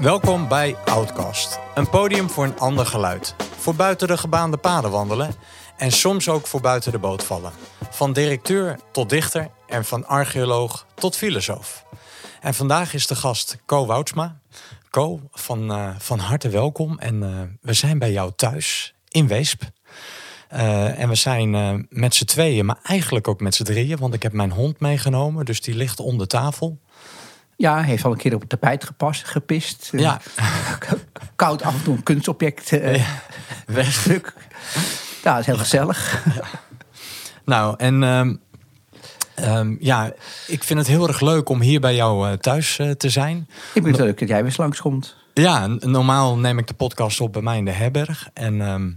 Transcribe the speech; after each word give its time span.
Welkom 0.00 0.48
bij 0.48 0.76
Outcast, 0.84 1.58
een 1.74 1.90
podium 1.90 2.30
voor 2.30 2.44
een 2.44 2.58
ander 2.58 2.86
geluid. 2.86 3.34
Voor 3.58 3.74
buiten 3.74 4.08
de 4.08 4.18
gebaande 4.18 4.56
paden 4.56 4.90
wandelen 4.90 5.34
en 5.76 5.92
soms 5.92 6.28
ook 6.28 6.46
voor 6.46 6.60
buiten 6.60 6.92
de 6.92 6.98
boot 6.98 7.24
vallen. 7.24 7.52
Van 7.90 8.12
directeur 8.12 8.78
tot 8.92 9.10
dichter 9.10 9.50
en 9.66 9.84
van 9.84 10.06
archeoloog 10.06 10.86
tot 10.94 11.16
filosoof. 11.16 11.84
En 12.40 12.54
vandaag 12.54 12.94
is 12.94 13.06
de 13.06 13.14
gast 13.14 13.58
Co 13.66 13.86
Woutsma. 13.86 14.40
Co, 14.90 15.20
van, 15.32 15.72
eh, 15.72 15.88
van 15.98 16.18
harte 16.18 16.48
welkom 16.48 16.98
en 16.98 17.22
eh, 17.22 17.42
we 17.60 17.72
zijn 17.72 17.98
bij 17.98 18.12
jou 18.12 18.32
thuis 18.36 18.94
in 19.08 19.28
Weesp. 19.28 19.62
Eh, 20.48 20.98
en 20.98 21.08
we 21.08 21.14
zijn 21.14 21.86
met 21.90 22.14
z'n 22.14 22.24
tweeën, 22.24 22.66
maar 22.66 22.78
eigenlijk 22.82 23.28
ook 23.28 23.40
met 23.40 23.54
z'n 23.54 23.64
drieën, 23.64 23.98
want 23.98 24.14
ik 24.14 24.22
heb 24.22 24.32
mijn 24.32 24.52
hond 24.52 24.80
meegenomen, 24.80 25.44
dus 25.44 25.60
die 25.60 25.74
ligt 25.74 26.00
onder 26.00 26.26
tafel. 26.26 26.78
Ja, 27.58 27.74
hij 27.74 27.84
heeft 27.84 28.04
al 28.04 28.10
een 28.12 28.16
keer 28.16 28.34
op 28.34 28.40
het 28.40 28.48
tapijt 28.48 28.84
gepast, 28.84 29.24
gepist. 29.24 29.90
Eh, 29.92 30.00
Ja. 30.00 30.20
Koud 31.36 31.62
af 31.62 31.74
en 31.74 31.82
toe 31.82 31.94
een 31.96 32.02
kunstobject. 32.02 32.72
eh 32.72 32.96
Ja. 32.96 33.04
wegstuk. 33.66 34.34
Ja, 35.24 35.30
dat 35.32 35.40
is 35.40 35.46
heel 35.46 35.56
gezellig. 35.56 36.24
Nou, 37.44 37.74
en 37.78 38.02
ehm, 38.02 38.34
ehm, 39.34 39.76
ja, 39.80 40.12
ik 40.46 40.64
vind 40.64 40.78
het 40.78 40.88
heel 40.88 41.08
erg 41.08 41.20
leuk 41.20 41.48
om 41.48 41.60
hier 41.60 41.80
bij 41.80 41.94
jou 41.94 42.28
eh, 42.28 42.32
thuis 42.36 42.80
te 42.96 43.08
zijn. 43.10 43.46
Ik 43.48 43.82
vind 43.82 43.86
het 43.86 43.96
leuk 43.96 44.18
dat 44.18 44.28
jij 44.28 44.42
weer 44.42 44.54
langskomt. 44.56 45.16
Ja, 45.34 45.66
normaal 45.66 46.36
neem 46.38 46.58
ik 46.58 46.66
de 46.66 46.74
podcast 46.74 47.20
op 47.20 47.32
bij 47.32 47.42
mij 47.42 47.56
in 47.58 47.64
de 47.64 47.70
herberg. 47.70 48.28
En 48.34 48.60
ehm, 48.60 48.90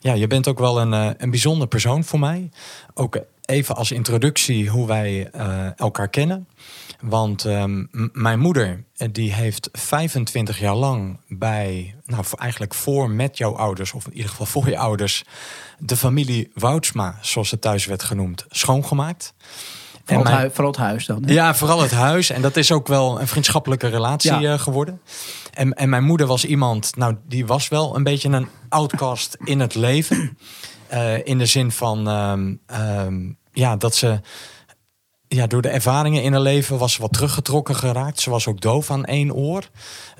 ja, 0.00 0.12
je 0.12 0.26
bent 0.26 0.48
ook 0.48 0.58
wel 0.58 0.80
een, 0.80 0.92
een 1.22 1.30
bijzonder 1.30 1.68
persoon 1.68 2.04
voor 2.04 2.18
mij. 2.18 2.50
Ook 2.94 3.18
even 3.44 3.76
als 3.76 3.92
introductie 3.92 4.68
hoe 4.68 4.86
wij 4.86 5.30
elkaar 5.76 6.08
kennen. 6.08 6.46
Want 7.00 7.44
ehm, 7.44 7.84
mijn 8.12 8.38
moeder 8.38 8.84
eh, 8.96 9.08
die 9.12 9.32
heeft 9.32 9.68
25 9.72 10.58
jaar 10.58 10.74
lang 10.74 11.20
bij, 11.28 11.94
nou 12.06 12.24
eigenlijk 12.38 12.74
voor 12.74 13.10
met 13.10 13.38
jouw 13.38 13.56
ouders, 13.56 13.92
of 13.92 14.06
in 14.06 14.12
ieder 14.14 14.30
geval 14.30 14.46
voor 14.46 14.68
je 14.68 14.78
ouders, 14.78 15.24
de 15.78 15.96
familie 15.96 16.50
Woutsma, 16.54 17.18
zoals 17.20 17.50
het 17.50 17.60
thuis 17.60 17.86
werd 17.86 18.02
genoemd, 18.02 18.44
schoongemaakt. 18.48 19.34
Vooral, 20.04 20.24
het, 20.24 20.34
hui- 20.34 20.50
vooral 20.50 20.70
het 20.72 20.80
huis 20.80 21.06
dan. 21.06 21.24
hè? 21.24 21.32
ja, 21.32 21.54
vooral 21.54 21.80
het 21.80 21.90
huis. 21.90 22.30
En 22.30 22.42
dat 22.42 22.56
is 22.56 22.72
ook 22.72 22.86
wel 22.86 23.20
een 23.20 23.28
vriendschappelijke 23.28 23.86
relatie 23.88 24.32
Ja. 24.34 24.52
eh, 24.52 24.58
geworden. 24.58 25.00
En, 25.52 25.72
en 25.72 25.88
mijn 25.88 26.04
moeder 26.04 26.26
was 26.26 26.44
iemand, 26.44 26.96
nou, 26.96 27.16
die 27.28 27.46
was 27.46 27.68
wel 27.68 27.96
een 27.96 28.02
beetje 28.02 28.28
een 28.28 28.48
outcast 28.68 29.36
in 29.44 29.60
het 29.60 29.74
leven. 29.74 30.38
Eh, 30.86 31.26
in 31.26 31.38
de 31.38 31.46
zin 31.46 31.70
van, 31.70 32.08
ehm, 32.08 32.54
ehm, 32.66 33.30
ja, 33.52 33.76
dat 33.76 33.94
ze, 33.94 34.20
ja, 35.34 35.46
door 35.46 35.62
de 35.62 35.68
ervaringen 35.68 36.22
in 36.22 36.32
haar 36.32 36.40
leven 36.40 36.78
was 36.78 36.92
ze 36.92 37.00
wat 37.00 37.12
teruggetrokken 37.12 37.76
geraakt. 37.76 38.20
Ze 38.20 38.30
was 38.30 38.46
ook 38.46 38.60
doof 38.60 38.90
aan 38.90 39.04
één 39.04 39.34
oor. 39.34 39.68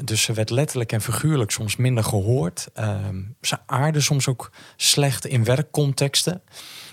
Dus 0.04 0.22
ze 0.22 0.32
werd 0.32 0.50
letterlijk 0.50 0.92
en 0.92 1.00
figuurlijk 1.00 1.50
soms 1.50 1.76
minder 1.76 2.04
gehoord. 2.04 2.68
Ehm, 2.74 3.22
ze 3.40 3.58
aarde 3.66 4.00
soms 4.00 4.28
ook 4.28 4.50
slecht 4.76 5.26
in 5.26 5.44
werkcontexten. 5.44 6.42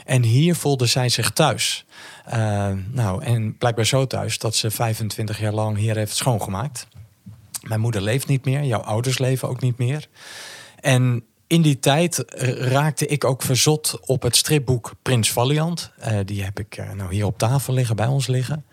En 0.05 0.23
hier 0.23 0.55
voelde 0.55 0.85
zij 0.85 1.09
zich 1.09 1.31
thuis. 1.31 1.85
Uh, 2.33 2.69
nou, 2.91 3.23
en 3.23 3.57
blijkbaar 3.57 3.85
zo 3.85 4.07
thuis 4.07 4.37
dat 4.37 4.55
ze 4.55 4.71
25 4.71 5.39
jaar 5.39 5.53
lang 5.53 5.77
hier 5.77 5.95
heeft 5.95 6.15
schoongemaakt. 6.15 6.87
Mijn 7.61 7.79
moeder 7.79 8.01
leeft 8.01 8.27
niet 8.27 8.45
meer, 8.45 8.63
jouw 8.63 8.79
ouders 8.79 9.17
leven 9.17 9.49
ook 9.49 9.61
niet 9.61 9.77
meer. 9.77 10.07
En 10.79 11.23
in 11.51 11.61
die 11.61 11.79
tijd 11.79 12.23
raakte 12.57 13.05
ik 13.05 13.23
ook 13.23 13.41
verzot 13.41 13.99
op 14.05 14.21
het 14.21 14.35
stripboek 14.35 14.93
Prins 15.01 15.31
Valiant. 15.31 15.91
Uh, 15.99 16.19
die 16.25 16.43
heb 16.43 16.59
ik 16.59 16.77
uh, 16.77 16.91
nou 16.91 17.13
hier 17.13 17.25
op 17.25 17.37
tafel 17.37 17.73
liggen, 17.73 17.95
bij 17.95 18.05
ons 18.05 18.27
liggen. 18.27 18.65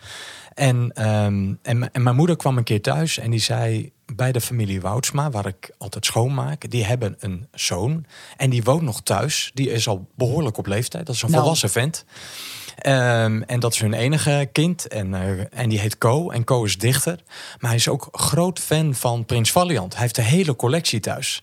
En, 0.55 0.77
um, 0.77 1.59
en, 1.63 1.93
en 1.93 2.03
mijn 2.03 2.17
moeder 2.17 2.37
kwam 2.37 2.57
een 2.57 2.65
keer 2.65 2.83
thuis 2.83 3.19
en 3.19 3.31
die 3.31 3.41
zei 3.41 3.93
bij 4.15 4.33
de 4.33 4.41
familie 4.41 4.81
Woutsma, 4.81 5.31
waar 5.31 5.47
ik 5.47 5.71
altijd 5.79 6.05
schoonmaak, 6.05 6.71
die 6.71 6.85
hebben 6.85 7.17
een 7.21 7.47
zoon 7.53 8.05
en 8.37 8.51
die 8.51 8.63
woont 8.63 8.83
nog 8.83 9.03
thuis. 9.03 9.51
Die 9.55 9.71
is 9.71 9.89
al 9.89 10.09
behoorlijk 10.15 10.59
op 10.59 10.67
leeftijd, 10.67 11.07
dat 11.07 11.15
is 11.15 11.23
een 11.23 11.31
Nou. 11.31 11.41
volwassen 11.41 11.71
vent. 11.71 12.05
Um, 12.87 13.43
en 13.43 13.61
dat 13.61 13.73
is 13.73 13.81
hun 13.81 13.95
enige 13.95 14.49
kind. 14.53 14.89
En, 14.89 15.09
uh, 15.09 15.61
en 15.61 15.69
die 15.69 15.81
heet 15.81 15.99
Co. 15.99 16.31
En 16.31 16.45
Co 16.45 16.65
is 16.65 16.79
dichter. 16.79 17.21
Maar 17.59 17.71
hij 17.71 17.79
is 17.79 17.89
ook 17.89 18.09
groot 18.11 18.59
fan 18.59 18.95
van 18.95 19.25
Prins 19.25 19.53
Valiant. 19.53 19.93
Hij 19.93 20.03
heeft 20.03 20.15
de 20.15 20.23
hele 20.23 20.57
collectie 20.57 21.01
thuis. 21.01 21.43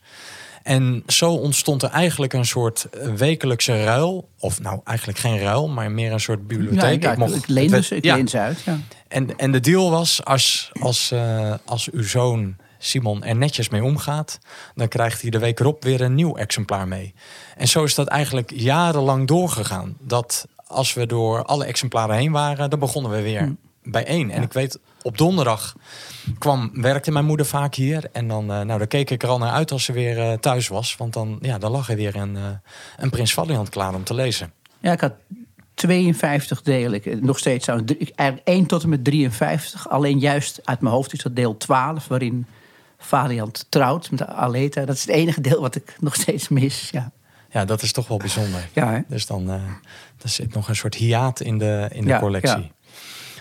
En 0.65 1.03
zo 1.07 1.31
ontstond 1.31 1.83
er 1.83 1.89
eigenlijk 1.89 2.33
een 2.33 2.45
soort 2.45 2.83
eh, 2.89 3.13
wekelijkse 3.13 3.83
ruil. 3.83 4.29
Of 4.39 4.61
nou, 4.61 4.79
eigenlijk 4.83 5.17
geen 5.19 5.39
ruil, 5.39 5.67
maar 5.67 5.91
meer 5.91 6.11
een 6.11 6.19
soort 6.19 6.47
bibliotheek. 6.47 7.03
Ja, 7.03 7.11
ik, 7.11 7.17
mocht- 7.17 7.35
ik 7.35 7.47
leen, 7.47 7.83
ze, 7.83 7.95
ik 7.95 8.03
ja. 8.03 8.15
leen 8.15 8.27
ze 8.27 8.39
uit. 8.39 8.61
Ja. 8.65 8.79
En, 9.07 9.37
en 9.37 9.51
de 9.51 9.59
deal 9.59 9.91
was, 9.91 10.23
als, 10.23 10.71
als, 10.81 11.11
uh, 11.11 11.53
als 11.65 11.89
uw 11.91 12.03
zoon 12.03 12.55
Simon 12.79 13.23
er 13.23 13.35
netjes 13.35 13.69
mee 13.69 13.83
omgaat... 13.83 14.39
dan 14.75 14.87
krijgt 14.87 15.21
hij 15.21 15.29
de 15.29 15.39
week 15.39 15.59
erop 15.59 15.83
weer 15.83 16.01
een 16.01 16.15
nieuw 16.15 16.35
exemplaar 16.35 16.87
mee. 16.87 17.13
En 17.57 17.67
zo 17.67 17.83
is 17.83 17.95
dat 17.95 18.07
eigenlijk 18.07 18.51
jarenlang 18.55 19.27
doorgegaan. 19.27 19.97
Dat 19.99 20.47
als 20.67 20.93
we 20.93 21.05
door 21.05 21.43
alle 21.43 21.65
exemplaren 21.65 22.15
heen 22.15 22.31
waren, 22.31 22.69
dan 22.69 22.79
begonnen 22.79 23.11
we 23.11 23.21
weer 23.21 23.41
Hm. 23.41 23.53
bij 23.83 24.05
één. 24.05 24.29
En 24.31 24.41
ik 24.41 24.53
weet, 24.53 24.79
op 25.05 25.17
donderdag 25.17 25.75
kwam, 26.37 26.69
werkte 26.73 27.11
mijn 27.11 27.25
moeder 27.25 27.45
vaak 27.45 27.75
hier. 27.75 28.09
En 28.11 28.27
dan, 28.27 28.43
uh, 28.43 28.61
nou, 28.61 28.77
dan 28.79 28.87
keek 28.87 29.09
ik 29.09 29.23
er 29.23 29.29
al 29.29 29.37
naar 29.37 29.51
uit 29.51 29.71
als 29.71 29.83
ze 29.83 29.91
weer 29.91 30.17
uh, 30.17 30.33
thuis 30.33 30.67
was. 30.67 30.95
Want 30.97 31.13
dan, 31.13 31.37
ja, 31.41 31.57
dan 31.57 31.71
lag 31.71 31.89
er 31.89 31.95
weer 31.95 32.15
een, 32.15 32.35
uh, 32.35 32.43
een 32.97 33.09
Prins 33.09 33.33
Valiant 33.33 33.69
klaar 33.69 33.93
om 33.95 34.03
te 34.03 34.13
lezen. 34.13 34.51
ja, 34.79 34.91
ik 34.91 34.99
had 35.01 35.13
52 35.73 36.61
delen. 36.61 36.93
Ik- 37.05 37.21
Nog 37.21 37.39
steeds 37.39 37.65
zou 37.65 37.83
ik 37.97 38.11
eigenlijk 38.15 38.47
1 38.47 38.65
tot 38.65 38.83
en 38.83 38.89
met 38.89 39.03
53. 39.03 39.89
Alleen 39.89 40.19
juist 40.19 40.59
uit 40.63 40.81
mijn 40.81 40.93
hoofd 40.93 41.13
is 41.13 41.19
dat 41.21 41.35
deel 41.35 41.57
12, 41.57 42.07
waarin 42.07 42.45
Valiant 42.97 43.65
trouwt 43.69 44.11
met 44.11 44.25
Aleta. 44.27 44.85
Dat 44.85 44.95
is 44.95 45.01
het 45.01 45.09
enige 45.09 45.41
deel 45.41 45.61
wat 45.61 45.75
ik 45.75 45.95
nog 45.99 46.15
steeds 46.15 46.47
mis. 46.49 46.89
Ja, 46.91 47.11
Ja, 47.49 47.65
dat 47.65 47.81
is 47.81 47.91
toch 47.91 48.07
wel 48.07 48.17
bijzonder. 48.17 48.67
ja 48.73 48.91
hè? 48.91 48.99
Dus 49.07 49.25
dan 49.25 49.47
uh, 49.49 49.53
er 50.21 50.29
zit 50.29 50.53
nog 50.53 50.69
een 50.69 50.75
soort 50.75 50.95
hiaat 50.95 51.39
in 51.41 51.57
de, 51.57 51.87
in 51.91 52.01
de 52.01 52.07
Ja, 52.09 52.19
collectie. 52.19 52.57
ja. 52.61 52.69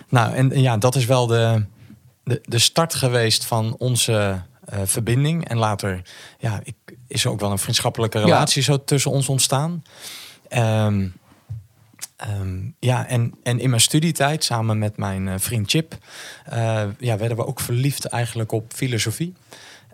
Nou, 0.09 0.33
en 0.33 0.51
en 0.51 0.61
ja, 0.61 0.77
dat 0.77 0.95
is 0.95 1.05
wel 1.05 1.27
de, 1.27 1.65
de, 2.23 2.41
de 2.45 2.59
start 2.59 2.93
geweest 2.93 3.45
van 3.45 3.75
onze 3.77 4.41
eh, 4.65 4.79
verbinding. 4.83 5.47
En 5.47 5.57
later 5.57 6.01
ja, 6.39 6.59
ik, 6.63 6.75
is 7.07 7.25
er 7.25 7.31
ook 7.31 7.39
wel 7.39 7.51
een 7.51 7.57
vriendschappelijke 7.57 8.19
relatie 8.19 8.63
zo 8.63 8.83
tussen 8.83 9.11
ons 9.11 9.29
ontstaan. 9.29 9.83
Ehm, 10.47 11.07
ehm, 12.15 12.57
ja, 12.79 13.07
en, 13.07 13.33
en 13.43 13.59
in 13.59 13.69
mijn 13.69 13.81
studietijd, 13.81 14.43
samen 14.43 14.77
met 14.77 14.97
mijn 14.97 15.27
eh, 15.27 15.33
vriend 15.37 15.69
Chip, 15.69 15.97
eh, 16.45 16.83
ja, 16.99 17.17
werden 17.17 17.37
we 17.37 17.45
ook 17.45 17.59
verliefd 17.59 18.05
eigenlijk 18.05 18.51
op 18.51 18.73
filosofie. 18.75 19.33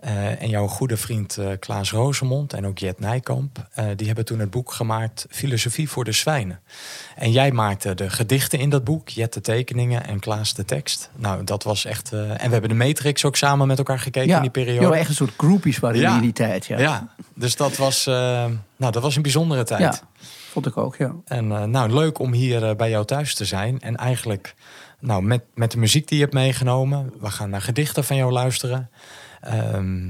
Eh, 0.02 0.42
en 0.42 0.48
jouw 0.48 0.66
goede 0.66 0.96
vriend 0.96 1.36
eh, 1.36 1.48
Klaas 1.58 1.90
Rosemond 1.90 2.52
en 2.52 2.66
ook 2.66 2.78
Jet 2.78 3.00
Nijkamp, 3.00 3.66
eh, 3.74 3.86
die 3.96 4.06
hebben 4.06 4.24
toen 4.24 4.38
het 4.38 4.50
boek 4.50 4.72
gemaakt 4.72 5.26
Filosofie 5.30 5.88
voor 5.88 6.04
de 6.04 6.12
Zwijnen. 6.12 6.60
En 7.16 7.32
jij 7.32 7.52
maakte 7.52 7.94
de 7.94 8.10
gedichten 8.10 8.58
in 8.58 8.70
dat 8.70 8.84
boek, 8.84 9.08
Jet 9.08 9.32
de 9.32 9.40
tekeningen 9.40 10.06
en 10.06 10.20
Klaas 10.20 10.54
de 10.54 10.64
tekst. 10.64 11.10
Nou, 11.16 11.44
dat 11.44 11.62
was 11.62 11.84
echt. 11.84 12.12
en 12.12 12.36
we 12.36 12.52
hebben 12.52 12.68
de 12.68 12.74
Matrix 12.74 13.24
ook 13.24 13.36
samen 13.36 13.66
met 13.66 13.78
elkaar 13.78 13.98
gekeken 13.98 14.28
ja. 14.28 14.36
in 14.36 14.42
die 14.42 14.50
periode. 14.50 14.86
Ja, 14.86 15.00
echt 15.00 15.08
een 15.08 15.14
soort 15.14 15.34
groupies 15.36 15.78
waren 15.78 16.00
Ja. 16.00 16.14
in 16.14 16.22
die 16.22 16.32
tijd. 16.32 16.66
Ja. 16.66 16.78
Ja, 16.78 17.14
dus 17.34 17.56
dat 17.56 17.76
was, 17.76 18.04
nou, 18.06 18.52
dat 18.76 19.02
was 19.02 19.16
een 19.16 19.22
bijzondere 19.22 19.64
tijd. 19.64 19.80
Ja, 19.80 20.00
vond 20.50 20.66
ik 20.66 20.76
ook, 20.76 20.96
ja. 20.96 21.14
En 21.24 21.70
nou, 21.70 21.92
leuk 21.92 22.18
om 22.18 22.32
hier 22.32 22.76
bij 22.76 22.90
jou 22.90 23.04
thuis 23.04 23.34
te 23.34 23.44
zijn. 23.44 23.80
En 23.80 23.96
eigenlijk, 23.96 24.54
nou, 24.98 25.22
met, 25.22 25.42
met 25.54 25.70
de 25.70 25.78
muziek 25.78 26.08
die 26.08 26.16
je 26.16 26.22
hebt 26.22 26.36
meegenomen. 26.36 27.12
We 27.20 27.30
gaan 27.30 27.50
naar 27.50 27.62
gedichten 27.62 28.04
van 28.04 28.16
jou 28.16 28.32
luisteren. 28.32 28.90
Ehm, 29.42 30.08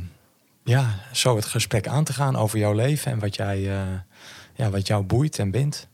ja, 0.65 0.95
zo 1.13 1.37
het 1.37 1.45
gesprek 1.45 1.87
aan 1.87 2.05
te 2.05 2.13
gaan 2.13 2.37
over 2.37 2.59
jouw 2.59 2.73
leven 2.73 3.13
en 3.13 3.19
wat, 3.19 3.35
jij, 3.35 3.71
eh, 3.71 3.99
ja, 4.55 4.71
wat 4.71 4.87
jou 4.87 5.05
boeit 5.05 5.39
en 5.39 5.51
bindt. 5.51 5.89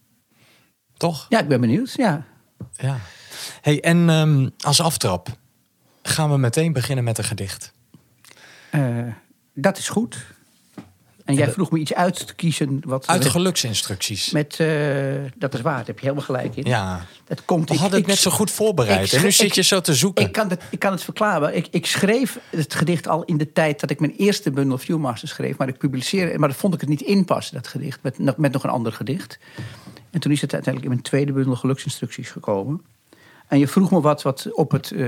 Toch? 0.97 1.27
Ja, 1.29 1.39
ik 1.39 1.49
ben 1.49 1.61
benieuwd. 1.61 1.93
Ja. 1.93 2.25
Ja. 2.77 2.99
Hey, 3.61 3.81
en 3.81 4.11
ehm, 4.11 4.49
als 4.59 4.81
aftrap 4.81 5.29
gaan 6.03 6.31
we 6.31 6.39
meteen 6.39 6.73
beginnen 6.73 7.05
met 7.05 7.19
een 7.19 7.25
gedicht. 7.25 7.73
Eh, 8.71 9.13
dat 9.55 9.79
is 9.79 9.89
goed. 9.89 10.27
En 11.29 11.35
jij 11.35 11.51
vroeg 11.53 11.71
me 11.71 11.79
iets 11.79 11.95
uit 11.95 12.27
te 12.27 12.35
kiezen. 12.35 12.81
Wat 12.85 13.07
Uit 13.07 13.23
de 13.23 13.31
geluksinstructies. 13.31 14.31
met, 14.31 14.61
eh, 14.61 14.69
dat 15.37 15.55
is 15.55 15.61
waar, 15.61 15.77
daar 15.77 15.87
heb 15.87 15.99
je 15.99 16.03
helemaal 16.05 16.25
gelijk 16.25 16.57
in. 16.57 16.65
Ja, 16.65 17.07
Dat 17.25 17.45
komt, 17.45 17.69
we 17.69 17.75
ik- 17.75 17.81
het 17.93 18.07
net 18.07 18.17
zo 18.17 18.31
goed 18.31 18.51
voorbereid. 18.51 19.07
ik 19.07 19.13
en 19.13 19.23
nu 19.25 19.33
zit 19.33 19.55
je 19.55 19.63
zo 19.63 19.81
te 19.81 19.95
zoeken. 19.95 20.25
Ik 20.25 20.33
kan, 20.33 20.49
het, 20.51 20.63
ik 20.71 20.79
kan 20.79 20.93
het 20.93 21.03
verklaren. 21.05 21.57
Ik, 21.57 21.67
ik 21.71 21.87
schreef 21.87 22.39
het 22.51 22.75
gedicht 22.75 23.09
al 23.09 23.25
in 23.25 23.37
de 23.37 23.53
tijd 23.53 23.81
dat 23.81 23.91
ik 23.91 24.01
mijn 24.01 24.15
eerste 24.17 24.51
bundel 24.51 24.79
Viewmaster 24.79 25.29
schreef. 25.29 25.57
Maar 25.59 25.69
ik 25.69 25.79
publiceerde, 25.79 26.39
maar 26.39 26.49
dat 26.49 26.57
vond 26.59 26.75
ik 26.75 26.81
het 26.81 26.89
niet 26.89 27.01
inpassen, 27.03 27.55
dat 27.55 27.67
gedicht. 27.69 27.99
Met, 28.03 28.19
nog- 28.19 28.37
met 28.37 28.53
nog 28.53 28.65
een 28.65 28.71
ander 28.71 28.93
gedicht. 28.93 29.39
En 30.11 30.21
toen 30.21 30.33
is 30.33 30.41
het 30.41 30.53
uiteindelijk 30.53 30.85
in 30.85 30.99
mijn 31.01 31.11
tweede 31.11 31.33
bundel 31.33 31.57
Geluksinstructies 31.57 32.31
gekomen. 32.31 32.83
En 33.49 33.59
je 33.59 33.69
vroeg 33.69 33.91
me 33.91 34.01
wat, 34.01 34.23
wat 34.23 34.53
op, 34.53 34.71
het, 34.71 34.91
eh, 34.91 35.07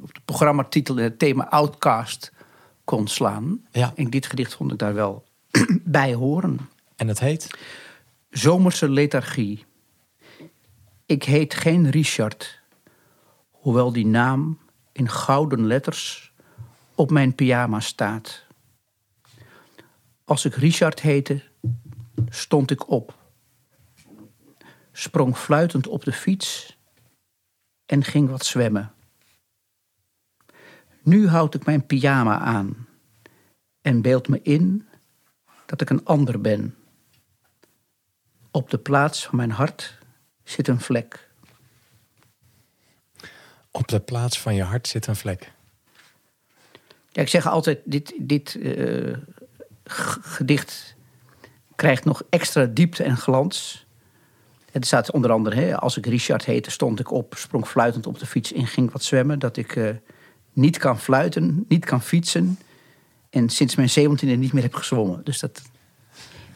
op 0.00 0.14
de 0.14 0.20
programmatitel 0.24 0.96
het 0.96 1.18
thema 1.18 1.48
Outcast 1.50 2.32
kon 2.84 3.06
slaan. 3.06 3.60
Ja. 3.72 3.92
En 3.96 4.10
dit 4.10 4.26
gedicht 4.26 4.54
vond 4.54 4.72
ik 4.72 4.78
daar 4.78 4.94
wel 4.94 5.24
bij 5.84 6.14
horen. 6.14 6.58
En 6.96 7.08
het 7.08 7.20
heet? 7.20 7.58
Zomerse 8.30 8.88
lethargie. 8.88 9.64
Ik 11.06 11.24
heet 11.24 11.54
geen 11.54 11.90
Richard, 11.90 12.60
hoewel 13.50 13.92
die 13.92 14.06
naam 14.06 14.58
in 14.92 15.08
gouden 15.08 15.66
letters 15.66 16.32
op 16.94 17.10
mijn 17.10 17.34
pyjama 17.34 17.80
staat. 17.80 18.46
Als 20.24 20.44
ik 20.44 20.54
Richard 20.54 21.00
heette, 21.00 21.42
stond 22.28 22.70
ik 22.70 22.90
op. 22.90 23.16
Sprong 24.92 25.36
fluitend 25.36 25.86
op 25.86 26.04
de 26.04 26.12
fiets 26.12 26.78
en 27.86 28.04
ging 28.04 28.28
wat 28.30 28.46
zwemmen. 28.46 28.92
Nu 31.02 31.28
houd 31.28 31.54
ik 31.54 31.64
mijn 31.64 31.86
pyjama 31.86 32.38
aan 32.38 32.86
en 33.80 34.02
beeld 34.02 34.28
me 34.28 34.42
in 34.42 34.87
dat 35.68 35.80
ik 35.80 35.90
een 35.90 36.04
ander 36.04 36.40
ben. 36.40 36.74
Op 38.50 38.70
de 38.70 38.78
plaats 38.78 39.26
van 39.26 39.36
mijn 39.36 39.50
hart 39.50 39.98
zit 40.44 40.68
een 40.68 40.80
vlek. 40.80 41.28
Op 43.70 43.88
de 43.88 44.00
plaats 44.00 44.40
van 44.40 44.54
je 44.54 44.62
hart 44.62 44.88
zit 44.88 45.06
een 45.06 45.16
vlek. 45.16 45.52
Ja, 47.10 47.22
ik 47.22 47.28
zeg 47.28 47.46
altijd, 47.46 47.80
dit, 47.84 48.14
dit 48.18 48.54
uh, 48.54 49.16
gedicht 49.84 50.94
krijgt 51.76 52.04
nog 52.04 52.22
extra 52.28 52.64
diepte 52.64 53.02
en 53.02 53.16
glans. 53.16 53.86
Het 54.70 54.86
staat 54.86 55.10
onder 55.10 55.30
andere, 55.30 55.56
hè, 55.56 55.76
als 55.76 55.96
ik 55.96 56.06
Richard 56.06 56.44
heette, 56.44 56.70
stond 56.70 57.00
ik 57.00 57.10
op, 57.10 57.34
sprong 57.36 57.66
fluitend 57.66 58.06
op 58.06 58.18
de 58.18 58.26
fiets 58.26 58.52
en 58.52 58.66
ging 58.66 58.92
wat 58.92 59.02
zwemmen. 59.02 59.38
Dat 59.38 59.56
ik 59.56 59.76
uh, 59.76 59.90
niet 60.52 60.78
kan 60.78 61.00
fluiten, 61.00 61.64
niet 61.68 61.84
kan 61.84 62.02
fietsen. 62.02 62.58
En 63.38 63.48
sinds 63.48 63.74
mijn 63.74 63.90
zeventiende 63.90 64.34
niet 64.34 64.52
meer 64.52 64.62
heb 64.62 64.74
gezwommen. 64.74 65.20
Dus 65.24 65.38
dat... 65.38 65.62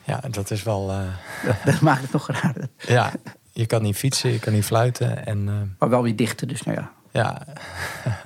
Ja, 0.04 0.20
dat 0.30 0.50
is 0.50 0.62
wel... 0.62 0.90
Uh... 0.90 1.04
Dat, 1.44 1.56
dat, 1.64 1.80
maakt 1.80 2.02
het 2.02 2.12
nog 2.12 2.26
raar. 2.26 2.54
Ja, 2.78 3.12
je 3.52 3.66
kan 3.66 3.82
niet 3.82 3.96
fietsen, 3.96 4.32
je 4.32 4.38
kan 4.38 4.52
niet 4.52 4.64
fluiten. 4.64 5.26
En, 5.26 5.38
uh... 5.38 5.52
Maar 5.78 5.88
wel 5.88 6.02
weer 6.02 6.16
dichten, 6.16 6.48
dus 6.48 6.62
nou 6.62 6.78
ja. 6.78 6.92
Ja. 7.12 7.46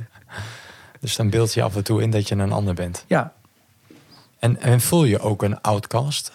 dus 1.00 1.16
dan 1.16 1.30
beeld 1.30 1.54
je 1.54 1.62
af 1.62 1.76
en 1.76 1.84
toe 1.84 2.02
in 2.02 2.10
dat 2.10 2.28
je 2.28 2.34
een 2.34 2.52
ander 2.52 2.74
bent. 2.74 3.04
Ja. 3.06 3.32
En, 4.38 4.60
en 4.60 4.80
voel 4.80 5.04
je 5.04 5.18
ook 5.18 5.42
een 5.42 5.60
outcast? 5.60 6.32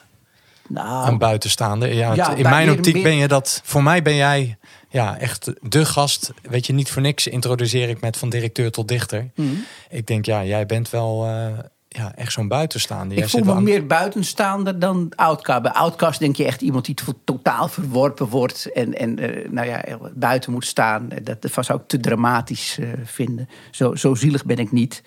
Nou, 0.67 1.07
een 1.07 1.17
buitenstaander. 1.17 1.93
Ja, 1.93 2.35
in 2.35 2.43
mijn 2.49 2.71
optiek 2.71 3.03
ben 3.03 3.15
je 3.15 3.27
dat. 3.27 3.61
Voor 3.63 3.83
mij 3.83 4.01
ben 4.01 4.15
jij 4.15 4.57
ja, 4.89 5.17
echt 5.17 5.53
de 5.61 5.85
gast. 5.85 6.33
Weet 6.41 6.65
je, 6.65 6.73
niet 6.73 6.91
voor 6.91 7.01
niks 7.01 7.27
introduceer 7.27 7.89
ik 7.89 8.01
met 8.01 8.17
van 8.17 8.29
directeur 8.29 8.71
tot 8.71 8.87
dichter. 8.87 9.29
Mm. 9.35 9.65
Ik 9.89 10.07
denk, 10.07 10.25
ja, 10.25 10.43
jij 10.43 10.65
bent 10.65 10.89
wel 10.89 11.27
uh, 11.27 11.47
ja, 11.93 12.15
echt 12.15 12.31
zo'n 12.31 12.47
buitenstaander. 12.47 13.17
Ik 13.17 13.29
voel 13.29 13.43
me 13.43 13.61
meer 13.61 13.85
buitenstaander 13.85 14.79
dan 14.79 15.11
outcast. 15.15 15.61
Bij 15.61 15.71
outcast 15.71 16.19
denk 16.19 16.35
je 16.35 16.45
echt 16.45 16.61
iemand 16.61 16.85
die 16.85 16.95
totaal 17.23 17.67
verworpen 17.67 18.27
wordt 18.27 18.71
en, 18.71 18.97
en 18.97 19.23
uh, 19.23 19.49
nou 19.49 19.67
ja, 19.67 19.83
buiten 20.13 20.51
moet 20.51 20.65
staan. 20.65 21.09
Dat, 21.23 21.41
dat 21.41 21.65
zou 21.65 21.79
ik 21.79 21.87
te 21.87 21.99
dramatisch 21.99 22.77
uh, 22.79 22.89
vinden. 23.03 23.49
Zo, 23.71 23.95
zo 23.95 24.15
zielig 24.15 24.45
ben 24.45 24.57
ik 24.57 24.71
niet. 24.71 25.03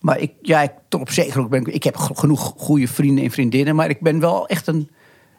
Maar 0.00 0.18
ik, 0.18 0.32
ja, 0.42 0.62
ik, 0.62 0.72
tot 0.88 1.00
op 1.00 1.10
zeker 1.10 1.40
ook 1.40 1.50
ben 1.50 1.60
ik, 1.60 1.74
ik 1.74 1.82
heb 1.82 1.96
genoeg 1.96 2.54
goede 2.56 2.88
vrienden 2.88 3.24
en 3.24 3.30
vriendinnen, 3.30 3.74
maar 3.74 3.90
ik 3.90 4.00
ben 4.00 4.20
wel 4.20 4.48
echt 4.48 4.66
een, 4.66 4.90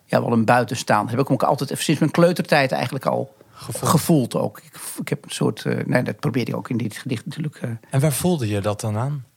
ja, 0.06 0.22
wel 0.22 0.32
een 0.32 0.46
buitenstaander. 0.46 1.16
Heb 1.16 1.26
ik 1.26 1.32
ook 1.32 1.44
altijd 1.44 1.80
sinds 1.80 2.00
mijn 2.00 2.12
kleutertijd 2.12 2.72
eigenlijk 2.72 3.06
al 3.06 3.36
gevoeld, 3.52 3.90
gevoeld 3.90 4.36
ook. 4.36 4.58
Ik, 4.58 4.74
ik, 5.00 5.10
heb 5.10 5.24
een 5.24 5.32
soort, 5.32 5.64
uh, 5.66 5.86
nee, 5.86 6.04
dat 6.04 6.20
probeerde 6.20 6.52
ik 6.52 6.58
ook 6.58 6.70
in 6.70 6.78
dit 6.78 6.98
gedicht 6.98 7.26
natuurlijk. 7.26 7.62
En 7.90 8.00
waar 8.00 8.14
voelde 8.14 8.48
je 8.48 8.62
dat 8.62 8.82
dan 8.82 8.98
aan? 8.98 9.30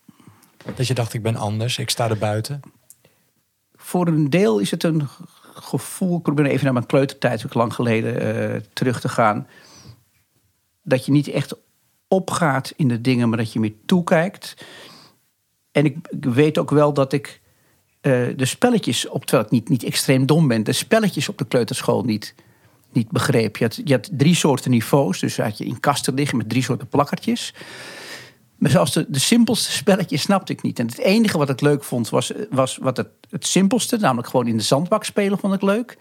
Dat 0.74 0.86
je 0.86 0.94
dacht, 0.94 1.14
ik 1.14 1.22
ben 1.22 1.36
anders, 1.36 1.78
ik 1.78 1.90
sta 1.90 2.08
er 2.08 2.18
buiten? 2.18 2.60
Voor 3.74 4.06
een 4.06 4.30
deel 4.30 4.58
is 4.58 4.70
het 4.70 4.82
een 4.82 5.08
gevoel, 5.54 6.16
ik 6.16 6.22
probeer 6.22 6.46
even 6.46 6.64
naar 6.64 6.72
mijn 6.72 6.86
kleutertijd, 6.86 7.44
ook 7.44 7.54
lang 7.54 7.74
geleden, 7.74 8.36
uh, 8.54 8.60
terug 8.72 9.00
te 9.00 9.08
gaan. 9.08 9.46
Dat 10.82 11.06
je 11.06 11.12
niet 11.12 11.28
echt 11.28 11.54
opgaat 12.08 12.72
in 12.76 12.88
de 12.88 13.00
dingen, 13.00 13.28
maar 13.28 13.38
dat 13.38 13.52
je 13.52 13.60
meer 13.60 13.74
toekijkt. 13.86 14.54
En 15.72 15.84
ik, 15.84 15.96
weet 16.20 16.58
ook 16.58 16.70
wel 16.70 16.92
dat 16.92 17.12
ik 17.12 17.40
uh, 18.02 18.26
de 18.36 18.44
spelletjes, 18.44 19.08
op, 19.08 19.24
terwijl 19.24 19.46
ik 19.46 19.52
niet, 19.52 19.68
niet 19.68 19.84
extreem 19.84 20.26
dom 20.26 20.48
ben, 20.48 20.64
de 20.64 20.72
spelletjes 20.72 21.28
op 21.28 21.38
de 21.38 21.46
kleuterschool 21.46 22.02
niet, 22.02 22.34
niet 22.92 23.10
begreep. 23.10 23.56
Je 23.56 23.64
had, 23.64 23.80
je 23.84 23.92
had 23.92 24.08
drie 24.12 24.34
soorten 24.34 24.70
niveaus, 24.70 25.20
dus 25.20 25.36
had 25.36 25.58
je 25.58 25.64
in 25.64 25.80
kasten 25.80 26.14
liggen 26.14 26.38
met 26.38 26.48
drie 26.48 26.62
soorten 26.62 26.88
plakkertjes. 26.88 27.54
Maar 28.58 28.70
zelfs 28.70 28.92
de, 28.92 29.06
de 29.08 29.18
simpelste 29.18 29.72
spelletjes 29.72 30.22
snapte 30.22 30.52
ik 30.52 30.62
niet. 30.62 30.78
En 30.78 30.86
het 30.86 30.98
enige 30.98 31.38
wat 31.38 31.50
ik 31.50 31.60
leuk 31.60 31.84
vond 31.84 32.08
was, 32.08 32.32
was 32.50 32.76
wat 32.76 32.96
het, 32.96 33.08
het 33.30 33.46
simpelste, 33.46 33.96
namelijk 33.96 34.28
gewoon 34.28 34.46
in 34.46 34.56
de 34.56 34.62
zandbak 34.62 35.04
spelen, 35.04 35.38
vond 35.38 35.54
ik 35.54 35.62
leuk. 35.62 35.98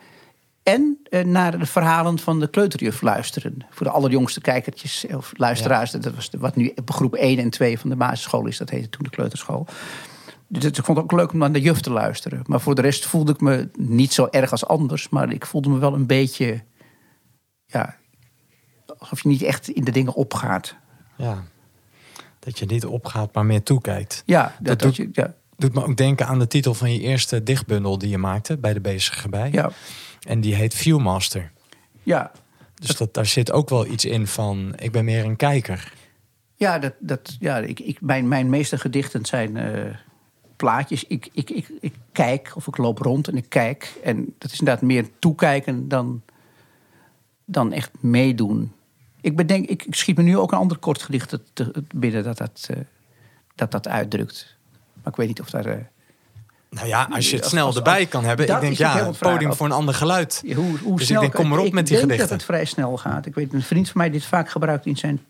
En 0.64 1.00
eh, 1.10 1.26
naar 1.26 1.60
de 1.60 1.66
verhalen 1.66 2.20
van 2.20 2.40
de 2.40 2.50
kleuterjuf 2.50 3.02
luisteren. 3.02 3.66
Voor 3.70 3.86
de 3.86 3.92
allerjongste 3.92 4.42
kijkertjes 4.42 5.06
of 5.16 5.34
luisteraars. 5.38 5.92
Dat 5.92 6.16
was 6.16 6.30
de, 6.30 6.38
wat 6.38 6.56
nu 6.56 6.74
groep 6.86 7.16
1 7.16 7.40
en 7.40 7.50
2 7.50 7.80
van 7.80 7.90
de 7.90 7.96
basisschool 7.96 8.46
is. 8.46 8.58
Dat 8.58 8.70
heette 8.70 8.90
toen 8.90 9.04
de 9.04 9.10
kleuterschool. 9.10 9.68
Dus 10.48 10.66
ik 10.66 10.76
vond 10.76 10.98
het 10.98 10.98
ook 10.98 11.12
leuk 11.20 11.32
om 11.32 11.38
naar 11.38 11.52
de 11.52 11.62
juf 11.62 11.80
te 11.80 11.92
luisteren. 11.92 12.42
Maar 12.46 12.62
voor 12.62 12.76
de 12.76 12.82
rest 12.82 13.06
voelde 13.06 13.32
ik 13.32 13.42
me 13.42 13.70
niet 13.78 14.14
zo 14.14 14.28
erg 14.32 14.52
als 14.52 14.66
anders. 14.66 15.10
Maar 15.10 15.32
ik 15.32 15.46
voelde 15.46 15.70
me 15.70 15.78
wel 15.78 15.94
een 15.94 16.08
beetje... 16.08 16.64
Ja, 17.66 17.96
alsof 18.98 19.24
je 19.24 19.30
niet 19.30 19.42
echt 19.42 19.68
in 19.68 19.84
de 19.84 19.92
dingen 19.92 20.14
opgaat. 20.14 20.76
Ja, 21.18 21.44
dat 22.44 22.60
je 22.60 22.66
niet 22.66 22.86
opgaat, 22.86 23.34
maar 23.34 23.46
meer 23.46 23.64
toekijkt. 23.64 24.24
Ja, 24.26 24.56
dat, 24.60 24.80
doet, 24.80 24.96
je, 24.96 25.10
ja. 25.12 25.34
doet 25.58 25.74
me 25.74 25.86
ook 25.86 25.98
denken 25.98 26.28
aan 26.28 26.40
de 26.40 26.48
titel 26.48 26.74
van 26.74 26.94
je 26.94 27.00
eerste 27.00 27.44
dichtbundel 27.44 27.98
die 27.98 28.10
je 28.10 28.18
maakte 28.18 28.58
bij 28.58 28.74
de 28.74 28.82
Bezige 28.82 29.30
bij. 29.30 29.50
Ja. 29.52 29.72
En 30.28 30.42
die 30.42 30.56
heet 30.56 30.74
Viewmaster. 30.74 31.52
Ja. 32.04 32.32
Dus 32.76 32.96
dat, 32.96 33.14
daar 33.14 33.26
zit 33.26 33.52
ook 33.52 33.70
wel 33.70 33.86
iets 33.86 34.06
in 34.06 34.28
van, 34.28 34.74
ik 34.76 34.92
ben 34.92 35.06
meer 35.06 35.26
een 35.26 35.36
kijker. 35.36 35.94
Ja, 36.56 36.80
dat, 36.80 36.94
dat, 37.00 37.38
ja 37.40 37.58
ik, 37.58 37.80
ik, 37.80 38.02
mijn, 38.02 38.28
mijn 38.28 38.50
meeste 38.50 38.78
gedichten 38.78 39.26
zijn 39.26 39.56
uh, 39.56 39.96
plaatjes. 40.56 41.04
Ik, 41.04 41.30
ik, 41.34 41.50
ik, 41.50 41.68
ik 41.80 41.94
kijk 42.12 42.52
of 42.56 42.68
ik 42.68 42.78
loop 42.78 42.98
rond 42.98 43.28
en 43.28 43.38
ik 43.38 43.50
kijk. 43.50 43.94
En 44.04 44.34
dat 44.38 44.52
is 44.52 44.60
inderdaad 44.60 44.84
meer 44.84 45.06
toekijken 45.20 45.88
dan, 45.88 46.22
dan 47.46 47.72
echt 47.72 47.92
meedoen. 48.00 48.72
Ik, 49.24 49.36
bedenk, 49.36 49.68
ik, 49.68 49.84
ik 49.86 49.96
schiet 49.96 50.18
me 50.18 50.24
nu 50.24 50.38
ook 50.38 50.52
een 50.52 50.58
ander 50.58 50.78
kort 50.78 51.04
gedicht 51.04 51.38
te, 51.54 51.84
binnen 51.96 52.24
dat 52.24 52.38
dat, 52.38 52.68
uh, 52.72 52.78
dat 53.56 53.72
dat 53.72 53.88
uitdrukt. 53.88 54.56
Maar 54.94 55.12
ik 55.14 55.16
weet 55.16 55.28
niet 55.28 55.42
of 55.42 55.50
daar... 55.50 55.68
Uh, 55.68 55.76
nou 56.70 56.88
ja, 56.88 57.08
als 57.12 57.30
je 57.30 57.36
het 57.36 57.46
snel 57.46 57.66
als, 57.66 57.76
als, 57.76 57.86
erbij 57.86 58.06
kan 58.06 58.24
hebben. 58.24 58.50
Ik 58.50 58.60
denk, 58.60 58.78
ja, 58.78 59.06
het 59.06 59.18
podium 59.18 59.54
voor 59.54 59.66
een 59.66 59.72
ander 59.72 59.94
geluid. 59.94 60.42
Ja, 60.46 60.56
hoe, 60.56 60.78
hoe 60.78 60.98
dus 60.98 61.08
snel, 61.08 61.24
ik 61.24 61.32
denk, 61.32 61.44
kom 61.44 61.54
erop 61.54 61.74
met 61.74 61.88
die 61.88 61.98
gedichten. 61.98 62.02
Ik 62.02 62.08
denk 62.08 62.20
dat 62.20 62.30
het 62.30 62.44
vrij 62.44 62.66
snel 62.66 62.98
gaat. 62.98 63.26
Ik 63.26 63.36
weet, 63.36 63.54
een 63.54 63.62
vriend 63.62 63.90
van 63.90 64.02
mij 64.02 64.10
dit 64.10 64.26
vaak 64.26 64.50
gebruikt 64.50 64.86
in 64.86 64.98
zijn 64.98 65.26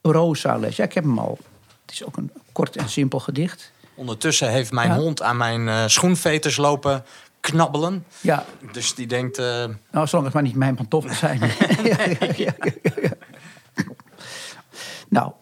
proza-les. 0.00 0.76
Ja, 0.76 0.84
ik 0.84 0.92
heb 0.92 1.04
hem 1.04 1.18
al. 1.18 1.38
Het 1.82 1.92
is 1.92 2.04
ook 2.04 2.16
een 2.16 2.30
kort 2.52 2.76
en 2.76 2.88
simpel 2.88 3.20
gedicht. 3.20 3.72
Ondertussen 3.94 4.50
heeft 4.50 4.72
mijn 4.72 4.88
ja. 4.88 4.96
hond 4.96 5.22
aan 5.22 5.36
mijn 5.36 5.66
uh, 5.66 5.86
schoenveters 5.86 6.56
lopen 6.56 7.04
knabbelen. 7.42 8.04
Ja. 8.20 8.44
Dus 8.72 8.94
die 8.94 9.06
denkt... 9.06 9.38
Uh... 9.38 9.64
Nou, 9.90 10.06
zolang 10.06 10.24
het 10.24 10.34
maar 10.34 10.42
niet 10.42 10.54
mijn 10.54 10.74
pantoffels 10.74 11.18
zijn. 11.18 11.40
ja, 12.36 12.54
nou, 15.12 15.32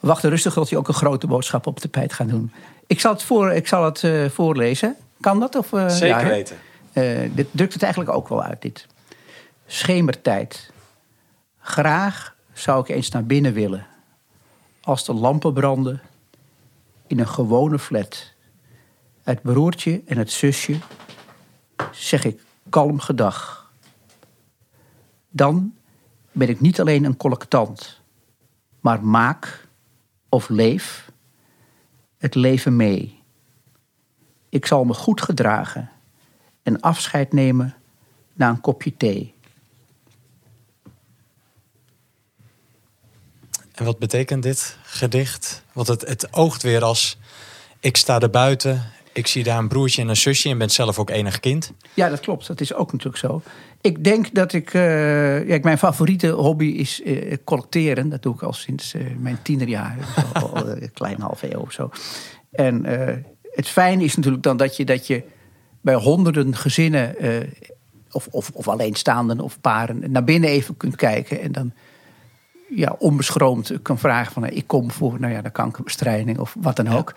wacht 0.00 0.24
rustig 0.24 0.52
tot 0.52 0.70
hij 0.70 0.78
ook 0.78 0.88
een 0.88 0.94
grote 0.94 1.26
boodschap 1.26 1.66
op 1.66 1.80
de 1.80 1.88
pijt 1.88 2.12
gaat 2.12 2.28
doen. 2.28 2.52
Ik 2.86 3.00
zal 3.00 3.12
het, 3.12 3.22
voor, 3.22 3.52
ik 3.52 3.66
zal 3.66 3.84
het 3.84 4.02
uh, 4.02 4.28
voorlezen. 4.28 4.96
Kan 5.20 5.40
dat? 5.40 5.54
Of, 5.54 5.72
uh, 5.72 5.88
Zeker 5.88 6.20
ja, 6.20 6.28
weten. 6.28 6.56
Uh, 6.92 7.30
dit 7.34 7.46
drukt 7.50 7.72
het 7.72 7.82
eigenlijk 7.82 8.16
ook 8.16 8.28
wel 8.28 8.42
uit, 8.42 8.62
dit. 8.62 8.86
Schemertijd. 9.66 10.70
Graag 11.60 12.34
zou 12.52 12.80
ik 12.80 12.88
eens 12.88 13.10
naar 13.10 13.24
binnen 13.24 13.52
willen. 13.52 13.86
Als 14.82 15.04
de 15.04 15.14
lampen 15.14 15.52
branden. 15.52 16.00
In 17.06 17.20
een 17.20 17.28
gewone 17.28 17.78
flat. 17.78 18.32
Het 19.22 19.42
broertje 19.42 20.02
en 20.06 20.18
het 20.18 20.30
zusje. 20.30 20.76
Zeg 21.92 22.24
ik 22.24 22.40
kalm 22.68 23.00
gedag. 23.00 23.70
Dan 25.30 25.72
ben 26.32 26.48
ik 26.48 26.60
niet 26.60 26.80
alleen 26.80 27.04
een 27.04 27.16
collectant. 27.16 27.97
Maar 28.88 29.04
maak 29.04 29.68
of 30.28 30.48
leef 30.48 31.10
het 32.18 32.34
leven 32.34 32.76
mee. 32.76 33.22
Ik 34.48 34.66
zal 34.66 34.84
me 34.84 34.94
goed 34.94 35.20
gedragen 35.20 35.90
en 36.62 36.80
afscheid 36.80 37.32
nemen 37.32 37.74
na 38.32 38.48
een 38.48 38.60
kopje 38.60 38.96
thee. 38.96 39.34
En 43.74 43.84
wat 43.84 43.98
betekent 43.98 44.42
dit 44.42 44.76
gedicht? 44.82 45.62
Want 45.72 45.88
het, 45.88 46.00
het 46.00 46.32
oogt 46.32 46.62
weer 46.62 46.84
als 46.84 47.18
ik 47.80 47.96
sta 47.96 48.20
er 48.20 48.30
buiten, 48.30 48.92
ik 49.12 49.26
zie 49.26 49.44
daar 49.44 49.58
een 49.58 49.68
broertje 49.68 50.02
en 50.02 50.08
een 50.08 50.16
zusje 50.16 50.48
en 50.48 50.58
ben 50.58 50.70
zelf 50.70 50.98
ook 50.98 51.10
enig 51.10 51.40
kind. 51.40 51.72
Ja, 51.94 52.08
dat 52.08 52.20
klopt. 52.20 52.46
Dat 52.46 52.60
is 52.60 52.74
ook 52.74 52.92
natuurlijk 52.92 53.18
zo. 53.18 53.42
Ik 53.80 54.04
denk 54.04 54.34
dat 54.34 54.52
ik. 54.52 54.74
Uh, 54.74 55.48
ja, 55.48 55.58
mijn 55.62 55.78
favoriete 55.78 56.28
hobby 56.28 56.66
is 56.66 57.00
uh, 57.04 57.36
collecteren. 57.44 58.08
Dat 58.08 58.22
doe 58.22 58.34
ik 58.34 58.42
al 58.42 58.52
sinds 58.52 58.94
uh, 58.94 59.02
mijn 59.18 59.38
al, 60.32 60.56
al 60.56 60.68
een 60.68 60.92
klein 60.92 61.20
half 61.20 61.42
eeuw 61.42 61.60
of 61.60 61.72
zo. 61.72 61.90
En 62.50 62.84
het 63.50 63.68
fijne 63.68 64.04
is 64.04 64.16
natuurlijk 64.16 64.42
dan 64.42 64.56
dat 64.56 64.76
je, 64.76 64.84
dat 64.84 65.06
je 65.06 65.22
bij 65.80 65.94
honderden 65.94 66.56
gezinnen. 66.56 67.14
of, 68.10 68.28
of, 68.30 68.50
of 68.52 68.68
alleenstaanden 68.68 69.40
of 69.40 69.60
paren. 69.60 70.10
naar 70.12 70.24
binnen 70.24 70.50
even 70.50 70.76
kunt 70.76 70.96
kijken. 70.96 71.40
En 71.40 71.52
dan 71.52 71.72
ja, 72.74 72.94
onbeschroomd 72.98 73.72
kan 73.82 73.98
vragen 73.98 74.32
van... 74.32 74.44
ik 74.44 74.66
kom 74.66 74.90
voor 74.90 75.20
nou 75.20 75.32
ja, 75.32 75.42
de 75.42 75.50
kankerbestrijding 75.50 76.38
of 76.38 76.56
wat 76.60 76.76
dan 76.76 76.88
ook. 76.88 77.14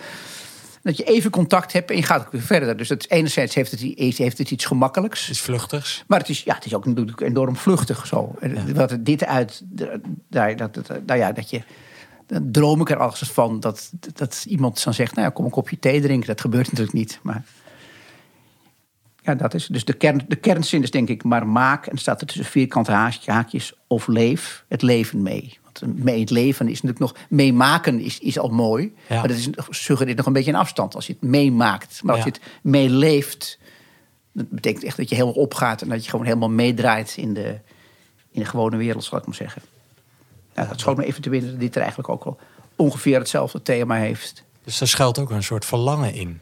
Dat 0.83 0.97
je 0.97 1.03
even 1.03 1.31
contact 1.31 1.73
hebt 1.73 1.89
en 1.89 1.95
je 1.95 2.03
gaat 2.03 2.21
ook 2.21 2.31
weer 2.31 2.41
verder. 2.41 2.77
Dus 2.77 2.89
het, 2.89 3.09
enerzijds 3.09 3.55
heeft 3.55 3.71
het, 3.71 3.81
heeft 4.17 4.37
het 4.37 4.51
iets 4.51 4.65
gemakkelijks. 4.65 5.29
Iets 5.29 5.41
vluchtigs. 5.41 6.03
Maar 6.07 6.19
het 6.19 6.29
is, 6.29 6.43
ja, 6.43 6.55
het 6.55 6.65
is 6.65 6.73
ook 6.73 6.85
natuurlijk 6.85 7.21
enorm 7.21 7.55
vluchtig 7.55 8.07
zo. 8.07 8.35
Ja. 8.41 8.73
Wat 8.73 8.97
dit 8.99 9.25
uit... 9.25 9.61
Daar, 10.29 10.55
dat, 10.55 10.73
dat, 10.73 10.87
nou 11.05 11.19
ja, 11.19 11.31
dat 11.31 11.49
je 11.49 11.61
dan 12.31 12.51
droom 12.51 12.81
ik 12.81 12.89
er 12.89 12.97
als 12.97 13.19
van 13.19 13.59
dat, 13.59 13.91
dat 14.13 14.45
iemand 14.47 14.83
dan 14.83 14.93
zegt: 14.93 15.15
Nou 15.15 15.27
ja, 15.27 15.33
kom 15.33 15.45
een 15.45 15.51
kopje 15.51 15.79
thee 15.79 16.01
drinken. 16.01 16.27
Dat 16.27 16.41
gebeurt 16.41 16.65
natuurlijk 16.65 16.97
niet. 16.97 17.19
Maar 17.21 17.43
ja, 19.21 19.35
dat 19.35 19.53
is. 19.53 19.67
Dus 19.67 19.85
de, 19.85 19.93
kern, 19.93 20.25
de 20.27 20.35
kernzin 20.35 20.83
is 20.83 20.91
denk 20.91 21.09
ik: 21.09 21.23
maar 21.23 21.47
maak. 21.47 21.85
En 21.85 21.97
staat 21.97 22.21
er 22.21 22.27
tussen 22.27 22.45
vierkante 22.45 22.91
haakjes 23.25 23.73
of 23.87 24.07
leef 24.07 24.65
het 24.67 24.81
leven 24.81 25.21
mee. 25.21 25.59
Want 25.79 26.03
mee 26.03 26.19
het 26.19 26.29
leven 26.29 26.67
is 26.67 26.81
natuurlijk 26.81 26.99
nog. 26.99 27.25
Meemaken 27.29 27.99
is, 27.99 28.19
is 28.19 28.39
al 28.39 28.49
mooi. 28.49 28.93
Ja. 29.09 29.15
Maar 29.19 29.27
dat 29.27 29.37
is, 29.37 29.49
suggereert 29.69 30.17
nog 30.17 30.25
een 30.25 30.33
beetje 30.33 30.51
een 30.51 30.57
afstand 30.57 30.95
als 30.95 31.07
je 31.07 31.13
het 31.13 31.29
meemaakt. 31.29 32.03
Maar 32.03 32.15
als 32.15 32.23
ja. 32.23 32.31
je 32.33 32.39
het 32.39 32.51
meeleeft. 32.61 33.59
Dat 34.33 34.49
betekent 34.49 34.83
echt 34.83 34.97
dat 34.97 35.09
je 35.09 35.15
helemaal 35.15 35.43
opgaat 35.43 35.81
en 35.81 35.89
dat 35.89 36.03
je 36.03 36.09
gewoon 36.09 36.25
helemaal 36.25 36.49
meedraait 36.49 37.13
in 37.17 37.33
de, 37.33 37.59
in 38.31 38.39
de 38.41 38.45
gewone 38.45 38.77
wereld, 38.77 39.03
zal 39.03 39.17
ik 39.17 39.25
maar 39.25 39.35
zeggen. 39.35 39.61
Ja, 40.55 40.65
dat 40.65 40.79
schoot 40.79 40.97
me 40.97 41.05
even 41.05 41.21
te 41.21 41.29
binnen 41.29 41.51
dat 41.51 41.59
dit 41.59 41.75
er 41.75 41.81
eigenlijk 41.81 42.09
ook 42.09 42.23
wel 42.23 42.37
ongeveer 42.75 43.19
hetzelfde 43.19 43.61
thema 43.61 43.95
heeft. 43.95 44.43
Dus 44.63 44.81
er 44.81 44.87
schuilt 44.87 45.19
ook 45.19 45.29
een 45.29 45.43
soort 45.43 45.65
verlangen 45.65 46.13
in. 46.13 46.41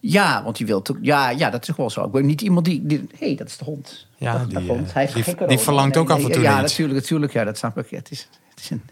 Ja, 0.00 0.42
want 0.42 0.58
je 0.58 0.64
wilt 0.64 0.90
ook. 0.90 0.98
Ja, 1.00 1.30
ja, 1.30 1.50
dat 1.50 1.68
is 1.68 1.76
wel 1.76 1.90
zo. 1.90 2.04
Ik 2.04 2.12
ben 2.12 2.26
niet 2.26 2.40
iemand 2.40 2.64
die. 2.64 2.82
Hé, 2.88 3.06
hey, 3.18 3.34
dat 3.34 3.46
is 3.46 3.56
de 3.56 3.64
hond. 3.64 4.06
Ja, 4.16 4.44
die, 4.44 4.58
hond. 4.58 4.94
Hij 4.94 5.10
die, 5.14 5.46
die 5.46 5.58
verlangt 5.58 5.96
ook 5.96 6.10
af 6.10 6.24
en 6.24 6.32
toe. 6.32 6.42
Ja, 6.42 6.60
natuurlijk, 6.60 6.98
natuurlijk. 6.98 7.32
Ja, 7.32 7.44
dat 7.44 7.58
snap 7.58 7.78
ik. 7.78 7.90
Ja, 7.90 7.96
het, 7.98 8.10
is, 8.10 8.28
het 8.50 8.60
is 8.60 8.70
een. 8.70 8.82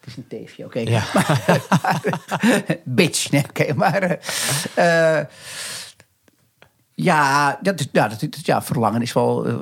Het 0.00 0.06
is 0.06 0.16
een 0.16 0.28
teefje, 0.28 0.64
oké. 0.64 0.78
Okay. 0.78 0.92
Ja. 0.92 1.04
Bitch, 2.84 3.30
nee, 3.30 3.44
oké. 3.48 3.62
Okay, 3.62 3.74
maar. 3.74 4.18
Uh, 4.78 5.20
ja, 6.94 7.58
dat 7.62 7.80
is, 7.80 7.88
ja, 7.92 8.08
dat, 8.08 8.26
ja, 8.42 8.62
verlangen 8.62 9.02
is 9.02 9.12
wel 9.12 9.46
uh, 9.46 9.58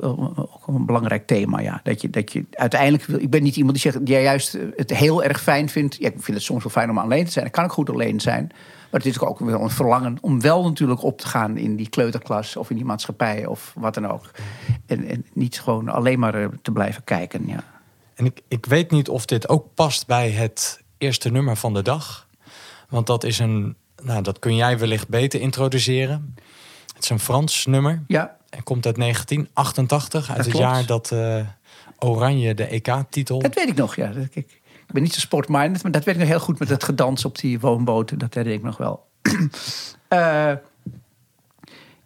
een 0.65 0.85
belangrijk 0.85 1.27
thema. 1.27 1.59
Ja. 1.59 1.79
Dat, 1.83 2.01
je, 2.01 2.09
dat 2.09 2.31
je 2.31 2.45
uiteindelijk 2.51 3.03
wil. 3.03 3.19
Ik 3.19 3.29
ben 3.29 3.43
niet 3.43 3.55
iemand 3.55 3.81
die 3.81 3.91
zegt 3.91 4.07
jij 4.07 4.23
juist 4.23 4.57
het 4.75 4.89
heel 4.89 5.23
erg 5.23 5.41
fijn 5.41 5.69
vindt. 5.69 5.95
Ja, 5.95 6.07
ik 6.07 6.13
vind 6.19 6.37
het 6.37 6.45
soms 6.45 6.63
wel 6.63 6.71
fijn 6.71 6.89
om 6.89 6.97
alleen 6.97 7.25
te 7.25 7.31
zijn. 7.31 7.45
Ik 7.45 7.51
kan 7.51 7.63
ook 7.63 7.71
goed 7.71 7.89
alleen 7.89 8.19
zijn. 8.19 8.51
Maar 8.95 9.03
het 9.03 9.13
is 9.13 9.21
ook 9.21 9.39
wel 9.39 9.61
een 9.61 9.69
verlangen 9.69 10.17
om 10.21 10.41
wel 10.41 10.63
natuurlijk 10.63 11.03
op 11.03 11.19
te 11.19 11.27
gaan 11.27 11.57
in 11.57 11.75
die 11.75 11.89
kleuterklas 11.89 12.55
of 12.55 12.69
in 12.69 12.75
die 12.75 12.85
maatschappij 12.85 13.45
of 13.45 13.73
wat 13.75 13.93
dan 13.93 14.07
ook. 14.07 14.31
En, 14.85 15.07
en 15.07 15.25
niet 15.33 15.61
gewoon 15.61 15.89
alleen 15.89 16.19
maar 16.19 16.41
uh, 16.41 16.47
te 16.61 16.71
blijven 16.71 17.03
kijken. 17.03 17.47
Ja. 17.47 17.63
En 18.13 18.25
ik, 18.25 18.41
ik 18.47 18.65
weet 18.65 18.91
niet 18.91 19.09
of 19.09 19.25
dit 19.25 19.49
ook 19.49 19.67
past 19.73 20.07
bij 20.07 20.29
het 20.31 20.83
eerste 20.97 21.29
nummer 21.29 21.55
van 21.55 21.73
de 21.73 21.81
dag. 21.81 22.27
Want 22.89 23.07
dat 23.07 23.23
is 23.23 23.39
een. 23.39 23.75
Nou, 24.03 24.21
dat 24.21 24.39
kun 24.39 24.55
jij 24.55 24.79
wellicht 24.79 25.07
beter 25.07 25.41
introduceren. 25.41 26.35
Het 26.93 27.03
is 27.03 27.09
een 27.09 27.19
Frans 27.19 27.65
nummer. 27.65 28.03
Ja. 28.07 28.37
En 28.49 28.63
komt 28.63 28.85
uit 28.85 28.95
1988, 28.95 30.29
uit 30.29 30.45
het 30.45 30.57
jaar 30.57 30.85
dat 30.85 31.11
uh, 31.11 31.39
Oranje 31.99 32.53
de 32.53 32.65
EK-titel. 32.65 33.39
Dat 33.39 33.55
weet 33.55 33.67
ik 33.67 33.75
nog, 33.75 33.95
ja. 33.95 34.11
Ik, 34.31 34.61
ik 34.87 34.93
ben 34.93 35.03
niet 35.03 35.13
zo 35.13 35.19
sportminded, 35.19 35.83
maar 35.83 35.91
dat 35.91 36.03
weet 36.03 36.15
ik 36.15 36.19
nog 36.19 36.29
heel 36.29 36.39
goed 36.39 36.59
met 36.59 36.69
het 36.69 36.83
gedans 36.83 37.25
op 37.25 37.37
die 37.37 37.59
woonboten. 37.59 38.17
Dat 38.17 38.33
herinner 38.33 38.57
ik 38.57 38.63
nog 38.63 38.77
wel. 38.77 39.07
uh, 40.09 40.51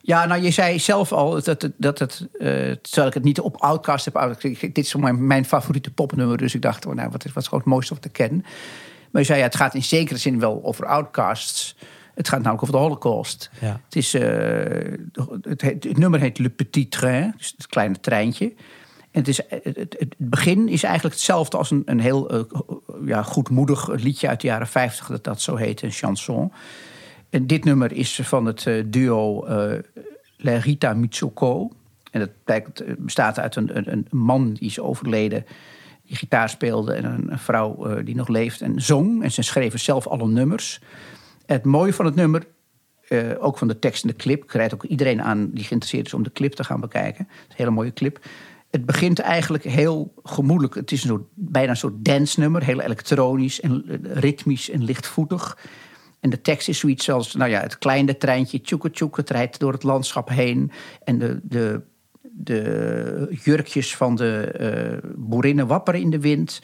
ja, 0.02 0.26
nou, 0.26 0.42
je 0.42 0.52
zei 0.52 0.80
zelf 0.80 1.12
al 1.12 1.32
dat 1.32 1.46
het, 1.46 1.72
dat 1.78 2.00
het 2.00 2.28
uh, 2.34 2.40
terwijl 2.82 3.08
ik 3.08 3.14
het 3.14 3.24
niet 3.24 3.40
op 3.40 3.62
Outcast 3.62 4.06
heb. 4.06 4.42
Dit 4.60 4.78
is 4.78 4.96
mijn, 4.96 5.28
mijn 5.28 5.46
favoriete 5.46 5.92
popnummer, 5.92 6.38
dus 6.38 6.56
ik 6.56 6.62
dacht, 6.62 6.86
oh, 6.86 6.94
nou, 6.94 7.10
wat 7.10 7.26
is, 7.26 7.34
wat 7.34 7.44
is 7.44 7.50
gewoon 7.50 7.64
het 7.64 7.74
mooiste 7.74 7.94
om 7.94 8.00
te 8.00 8.10
kennen. 8.10 8.46
Maar 9.12 9.22
je 9.22 9.28
zei, 9.28 9.40
ja, 9.40 9.46
het 9.46 9.56
gaat 9.56 9.74
in 9.74 9.84
zekere 9.84 10.20
zin 10.20 10.40
wel 10.40 10.64
over 10.64 10.86
Outcasts. 10.86 11.76
Het 12.16 12.30
gaat 12.30 12.42
namelijk 12.42 12.62
over 12.62 12.76
de 12.76 12.82
Holocaust. 12.82 13.50
Ja. 13.62 13.82
Het, 13.86 13.96
is, 13.96 14.16
uh, 14.16 14.22
het, 15.42 15.62
het, 15.62 15.84
het, 15.84 15.98
nummer 15.98 16.20
heet 16.20 16.40
Le 16.40 16.50
Petit 16.50 16.92
Train, 16.92 17.34
dus 17.38 17.54
het 17.58 17.68
kleine 17.68 18.00
treintje. 18.00 18.54
Het, 19.12 19.28
is, 19.28 19.42
het, 19.50 19.76
het 19.76 20.16
begin 20.18 20.68
is 20.68 20.84
eigenlijk 20.84 21.16
hetzelfde 21.16 21.58
als 21.58 21.72
een, 21.72 21.82
een 21.86 22.00
heel 22.00 22.36
uh, 22.36 22.44
ja, 23.06 23.24
goedmoedig 23.24 23.88
liedje 23.88 24.28
uit 24.28 24.42
de 24.42 24.48
jaren 24.48 24.68
50, 24.68 25.08
dat 25.08 25.24
dat 25.24 25.42
zo 25.42 25.56
heet, 25.56 25.82
een 25.82 25.92
chanson. 25.92 26.52
En 27.30 27.48
dit 27.48 27.64
nummer 27.64 27.92
is 27.92 28.20
van 28.24 28.46
het 28.46 28.66
uh, 28.66 28.84
duo 28.88 29.46
La 30.38 30.58
Rita 30.58 30.94
Mitsoko. 30.94 31.72
En 32.12 32.30
dat 32.46 32.84
bestaat 32.98 33.40
uit 33.40 33.56
een, 33.56 33.92
een, 33.92 34.08
man 34.10 34.54
die 34.54 34.68
is 34.68 34.80
overleden, 34.80 35.46
die 36.06 36.16
gitaar 36.16 36.50
speelde, 36.50 36.94
en 36.94 37.06
een, 37.06 37.40
vrouw 37.40 38.04
die 38.04 38.16
nog 38.16 38.28
leeft 38.28 38.62
en 38.62 38.82
zong. 38.82 39.24
En 39.24 39.32
ze 39.32 39.42
schreven 39.42 39.80
zelf 39.80 40.08
alle 40.08 40.28
nummers. 40.28 40.82
Het 41.46 41.66
mooie 41.66 41.94
van 41.94 42.06
het 42.06 42.16
nummer, 42.16 42.44
uh, 43.10 43.32
ook 43.40 43.58
van 43.58 43.68
de 43.68 43.80
tekst 43.80 44.04
en 44.04 44.10
de 44.10 44.16
clip, 44.16 44.44
ik 44.44 44.52
rijd 44.52 44.74
ook 44.74 44.84
iedereen 44.84 45.22
aan 45.22 45.50
die 45.50 45.64
geïnteresseerd 45.64 46.06
is 46.06 46.14
om 46.14 46.24
de 46.24 46.32
clip 46.32 46.54
te 46.54 46.64
gaan 46.64 46.80
bekijken. 46.80 47.28
Het 47.30 47.44
is 47.44 47.50
een 47.50 47.56
hele 47.56 47.70
mooie 47.70 47.94
clip. 47.94 48.20
Het 48.70 48.86
begint 48.86 49.20
eigenlijk 49.20 49.64
heel 49.64 50.14
gemoedelijk. 50.24 50.76
Het 50.76 50.92
is 50.92 51.04
een 51.04 51.26
bijna 51.34 51.70
een 51.70 51.78
soort 51.78 52.06
dance-nummer, 52.06 52.64
heel 52.64 52.82
elektronisch 52.82 53.62
en 53.62 53.84
ritmisch 54.04 54.70
en 54.70 54.84
lichtvoetig. 54.84 55.58
En 56.20 56.30
de 56.30 56.42
tekst 56.42 56.68
is 56.68 56.80
zoiets 56.80 57.10
als, 57.10 57.36
nou 57.36 57.50
ja, 57.50 57.62
het 57.62 57.78
kleine 57.78 58.18
treintje 58.18 58.62
tjoeke 58.62 58.92
tjoek, 58.92 59.18
het 59.18 59.30
rijdt 59.30 59.60
door 59.60 59.72
het 59.72 59.84
landschap 59.84 60.30
heen. 60.30 60.72
En 61.04 61.20
de, 61.20 61.40
de, 61.44 61.82
de 62.22 63.38
jurkjes 63.44 63.96
van 63.96 64.16
de 64.16 65.00
uh, 65.04 65.12
boerinnen 65.16 65.68
wapperen 65.68 66.02
in 66.02 66.10
de 66.10 66.20
wind. 66.20 66.62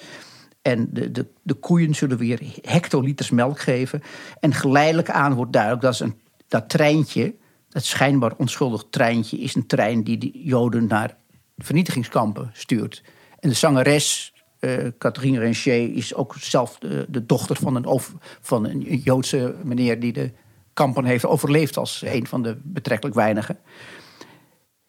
En 0.61 0.87
de, 0.91 1.11
de, 1.11 1.25
de 1.41 1.53
koeien 1.53 1.95
zullen 1.95 2.17
weer 2.17 2.39
hectoliters 2.61 3.29
melk 3.29 3.59
geven. 3.59 4.01
En 4.39 4.53
geleidelijk 4.53 5.09
aan 5.09 5.33
wordt 5.33 5.53
duidelijk 5.53 5.81
dat 5.81 5.99
een, 5.99 6.19
dat 6.47 6.69
treintje, 6.69 7.35
dat 7.69 7.83
schijnbaar 7.83 8.33
onschuldig 8.37 8.85
treintje, 8.89 9.37
is 9.37 9.55
een 9.55 9.67
trein 9.67 10.03
die 10.03 10.17
de 10.17 10.31
Joden 10.33 10.87
naar 10.87 11.17
vernietigingskampen 11.57 12.49
stuurt. 12.53 13.03
En 13.39 13.49
de 13.49 13.55
zangeres, 13.55 14.33
uh, 14.59 14.87
Catherine 14.97 15.39
Rencher, 15.39 15.95
is 15.95 16.13
ook 16.13 16.35
zelf 16.39 16.77
de, 16.79 17.25
dochter 17.25 17.55
van 17.55 17.75
een, 17.75 17.99
van 18.41 18.65
een 18.65 18.81
Joodse 18.81 19.55
meneer 19.63 19.99
die 19.99 20.13
de 20.13 20.31
kampen 20.73 21.05
heeft 21.05 21.25
overleefd 21.25 21.77
als 21.77 22.01
een 22.05 22.27
van 22.27 22.43
de 22.43 22.57
betrekkelijk 22.63 23.15
weinigen. 23.15 23.59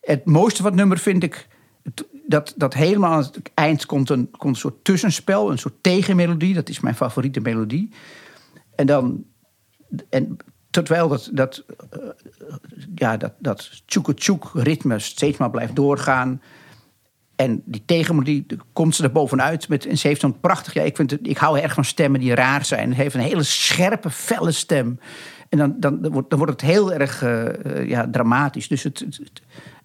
Het 0.00 0.24
mooiste 0.24 0.62
van 0.62 0.70
het 0.70 0.80
nummer 0.80 0.98
vind 0.98 1.22
ik 1.22 1.48
dat, 2.26 2.54
dat 2.56 2.74
helemaal 2.74 3.12
aan 3.12 3.18
het 3.18 3.50
eind 3.54 3.86
komt 3.86 4.10
een, 4.10 4.30
komt 4.30 4.54
een 4.54 4.60
soort 4.60 4.84
tussenspel, 4.84 5.50
een 5.50 5.58
soort 5.58 5.82
tegenmelodie. 5.82 6.54
Dat 6.54 6.68
is 6.68 6.80
mijn 6.80 6.94
favoriete 6.94 7.40
melodie. 7.40 7.92
En 8.74 8.86
dan. 8.86 9.24
En 10.08 10.36
terwijl 10.84 11.08
dat, 11.08 11.30
dat, 11.32 11.64
uh, 11.96 12.08
ja, 12.94 13.16
dat, 13.16 13.32
dat 13.38 13.70
ritme 14.52 14.98
steeds 14.98 15.38
maar 15.38 15.50
blijft 15.50 15.76
doorgaan. 15.76 16.40
En 17.36 17.62
die 17.64 17.82
tegenmelodie 17.86 18.46
komt 18.72 18.94
ze 18.94 19.02
er 19.02 19.12
bovenuit. 19.12 19.68
Met, 19.68 19.86
en 19.86 19.98
ze 19.98 20.08
heeft 20.08 20.20
zo'n 20.20 20.40
prachtig... 20.40 20.74
Ja, 20.74 20.82
ik, 20.82 20.96
vind 20.96 21.10
het, 21.10 21.20
ik 21.22 21.36
hou 21.36 21.58
erg 21.58 21.74
van 21.74 21.84
stemmen 21.84 22.20
die 22.20 22.34
raar 22.34 22.64
zijn. 22.64 22.94
Ze 22.94 23.00
heeft 23.00 23.14
een 23.14 23.20
hele 23.20 23.42
scherpe, 23.42 24.10
felle 24.10 24.52
stem. 24.52 25.00
En 25.48 25.58
dan, 25.58 25.76
dan, 25.78 26.02
dan, 26.02 26.12
wordt, 26.12 26.30
dan 26.30 26.38
wordt 26.38 26.52
het 26.60 26.70
heel 26.70 26.92
erg 26.92 27.22
uh, 27.22 27.88
ja, 27.88 28.08
dramatisch. 28.10 28.68
Dus 28.68 28.82
het, 28.82 28.98
het, 28.98 29.20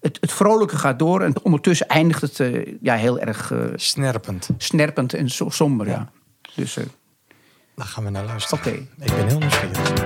het, 0.00 0.18
het, 0.20 0.32
vrolijke 0.32 0.76
gaat 0.76 0.98
door. 0.98 1.22
En 1.22 1.34
ondertussen 1.42 1.88
eindigt 1.88 2.20
het 2.20 2.38
uh, 2.38 2.74
ja, 2.80 2.94
heel 2.94 3.18
erg... 3.18 3.50
Uh, 3.50 3.64
snerpend. 3.74 4.48
Snerpend 4.58 5.14
en 5.14 5.30
so, 5.30 5.50
somber, 5.50 5.86
ja. 5.86 5.92
ja. 5.92 6.10
Dus, 6.54 6.78
Daar 7.74 7.86
gaan 7.86 8.04
we 8.04 8.10
naar 8.10 8.24
luisteren. 8.24 8.58
Oké. 8.58 8.68
Okay. 8.68 9.06
Ik 9.06 9.16
ben 9.16 9.26
heel 9.26 9.38
nieuwsgierig. 9.38 10.01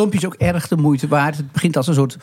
Filmpje 0.00 0.18
is 0.18 0.24
ook 0.26 0.34
erg 0.34 0.68
de 0.68 0.76
moeite 0.76 1.08
waard. 1.08 1.36
Het 1.36 1.52
begint 1.52 1.76
als 1.76 1.86
een 1.86 1.94
soort 1.94 2.16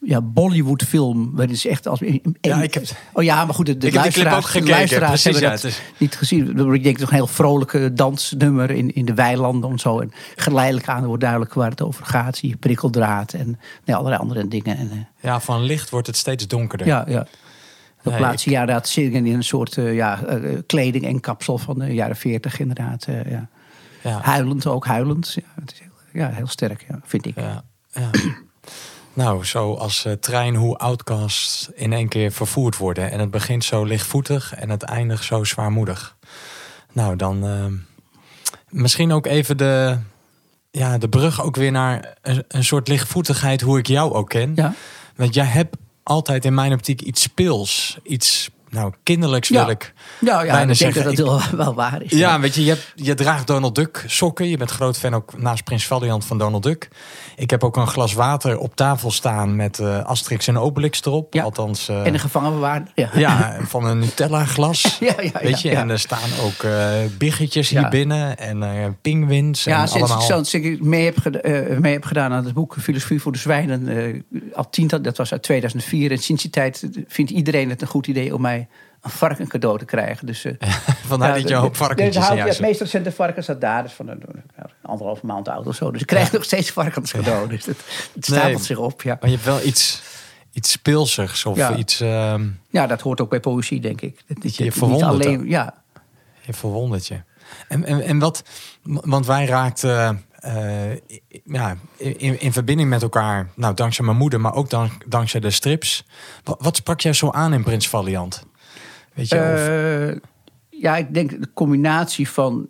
ja, 0.00 0.20
Bollywood 0.20 0.82
film. 0.82 1.30
Waarin 1.34 1.56
ze 1.56 1.68
echt 1.68 1.86
als, 1.88 2.00
Ja, 2.40 2.62
ik 2.62 2.74
heb- 2.74 2.84
oh 3.12 3.22
ja, 3.22 3.44
maar 3.44 3.54
goed, 3.54 3.66
de, 3.66 3.76
de 3.76 3.86
Ik 3.86 3.92
heb 3.94 4.32
ook 4.32 4.44
gekeken, 4.44 4.68
luisteraars 4.70 5.22
precies, 5.22 5.24
hebben 5.24 5.42
ja, 5.42 5.50
dat 5.50 5.62
het 5.62 5.70
is- 5.70 5.80
niet 5.98 6.16
gezien. 6.16 6.72
Ik 6.74 6.82
denk 6.82 6.98
toch 6.98 7.08
een 7.08 7.14
heel 7.14 7.26
vrolijke 7.26 7.92
dansnummer 7.92 8.70
in, 8.70 8.94
in 8.94 9.04
de 9.04 9.14
weilanden 9.14 9.70
en 9.70 9.78
zo. 9.78 10.00
En 10.00 10.12
geleidelijk 10.36 10.88
aan 10.88 11.04
wordt 11.04 11.20
duidelijk 11.22 11.54
waar 11.54 11.70
het 11.70 11.82
over 11.82 12.04
gaat. 12.06 12.36
Zie 12.36 12.48
je 12.48 12.56
prikkeldraad 12.56 13.32
en 13.32 13.58
nee, 13.84 13.96
allerlei 13.96 14.20
andere 14.22 14.48
dingen. 14.48 14.76
En, 14.76 14.90
eh, 14.90 14.98
Ja, 15.30 15.40
van 15.40 15.62
licht 15.62 15.90
wordt 15.90 16.06
het 16.06 16.16
steeds 16.16 16.46
donkerder. 16.46 16.86
ja, 16.86 17.04
ja. 17.08 17.26
De 18.02 18.10
Nee, 18.12 18.20
laatste 18.20 18.50
jaren 18.50 18.74
dat 18.74 18.88
zingen 18.88 19.26
in 19.26 19.34
een 19.34 19.44
soort 19.44 19.76
eh, 19.76 19.94
ja, 19.94 20.22
eh, 20.24 20.58
kleding 20.66 21.04
en 21.04 21.20
kapsel 21.20 21.58
van 21.58 21.78
de 21.78 21.94
jaren 21.94 22.16
40 22.16 22.58
inderdaad. 22.60 23.04
eh, 23.04 23.30
ja. 23.30 23.48
Ja. 24.02 24.20
Huilend 24.22 24.66
ook, 24.66 24.86
huilend. 24.86 25.32
Ja, 25.34 25.42
het 25.60 25.72
is 25.72 25.78
heel, 25.78 25.88
ja, 26.16 26.30
heel 26.30 26.46
sterk, 26.46 26.84
ja, 26.88 27.00
vind 27.04 27.26
ik. 27.26 27.34
Ja, 27.34 27.64
ja. 27.92 28.10
nou, 29.22 29.44
zo 29.44 29.74
als 29.74 30.04
eh, 30.04 30.12
trein 30.12 30.54
hoe 30.54 30.76
outcasts 30.76 31.68
in 31.74 31.92
één 31.92 32.08
keer 32.08 32.32
vervoerd 32.32 32.76
worden. 32.76 33.10
En 33.10 33.20
het 33.20 33.30
begint 33.30 33.64
zo 33.64 33.84
lichtvoetig 33.84 34.54
en 34.54 34.70
het 34.70 34.82
eindigt 34.82 35.24
zo 35.24 35.44
zwaarmoedig. 35.44 36.16
Nou, 36.92 37.16
dan 37.16 37.46
ehm, 37.46 37.74
misschien 38.68 39.12
ook 39.12 39.26
even 39.26 39.56
de, 39.56 39.98
ja, 40.70 40.98
de 40.98 41.08
brug 41.08 41.42
ook 41.42 41.56
weer 41.56 41.72
naar 41.72 42.16
een, 42.22 42.44
een 42.48 42.64
soort 42.64 42.88
lichtvoetigheid 42.88 43.60
hoe 43.60 43.78
ik 43.78 43.86
jou 43.86 44.12
ook 44.12 44.28
ken. 44.28 44.52
Ja. 44.54 44.74
Want 45.16 45.34
jij 45.34 45.44
hebt 45.44 45.76
altijd 46.02 46.44
in 46.44 46.54
mijn 46.54 46.72
optiek 46.72 47.00
iets 47.00 47.22
speels. 47.22 47.98
Iets, 48.02 48.50
nou, 48.70 48.92
kinderlijks 49.02 49.48
Ja. 49.48 49.64
wil 49.64 49.70
ik 49.70 49.94
Ja, 50.20 50.42
ja 50.42 50.52
bijna 50.52 50.72
ik 50.72 50.78
denk 50.78 50.94
dat 50.94 51.04
dat 51.04 51.16
wel, 51.16 51.40
wel 51.64 51.74
waar 51.74 52.02
is. 52.02 52.10
Ja, 52.10 52.40
weet 52.40 52.54
je, 52.54 52.64
je, 52.64 52.70
hebt, 52.70 52.92
je 52.94 53.14
draagt 53.14 53.46
Donald 53.46 53.74
Duck 53.74 54.04
sokken. 54.06 54.48
Je 54.48 54.56
bent 54.56 54.70
groot 54.70 54.98
fan 54.98 55.14
ook 55.14 55.38
naast 55.38 55.64
Prins 55.64 55.86
Valiant 55.86 56.24
van 56.24 56.38
Donald 56.38 56.62
Duck. 56.62 56.88
Ik 57.36 57.50
heb 57.50 57.64
ook 57.64 57.76
een 57.76 57.86
glas 57.86 58.12
water 58.12 58.58
op 58.58 58.76
tafel 58.76 59.10
staan 59.10 59.56
met 59.56 59.78
eh, 59.78 60.04
Asterix 60.04 60.46
en 60.46 60.58
Obelix 60.58 61.04
erop. 61.04 61.34
Ja. 61.34 61.42
Althans, 61.42 61.88
eh, 61.88 62.06
En 62.06 62.14
een 62.14 62.20
gevangenbewaarder. 62.20 62.90
Ja. 62.94 63.10
ja, 63.14 63.56
van 63.68 63.84
een 63.84 63.98
Nutella 63.98 64.44
glas. 64.44 64.96
Ja, 65.00 65.14
ja, 65.20 65.30
Weet 65.42 65.60
je, 65.60 65.70
en 65.70 65.90
er 65.90 65.98
staan 65.98 66.30
ook 66.42 66.62
eh 66.62 66.94
biggetjes 67.18 67.68
hier 67.68 67.88
binnen 67.88 68.38
en 68.38 68.98
pinguïns. 69.02 69.64
Ja, 69.64 69.80
en 69.80 69.88
sinds 69.88 70.10
allemaal. 70.10 70.38
ik, 70.38 70.46
sinds 70.46 70.54
ik 70.54 70.82
mee, 70.82 71.04
heb 71.04 71.46
mee 71.80 71.92
heb 71.92 72.04
gedaan 72.04 72.32
aan 72.32 72.44
het 72.44 72.54
boek 72.54 72.76
Filosofie 72.80 73.20
voor 73.20 73.32
de 73.32 73.38
Zwijnen, 73.38 74.24
al 74.54 74.70
tiental, 74.70 75.02
dat 75.02 75.16
was 75.16 75.32
uit 75.32 75.42
2004. 75.42 76.10
En 76.10 76.18
sinds 76.18 76.42
die 76.42 76.50
tijd 76.50 76.88
vindt 77.06 77.30
iedereen 77.30 77.70
het 77.70 77.80
een 77.80 77.88
goed 77.88 78.06
idee 78.06 78.34
om 78.34 78.40
mij 78.40 78.55
een 79.02 79.10
varken 79.10 79.48
cadeau 79.48 79.78
te 79.78 79.84
krijgen. 79.84 80.26
Dus, 80.26 80.44
eh, 80.44 80.52
Vandaar 81.06 81.34
dat 81.34 81.48
je 81.48 81.54
hoop 81.54 81.76
varkentjes 81.76 82.28
de- 82.28 82.34
je 82.34 82.42
Het 82.42 82.60
meest 82.60 82.80
recente 82.80 83.12
varken 83.12 83.42
staat 83.42 83.60
daar, 83.60 83.82
dus 83.82 83.92
van 83.92 84.08
een, 84.08 84.22
anderhalve 84.82 85.26
maand 85.26 85.48
oud 85.48 85.66
of 85.66 85.74
zo. 85.74 85.90
Dus 85.90 86.00
ik 86.00 86.06
krijg 86.06 86.32
nog 86.32 86.44
steeds 86.44 86.70
varkens 86.70 87.12
cadeau. 87.12 87.48
Dus 87.48 87.64
het, 87.66 87.76
het 88.14 88.24
stapelt 88.24 88.52
Nee. 88.54 88.62
zich 88.64 88.78
op, 88.78 89.02
ja. 89.02 89.16
Maar 89.20 89.30
je 89.30 89.34
hebt 89.36 89.46
wel 89.48 89.62
iets, 89.62 90.02
iets 90.52 90.70
speelsigs 90.70 91.44
of 91.44 91.56
Ja. 91.56 91.76
iets... 91.76 92.00
ehm, 92.00 92.46
Ja, 92.70 92.86
dat 92.86 93.00
hoort 93.00 93.20
ook 93.20 93.30
bij 93.30 93.40
poëzie, 93.40 93.80
denk 93.80 94.00
ik. 94.00 94.20
Dat, 94.26 94.42
dat 94.42 94.56
Je 94.56 94.62
niet 94.64 94.72
verwondert 94.72 95.10
alleen, 95.10 95.48
ja, 95.48 95.74
Je 96.40 96.52
verwondert 96.52 97.06
je. 97.06 97.20
En, 97.68 97.84
en, 97.84 98.00
en 98.00 98.18
wat, 98.18 98.42
want 98.82 99.26
wij 99.26 99.46
raakten 99.46 100.24
eh, 100.36 100.94
ja, 101.44 101.76
in, 101.96 102.40
in 102.40 102.52
verbinding 102.52 102.88
met 102.88 103.02
elkaar, 103.02 103.48
nou 103.54 103.74
dankzij 103.74 104.04
mijn 104.04 104.16
moeder, 104.16 104.40
maar 104.40 104.54
ook 104.54 104.70
dank, 104.70 104.92
dankzij 105.10 105.40
de 105.40 105.50
strips. 105.50 106.06
Wat, 106.44 106.56
wat 106.60 106.76
sprak 106.76 107.00
jij 107.00 107.12
zo 107.12 107.30
aan 107.30 107.52
in 107.52 107.62
Prins 107.62 107.88
Valiant? 107.88 108.45
Eh, 109.16 110.16
ja, 110.68 110.96
ik 110.96 111.14
denk 111.14 111.30
de 111.30 111.52
combinatie 111.54 112.28
van. 112.28 112.68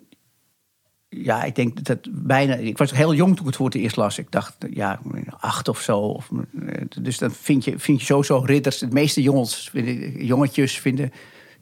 Ja, 1.09 1.43
ik 1.43 1.55
denk 1.55 1.83
dat 1.83 1.99
bijna. 2.11 2.55
Ik 2.55 2.77
was 2.77 2.91
heel 2.91 3.13
jong 3.13 3.31
toen 3.31 3.39
ik 3.39 3.45
het 3.45 3.55
voor 3.55 3.69
eerst 3.69 3.95
las. 3.95 4.17
Ik 4.17 4.31
dacht, 4.31 4.55
ja, 4.69 4.99
acht 5.39 5.67
of 5.67 5.81
zo. 5.81 5.99
Of, 5.99 6.29
eh, 6.67 6.81
dus 7.01 7.17
dan 7.17 7.31
vind 7.31 7.63
je, 7.63 7.79
vind 7.79 7.99
je 7.99 8.05
sowieso 8.05 8.37
ridders. 8.37 8.77
De 8.77 8.87
meeste 8.87 9.21
jongens, 9.21 9.71
jongetjes 10.17 10.79
vinden. 10.79 11.11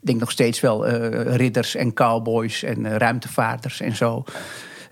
Ik 0.00 0.12
denk 0.12 0.20
nog 0.20 0.30
steeds 0.30 0.60
wel 0.60 0.86
eh, 0.86 1.36
ridders 1.36 1.74
en 1.74 1.92
cowboys 1.92 2.62
en 2.62 2.86
eh, 2.86 2.96
ruimtevaarders 2.96 3.80
en 3.80 3.96
zo. 3.96 4.24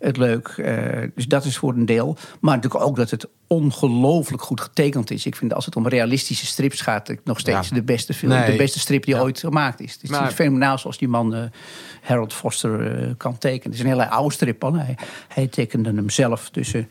Het 0.05 0.17
leuk. 0.17 0.49
Eh, 0.49 0.77
dus 1.15 1.27
dat 1.27 1.45
is 1.45 1.57
voor 1.57 1.73
een 1.75 1.87
deel. 1.87 2.17
Maar 2.41 2.55
natuurlijk 2.57 2.85
ook 2.85 2.97
dat 2.97 3.11
het 3.11 3.27
ongelooflijk 3.47 4.43
goed 4.43 4.61
getekend 4.61 5.11
is. 5.11 5.27
Ik 5.27 5.37
vind 5.37 5.55
als 5.55 5.65
het 5.65 5.77
om 5.77 5.89
realistische 5.89 6.47
strips 6.47 6.81
gaat, 6.81 7.09
het 7.09 7.21
nog 7.25 7.39
steeds 7.41 7.69
Ja. 7.69 7.75
de 7.75 7.83
beste 7.83 8.15
film, 8.15 8.33
Nee. 8.33 8.51
de 8.51 8.57
beste 8.57 8.79
strip 8.79 9.05
die 9.05 9.15
Ja. 9.15 9.21
ooit 9.21 9.39
gemaakt 9.39 9.81
is. 9.81 9.93
Het 9.93 10.03
is 10.03 10.11
Maar- 10.11 10.31
fenomenaal 10.33 10.79
zoals 10.79 10.99
die 10.99 11.09
man 11.09 11.35
eh, 11.35 11.43
Harold 12.03 12.33
Foster 12.33 13.03
eh, 13.03 13.09
kan 13.17 13.39
tekenen. 13.39 13.65
Het 13.65 13.75
is 13.75 13.81
een 13.81 13.87
hele 13.87 14.09
oude 14.09 14.35
strip. 14.35 14.65
al. 14.65 14.75
Hij, 14.75 14.97
hij 15.29 15.47
tekende 15.47 15.93
hem 15.95 16.11
zelf 16.11 16.49
tussen 16.51 16.89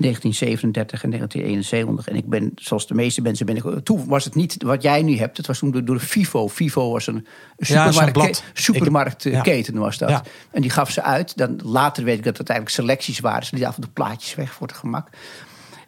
1937 0.00 1.02
en 1.02 1.10
1971. 1.10 2.08
En 2.08 2.16
ik 2.16 2.28
ben, 2.28 2.52
zoals 2.54 2.86
de 2.86 2.94
meeste 2.94 3.22
mensen, 3.22 3.46
ben 3.46 3.56
ik. 3.56 3.84
Toen 3.84 4.06
was 4.06 4.24
het 4.24 4.34
niet 4.34 4.62
wat 4.62 4.82
jij 4.82 5.02
nu 5.02 5.16
hebt. 5.16 5.36
Het 5.36 5.46
was 5.46 5.58
toen 5.58 5.70
door, 5.70 5.84
de 5.84 6.00
FIFO. 6.00 6.48
FIFO 6.48 6.90
was 6.92 7.06
een, 7.06 7.14
een 7.14 7.24
Ja, 7.56 7.92
supermarkt, 7.92 8.42
supermarktketen 8.52 9.78
was 9.78 9.98
dat. 9.98 10.08
Ja. 10.08 10.22
En 10.50 10.62
die 10.62 10.70
gaf 10.70 10.90
ze 10.90 11.02
uit. 11.02 11.36
Dan, 11.36 11.60
later 11.64 12.04
weet 12.04 12.18
ik 12.18 12.24
dat 12.24 12.38
het 12.38 12.48
eigenlijk 12.48 12.78
selecties 12.80 13.20
waren. 13.20 13.44
Ze 13.44 13.50
lieten 13.50 13.68
af 13.70 13.76
en 13.76 13.82
toe 13.82 13.92
plaatjes 13.92 14.34
weg 14.34 14.52
voor 14.52 14.66
het 14.66 14.76
gemak. 14.76 15.08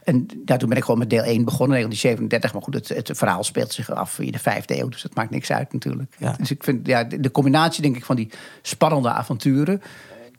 En 0.05 0.27
ja, 0.44 0.57
toen 0.57 0.68
ben 0.68 0.79
ik 0.79 0.85
gewoon 0.85 0.98
met 0.98 1.11
deel 1.11 1.22
1 1.22 1.44
begonnen, 1.44 1.77
1937. 1.77 2.53
Maar 2.53 2.62
goed, 2.62 2.75
het, 2.75 3.09
het 3.09 3.18
verhaal 3.18 3.44
speelt 3.44 3.72
zich 3.72 3.90
af 3.90 4.18
in 4.18 4.33
de 4.33 4.38
vijfde 4.38 4.79
eeuw. 4.79 4.88
Dus 4.88 5.03
dat 5.03 5.14
maakt 5.14 5.31
niks 5.31 5.53
uit 5.53 5.72
natuurlijk. 5.72 6.16
Ja. 6.18 6.35
Dus 6.38 6.51
ik 6.51 6.64
vind 6.64 6.87
ja, 6.87 7.05
de 7.05 7.31
combinatie 7.31 7.83
denk 7.83 7.96
ik 7.96 8.05
van 8.05 8.16
die 8.16 8.31
spannende 8.62 9.11
avonturen... 9.11 9.83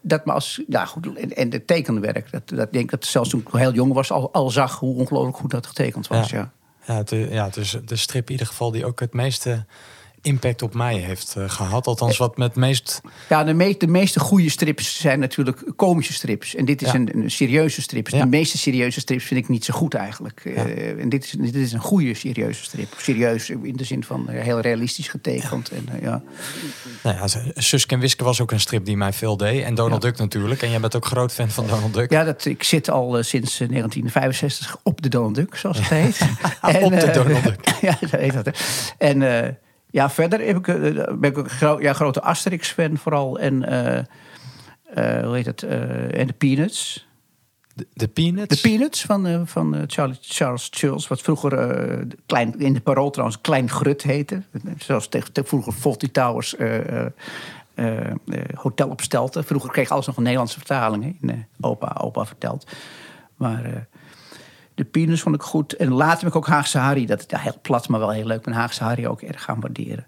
Dat 0.05 0.25
me 0.25 0.31
als, 0.31 0.61
ja 0.67 0.85
goed, 0.85 1.15
en, 1.15 1.35
en 1.35 1.51
het 1.51 1.67
tekenwerk. 1.67 2.31
Dat, 2.31 2.49
dat 2.49 2.71
denk 2.71 2.83
ik 2.83 2.89
dat 2.89 3.05
zelfs 3.05 3.29
toen 3.29 3.39
ik 3.39 3.47
heel 3.51 3.73
jong 3.73 3.93
was 3.93 4.11
al, 4.11 4.33
al 4.33 4.49
zag 4.49 4.79
hoe 4.79 4.95
ongelooflijk 4.95 5.37
goed 5.37 5.51
dat 5.51 5.67
getekend 5.67 6.07
was. 6.07 6.29
Ja. 6.29 6.51
ja, 6.85 6.95
het, 6.95 7.09
ja, 7.09 7.45
het 7.45 7.57
is 7.57 7.77
de 7.85 7.95
strip 7.95 8.25
in 8.25 8.31
ieder 8.31 8.47
geval 8.47 8.71
die 8.71 8.85
ook 8.85 8.99
het 8.99 9.13
meeste 9.13 9.65
impact 10.23 10.61
op 10.61 10.73
mij 10.73 10.95
heeft 10.95 11.35
eh, 11.37 11.49
gehad. 11.49 11.87
Althans, 11.87 12.17
wat 12.17 12.37
met 12.37 12.55
meest... 12.55 13.01
Ja, 13.29 13.43
de, 13.43 13.53
me- 13.53 13.75
de 13.77 13.87
meeste 13.87 14.19
goede 14.19 14.49
strips 14.49 14.99
zijn 14.99 15.19
natuurlijk 15.19 15.63
komische 15.75 16.13
strips. 16.13 16.55
En 16.55 16.65
dit 16.65 16.81
is 16.81 16.87
Ja. 16.87 16.95
een, 16.95 17.09
een 17.17 17.31
serieuze 17.31 17.81
strip. 17.81 18.09
Ja. 18.09 18.19
De 18.19 18.25
meeste 18.29 18.57
serieuze 18.57 18.99
strips 18.99 19.23
vind 19.25 19.39
ik 19.39 19.49
niet 19.49 19.65
zo 19.65 19.73
goed 19.73 19.93
eigenlijk. 19.93 20.41
Eh, 20.45 20.99
en 21.01 21.09
dit 21.09 21.23
is, 21.23 21.31
dit 21.31 21.55
is 21.55 21.71
een 21.73 21.79
goede 21.79 22.13
serieuze 22.13 22.63
strip. 22.63 22.93
Serieus 22.97 23.49
in 23.49 23.75
de 23.75 23.83
zin 23.83 24.03
van 24.03 24.29
eh, 24.29 24.43
heel 24.43 24.59
realistisch 24.59 25.07
getekend. 25.07 25.69
En, 25.69 25.87
ja. 26.01 26.21
Nou 27.03 27.17
ja, 27.17 27.27
Suske 27.55 27.93
en 27.93 27.99
Wiske 27.99 28.23
was 28.23 28.41
ook 28.41 28.51
een 28.51 28.59
strip 28.59 28.85
die 28.85 28.97
mij 28.97 29.13
veel 29.13 29.37
deed. 29.37 29.63
En 29.63 29.75
Donald. 29.75 30.01
Duck 30.01 30.17
natuurlijk. 30.17 30.61
En 30.61 30.69
jij 30.69 30.79
bent 30.79 30.95
ook 30.95 31.05
groot 31.05 31.33
fan 31.33 31.49
van 31.49 31.67
Donald 31.67 31.93
Duck. 31.93 32.11
Ja, 32.11 32.23
dat, 32.23 32.45
ik 32.45 32.63
zit 32.63 32.89
al 32.89 33.23
sinds 33.23 33.59
eh, 33.59 33.67
1965 33.69 34.77
op 34.83 35.01
de 35.01 35.09
Donald 35.09 35.35
Duck, 35.35 35.55
zoals 35.55 35.77
het 35.77 35.87
heet. 35.99 36.19
Op 36.83 36.91
de 36.99 37.11
Donald 37.13 37.43
Duck. 37.49 37.59
ja, 37.81 37.97
heet 38.09 38.33
dat. 38.33 38.45
hè. 38.45 38.51
En 38.97 39.57
ja, 39.93 40.09
verder 40.09 40.39
heb 40.45 40.57
ik, 40.57 40.67
eh, 40.67 41.13
ben 41.17 41.29
ik 41.29 41.37
een 41.37 41.49
gro 41.49 41.81
ja, 41.81 41.93
grote 41.93 42.21
Asterix-fan 42.21 42.97
vooral. 42.97 43.39
En 43.39 43.63
eh, 43.63 43.97
eh, 45.17 45.25
hoe 45.25 45.35
heet 45.35 45.45
het? 45.45 45.63
eh, 45.63 46.19
en 46.19 46.27
de 46.27 46.33
Peanuts. 46.33 47.07
De, 47.75 47.87
de 47.93 48.07
Peanuts. 48.07 48.61
De 48.61 48.69
Peanuts 48.69 49.01
van, 49.01 49.27
eh, 49.27 49.41
van 49.45 49.75
eh, 49.75 49.81
Charlie, 49.87 50.17
Charles 50.21 50.69
Schulz, 50.71 51.07
wat 51.07 51.21
vroeger 51.21 51.53
eh, 51.57 52.05
klein, 52.25 52.59
in 52.59 52.73
de 52.73 52.81
parool 52.81 53.09
trouwens 53.09 53.41
Klein 53.41 53.69
Grut 53.69 54.01
heette. 54.03 54.41
Zoals 54.77 55.07
tegen, 55.07 55.31
tegen 55.33 55.49
vroeger 55.49 55.73
Fawlty 55.73 56.11
Towers 56.11 56.55
eh, 56.55 56.77
eh, 56.77 57.05
eh, 57.75 58.09
eh, 58.09 58.15
Hotel 58.55 58.89
op 58.89 59.01
Stelten. 59.01 59.43
Vroeger 59.43 59.71
kreeg 59.71 59.89
alles 59.89 60.05
nog 60.05 60.17
een 60.17 60.23
Nederlandse 60.23 60.57
vertaling, 60.57 61.03
hè, 61.21 61.27
eh, 61.31 61.37
opa, 61.61 61.97
opa 62.01 62.25
verteld. 62.25 62.67
Maar 63.37 63.63
eh, 63.65 63.71
de 64.75 64.83
Peanuts 64.83 65.21
vond 65.21 65.35
ik 65.35 65.41
goed. 65.41 65.73
En 65.75 65.91
later 65.91 66.19
heb 66.19 66.27
ik 66.27 66.35
ook 66.35 66.47
Haagse 66.47 66.77
Harry, 66.77 67.05
dat 67.05 67.19
is 67.19 67.25
ja, 67.27 67.37
heel 67.37 67.59
plat, 67.61 67.87
maar 67.87 67.99
wel 67.99 68.09
heel 68.09 68.25
leuk. 68.25 68.45
Maar 68.45 68.55
Haagse 68.55 68.83
Harry 68.83 69.05
ook 69.05 69.21
erg 69.21 69.43
gaan 69.43 69.59
waarderen. 69.59 70.07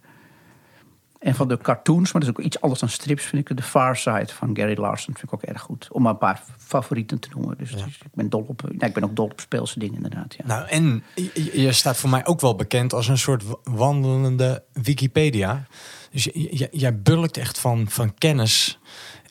En 1.19 1.36
van 1.36 1.47
de 1.47 1.58
cartoons, 1.58 2.12
maar 2.12 2.21
dat 2.21 2.32
is 2.32 2.38
ook 2.38 2.45
iets 2.45 2.62
anders 2.62 2.80
dan 2.80 2.89
strips, 2.89 3.23
vind 3.23 3.49
ik 3.49 3.58
The 3.58 3.63
Far 3.63 3.97
Side 3.97 4.28
van 4.28 4.56
Gary 4.56 4.80
Larson 4.80 5.13
vind 5.13 5.23
ik 5.28 5.34
ook 5.34 5.41
erg 5.41 5.62
goed. 5.62 5.88
Om 5.91 6.01
maar 6.01 6.12
een 6.12 6.17
paar 6.17 6.43
favorieten 6.58 7.19
te 7.19 7.30
noemen. 7.34 7.58
Dus, 7.58 7.71
dus 7.71 7.82
ik 7.82 8.13
ben 8.13 8.30
dol 8.30 8.45
op, 8.47 8.62
nou, 8.62 8.86
ik 8.86 8.93
ben 8.93 9.04
ook 9.04 9.15
dol 9.15 9.25
op 9.25 9.39
speelse 9.39 9.80
dingen 9.80 9.95
inderdaad. 9.95 10.36
Ja. 10.38 10.45
Nou, 10.45 10.67
en 10.67 11.04
je, 11.54 11.71
staat 11.71 11.97
voor 11.97 12.10
mij 12.10 12.25
ook 12.25 12.41
wel 12.41 12.56
bekend 12.56 12.93
als 12.93 13.08
een 13.08 13.17
soort 13.17 13.43
wa- 13.43 13.58
wandelende 13.63 14.63
Wikipedia. 14.73 15.67
Dus 16.12 16.30
jij 16.71 17.01
bulkt 17.01 17.38
echt 17.38 17.60
van, 17.60 17.89
van 17.89 18.13
kennis 18.13 18.80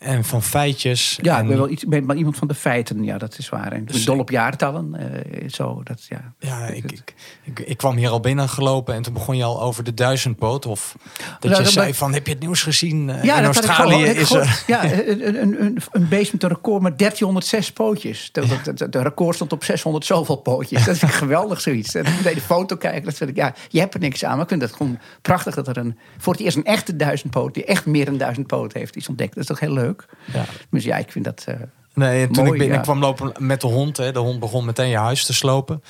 en 0.05 0.25
van 0.25 0.43
feitjes. 0.43 1.19
Ja, 1.23 1.37
en, 1.37 1.43
ik 1.43 1.49
ben 1.49 1.57
wel, 1.57 1.69
iets, 1.69 1.85
ben 1.85 2.07
wel 2.07 2.17
iemand 2.17 2.37
van 2.37 2.49
de 2.49 2.55
feiten, 2.55 3.05
ja, 3.05 3.19
dat 3.19 3.39
is 3.39 3.49
waar. 3.49 3.73
En 3.73 3.79
ik 3.79 3.85
ben 3.85 3.95
Dus- 3.95 4.05
dol 4.05 4.19
op 4.19 4.31
jaartallen, 4.31 4.95
eh, 4.95 5.49
zo, 5.49 5.81
dat, 5.85 6.05
ja. 6.09 6.33
Ja, 6.39 6.67
ik, 6.67 6.93
ik, 6.93 7.15
ik, 7.45 7.61
ik 7.61 7.77
kwam 7.77 7.97
hier 7.97 8.09
al 8.09 8.21
binnen 8.21 8.49
gelopen 8.49 8.95
en 8.95 9.03
toen 9.03 9.13
begon 9.13 9.37
je 9.37 9.45
al 9.45 9.63
over 9.63 9.85
de 9.85 9.95
duizendpoot. 9.95 10.67
Of 10.67 10.97
dat 11.41 11.51
Nou, 11.51 11.63
je 11.63 11.69
zei 11.71 11.87
ben- 11.87 11.95
van, 11.95 12.13
heb 12.13 12.27
je 12.27 12.33
het 12.33 12.41
nieuws 12.41 12.63
gezien? 12.63 13.11
Eh, 13.11 13.23
Ja, 13.25 13.39
in 13.39 13.45
Australië 13.45 14.05
is 14.05 14.33
er... 14.33 14.63
ja, 14.67 14.85
een, 14.93 15.29
een, 15.43 15.63
een, 15.63 15.79
een 15.93 16.09
beest 16.09 16.33
met 16.33 16.43
een 16.43 16.49
record 16.49 16.83
met 16.83 16.99
1306 16.99 17.73
pootjes. 17.73 18.29
De, 18.33 18.47
de, 18.65 18.75
de, 18.75 18.89
de 18.89 19.03
record 19.03 19.35
stond 19.35 19.53
op 19.53 19.65
600 19.65 20.05
zoveel 20.05 20.37
pootjes. 20.37 20.85
Dat 20.85 20.95
is 20.95 21.03
geweldig 21.03 21.61
zoiets. 21.61 21.95
En 21.95 22.05
je 22.25 22.35
de 22.35 22.41
foto 22.41 22.77
kijken. 22.77 23.05
Dat 23.05 23.15
vind 23.15 23.31
ik, 23.31 23.37
ja, 23.37 23.55
je 23.69 23.79
hebt 23.81 23.95
er 23.95 24.01
niks 24.01 24.25
aan. 24.25 24.33
Maar 24.33 24.43
ik 24.43 24.49
vind 24.49 24.63
het 24.63 24.73
gewoon 24.73 24.99
prachtig 25.23 25.55
dat 25.55 25.69
er 25.69 25.77
een, 25.77 25.99
voor 26.19 26.33
het 26.33 26.43
eerst 26.43 26.57
een 26.57 26.65
echte 26.65 26.97
duizendpoot... 26.97 27.55
die 27.55 27.65
echt 27.65 27.87
meer 27.87 28.05
dan 28.05 28.17
duizend 28.17 28.47
poot 28.47 28.73
heeft, 28.73 28.97
is 28.97 29.09
ontdekt. 29.09 29.35
Dat 29.35 29.43
is 29.43 29.49
toch 29.49 29.61
heel 29.61 29.73
leuk? 29.73 29.94
Leuk. 29.97 30.07
Ja. 30.33 30.45
Dus 30.71 30.85
ja, 30.85 30.97
ik 30.97 31.13
vind 31.13 31.25
dat... 31.25 31.45
eh, 31.47 31.55
Nee, 31.95 32.27
toen 32.29 32.37
Mooi, 32.45 32.51
ik 32.53 32.59
binnen 32.59 32.77
ja. 32.77 32.83
kwam 32.83 32.99
lopen 32.99 33.33
met 33.39 33.61
de 33.61 33.67
hond, 33.67 33.97
hè, 33.97 34.13
de 34.13 34.19
hond 34.19 34.41
begon 34.41 34.65
meteen 34.65 34.89
je 34.89 34.97
huis 34.97 35.25
te 35.27 35.35
slopen. 35.35 35.83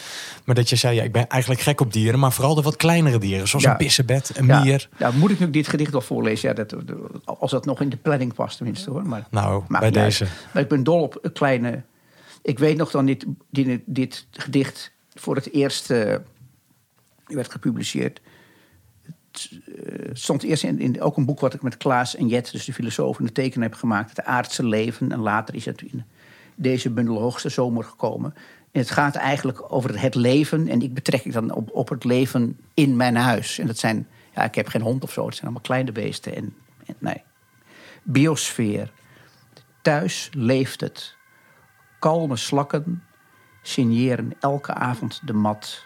Maar 0.45 0.55
dat 0.55 0.69
je 0.69 0.77
zei, 0.77 0.97
ja, 0.97 1.03
ik 1.03 1.13
ben 1.13 1.27
eigenlijk 1.29 1.61
gek 1.61 1.81
op 1.81 1.93
dieren, 1.93 2.19
maar 2.19 2.33
vooral 2.33 2.55
de 2.55 2.63
wat 2.63 2.77
kleinere 2.77 3.19
dieren, 3.19 3.49
zoals 3.49 3.65
Ja. 3.65 3.71
een 3.71 3.77
pissebed, 3.77 4.31
een 4.37 4.47
ja, 4.47 4.63
mier. 4.63 4.89
ja, 4.99 5.11
moet 5.11 5.31
ik 5.31 5.39
nu 5.39 5.51
dit 5.51 5.69
gedicht 5.69 5.93
wel 5.93 6.01
voorlezen? 6.01 6.49
Ja, 6.49 6.55
dat, 6.55 6.75
als 7.25 7.51
dat 7.51 7.65
nog 7.65 7.81
in 7.81 7.89
de 7.89 7.97
planning 7.97 8.35
past 8.35 8.57
tenminste 8.57 8.91
hoor. 8.91 9.07
Maar, 9.07 9.27
Nou, 9.31 9.63
bij 9.69 9.81
uit. 9.81 9.95
deze. 9.95 10.27
Maar 10.53 10.63
ik 10.63 10.69
ben 10.69 10.83
dol 10.85 11.03
op 11.03 11.29
kleine... 11.33 11.83
Ik 12.43 12.59
weet 12.59 12.77
nog 12.77 12.91
dan 12.91 13.07
dit, 13.07 13.27
dit, 13.51 13.81
dit 13.87 14.27
gedicht 14.31 14.93
voor 15.15 15.35
het 15.35 15.53
eerst 15.53 15.91
eh, 15.91 16.15
werd 17.27 17.51
gepubliceerd. 17.53 18.21
Eh, 19.35 20.11
stond 20.13 20.43
eerst 20.43 20.63
in, 20.63 20.79
in 20.79 21.01
ook 21.01 21.17
een 21.17 21.25
boek 21.25 21.41
wat 21.41 21.55
ik 21.55 21.63
met 21.63 21.77
Klaas 21.77 22.17
en 22.17 22.29
Jet, 22.29 22.53
dus 22.53 22.65
de 22.65 22.73
filosoof 22.73 23.19
en 23.19 23.25
de 23.25 23.33
tekenaar, 23.33 23.69
heb 23.69 23.79
gemaakt. 23.79 24.17
Het 24.17 24.25
aardse 24.25 24.67
leven. 24.67 25.13
En 25.13 25.19
later 25.19 25.55
is 25.55 25.65
het 25.65 25.83
in 25.83 26.05
deze 26.55 26.91
bundel 26.91 27.21
Hoogste 27.21 27.49
Zomer 27.49 27.85
gekomen. 27.85 28.35
En 28.73 28.81
het 28.81 28.91
gaat 28.91 29.15
eigenlijk 29.15 29.73
over 29.73 30.01
het 30.01 30.15
leven. 30.15 30.69
En 30.69 30.83
ik 30.83 30.95
betrek 30.95 31.25
ik 31.25 31.33
dan 31.33 31.53
op, 31.53 31.71
op 31.71 31.89
het 31.89 32.05
leven 32.05 32.59
in 32.75 32.97
mijn 32.97 33.17
huis. 33.17 33.59
En 33.59 33.67
dat 33.67 33.79
zijn, 33.79 34.09
ja, 34.35 34.45
ik 34.45 34.55
heb 34.55 34.69
geen 34.69 34.83
hond 34.83 35.03
of 35.03 35.13
zo. 35.13 35.25
Het 35.25 35.35
zijn 35.35 35.45
allemaal 35.45 35.63
kleine 35.63 35.93
beesten. 35.93 36.37
En, 36.37 36.55
en 36.87 36.95
nee. 36.99 37.23
Biosfeer. 38.03 38.93
Thuis 39.83 40.31
leeft 40.33 40.81
het. 40.81 41.17
Kalme 41.99 42.37
slakken 42.37 43.03
signeren 43.63 44.33
elke 44.41 44.75
avond 44.75 45.21
de 45.25 45.33
mat. 45.33 45.85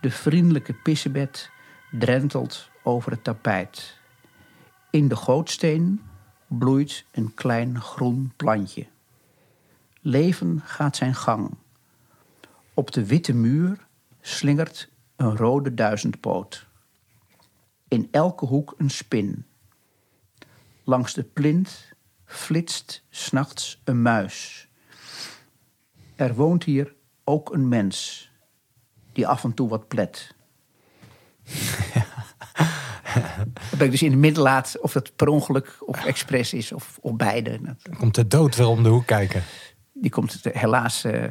De 0.00 0.10
vriendelijke 0.10 0.72
pissebed 0.72 1.50
drentelt 1.98 2.70
over 2.82 3.10
het 3.10 3.24
tapijt. 3.24 3.98
In 4.90 5.08
de 5.08 5.16
gootsteen 5.16 6.02
bloeit 6.46 7.04
een 7.10 7.34
klein 7.34 7.80
groen 7.80 8.32
plantje. 8.36 8.86
Leven 10.00 10.60
gaat 10.64 10.96
zijn 10.96 11.14
gang. 11.14 11.54
Op 12.74 12.92
de 12.92 13.06
witte 13.06 13.32
muur 13.32 13.86
slingert 14.20 14.90
een 15.16 15.36
rode 15.36 15.74
duizendpoot. 15.74 16.66
In 17.88 18.08
elke 18.10 18.46
hoek 18.46 18.74
een 18.78 18.90
spin. 18.90 19.46
Langs 20.84 21.14
de 21.14 21.22
plint 21.22 21.92
flitst 22.24 23.04
s'nachts 23.10 23.80
een 23.84 24.02
muis. 24.02 24.68
Er 26.16 26.34
woont 26.34 26.64
hier 26.64 26.94
ook 27.24 27.52
een 27.52 27.68
mens 27.68 28.30
die 29.12 29.26
af 29.26 29.44
en 29.44 29.54
toe 29.54 29.68
wat 29.68 29.88
plet. 29.88 30.34
Dan 33.70 33.78
ben 33.78 33.84
ik 33.86 33.90
dus 33.90 34.02
in 34.02 34.10
het 34.10 34.20
midden 34.20 34.42
laat 34.42 34.76
of 34.80 34.92
dat 34.92 35.16
per 35.16 35.28
ongeluk 35.28 35.76
of 35.80 36.04
expres 36.04 36.52
is 36.52 36.72
of, 36.72 36.98
of 37.00 37.16
beide. 37.16 37.60
Komt 37.98 38.14
de 38.14 38.26
dood 38.26 38.56
weer 38.56 38.66
om 38.66 38.82
de 38.82 38.88
hoek 38.88 39.06
kijken. 39.06 39.42
Die 39.92 40.10
komt 40.10 40.40
helaas 40.52 41.04
eh, 41.04 41.22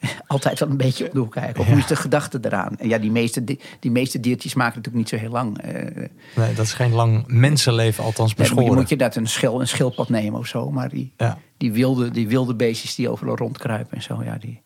altijd 0.26 0.58
wel 0.58 0.68
een 0.70 0.76
beetje 0.76 1.06
op 1.06 1.12
de 1.12 1.18
hoek 1.18 1.32
kijken. 1.32 1.60
Of 1.60 1.66
hoe 1.66 1.78
is 1.78 1.86
de 1.86 1.96
gedachte 1.96 2.38
eraan? 2.42 2.76
En 2.78 2.88
ja, 2.88 2.98
die 2.98 3.10
meeste, 3.10 3.44
di- 3.44 3.60
die 3.80 3.90
meeste 3.90 4.20
diertjes 4.20 4.54
maken 4.54 4.76
natuurlijk 4.76 4.96
niet 5.04 5.08
zo 5.20 5.26
heel 5.26 5.32
lang. 5.34 5.58
Eh, 5.62 6.08
Nee, 6.36 6.54
dat 6.54 6.64
is 6.64 6.72
geen 6.72 6.92
lang 6.92 7.24
mensenleven, 7.26 8.04
althans 8.04 8.34
Nee, 8.34 8.46
dan 8.46 8.56
moet, 8.56 8.64
je, 8.64 8.70
beschoren. 8.70 8.74
moet 8.80 8.88
je 8.88 8.96
dat 8.96 9.16
een, 9.16 9.26
schil, 9.26 9.60
een 9.60 9.68
schildpad 9.68 10.08
nemen 10.08 10.38
of 10.38 10.46
zo. 10.46 10.70
Maar 10.70 10.88
die, 10.88 11.12
Ja, 11.16 11.38
die, 11.56 11.72
wilde, 11.72 12.10
die 12.10 12.28
wilde 12.28 12.54
beestjes 12.54 12.94
die 12.94 13.08
overal 13.08 13.36
rondkruipen 13.36 13.96
en 13.96 14.02
zo, 14.02 14.22
ja, 14.24 14.36
die 14.36 14.62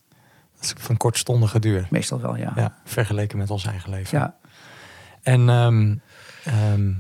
dat 0.55 0.65
is 0.65 0.85
van 0.85 0.97
kortstondige 0.97 1.59
duur. 1.59 1.87
meestal 1.91 2.21
wel, 2.21 2.37
ja. 2.37 2.53
Ja, 2.57 2.75
vergeleken 2.85 3.39
met 3.39 3.51
ons 3.51 3.65
eigen 3.67 3.91
leven. 3.91 4.19
Ja. 4.19 4.37
En 5.23 5.49
ehm, 5.49 5.95
ehm, 6.45 6.91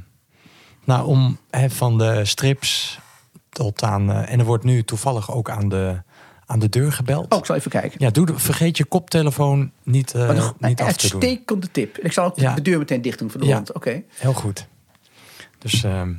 nou, 0.84 1.06
om 1.06 1.38
van 1.68 1.98
de 1.98 2.24
strips 2.24 2.98
tot 3.50 3.82
aan. 3.82 4.10
eh, 4.10 4.32
en 4.32 4.38
er 4.38 4.44
wordt 4.44 4.64
nu 4.64 4.82
toevallig 4.84 5.32
ook 5.32 5.50
aan 5.50 5.68
de, 5.68 6.02
aan 6.46 6.58
de 6.58 6.68
deur 6.68 6.92
gebeld. 6.92 7.32
Oh, 7.32 7.38
ik 7.38 7.44
zal 7.46 7.56
even 7.56 7.70
kijken. 7.70 7.92
Ja, 7.98 8.10
doe 8.10 8.28
vergeet 8.34 8.76
je 8.76 8.84
koptelefoon 8.84 9.70
niet, 9.82 10.14
een, 10.14 10.36
niet 10.58 10.80
af 10.80 10.96
te 10.96 11.08
doen. 11.08 11.20
uitstekende 11.20 11.70
tip. 11.70 11.98
Ik 11.98 12.12
zal 12.12 12.24
ook 12.24 12.38
Ja. 12.38 12.54
de 12.54 12.62
deur 12.62 12.78
meteen 12.78 13.02
dicht 13.02 13.18
doen 13.18 13.30
voor 13.30 13.40
de 13.40 13.46
Ja. 13.46 13.54
hond. 13.56 13.72
Oké. 13.72 14.02
Heel 14.08 14.32
goed. 14.32 14.66
Dus 15.58 15.84
ehm, 15.84 16.12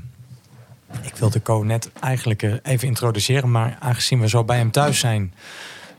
ik 1.01 1.15
wilde 1.15 1.41
Co 1.41 1.63
net 1.63 1.89
eigenlijk 1.99 2.43
eh, 2.43 2.53
even 2.63 2.87
introduceren, 2.87 3.51
maar 3.51 3.77
aangezien 3.79 4.19
we 4.19 4.29
zo 4.29 4.43
bij 4.43 4.57
hem 4.57 4.71
thuis 4.71 4.99
zijn, 4.99 5.33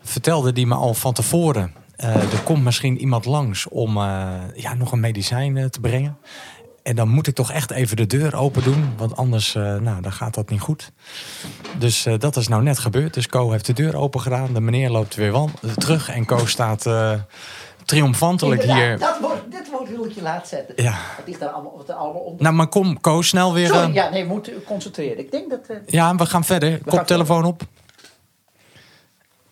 vertelde 0.03 0.53
die 0.53 0.67
me 0.67 0.75
al 0.75 0.95
van 0.95 1.13
tevoren. 1.13 1.73
Eh, 1.97 2.15
er 2.33 2.43
komt 2.45 2.65
misschien 2.65 2.99
iemand 2.99 3.25
langs 3.25 3.69
om 3.69 3.97
eh, 3.97 4.33
ja, 4.55 4.75
nog 4.75 4.93
een 4.93 5.01
medicijn 5.01 5.57
eh, 5.57 5.65
te 5.65 5.81
brengen. 5.81 6.17
En 6.83 6.97
dan 6.97 7.09
moet 7.09 7.27
ik 7.27 7.35
toch 7.35 7.53
echt 7.53 7.71
even 7.71 7.97
de 7.97 8.07
deur 8.07 8.37
open 8.37 8.63
doen, 8.63 8.93
want 8.97 9.17
anders 9.17 9.53
nou, 9.55 10.01
dan 10.01 10.13
gaat 10.13 10.35
dat 10.35 10.51
niet 10.51 10.61
goed. 10.61 10.93
Dus 11.79 12.07
dat 12.19 12.37
is 12.37 12.49
nou 12.49 12.63
net 12.63 12.79
gebeurd. 12.79 13.15
Dus 13.15 13.27
Co 13.27 13.51
heeft 13.51 13.67
de 13.67 13.73
deur 13.73 13.97
open 13.97 14.21
gedaan. 14.21 14.53
De 14.55 14.61
meneer 14.61 14.91
loopt 14.91 15.15
weer 15.15 15.33
wan- 15.33 15.53
terug 15.77 16.09
en 16.09 16.25
Co 16.27 16.47
staat 16.47 16.87
triomfantelijk 17.85 18.63
hier. 18.63 18.99
Dat 18.99 19.19
woord, 19.21 19.51
dit 19.51 19.71
woord 19.71 19.89
wil 19.91 20.05
ik 20.05 20.13
je 20.13 20.23
laten 20.23 20.49
zetten. 20.49 20.83
Ja. 20.83 20.93
Het 20.97 21.27
ligt 21.27 21.41
daar 21.41 21.49
allemaal, 21.49 21.77
wat 21.77 21.89
er 21.89 21.95
allemaal 21.95 22.23
onder. 22.23 22.43
Nou, 22.43 22.55
maar 22.55 22.67
kom, 22.67 23.01
Co, 23.01 23.23
snel 23.23 23.53
weer. 23.53 23.67
Sorry, 23.67 23.95
ja, 23.95 24.09
nee, 24.09 24.23
we 24.23 24.29
moeten 24.29 24.65
concentreren. 24.65 25.19
Ik 25.19 25.31
denk 25.31 25.51
dat... 25.51 25.61
Ja, 25.87 26.15
we 26.15 26.27
gaan 26.27 26.45
verder. 26.45 26.81
Koptelefoon 26.85 27.45
op. 27.45 27.63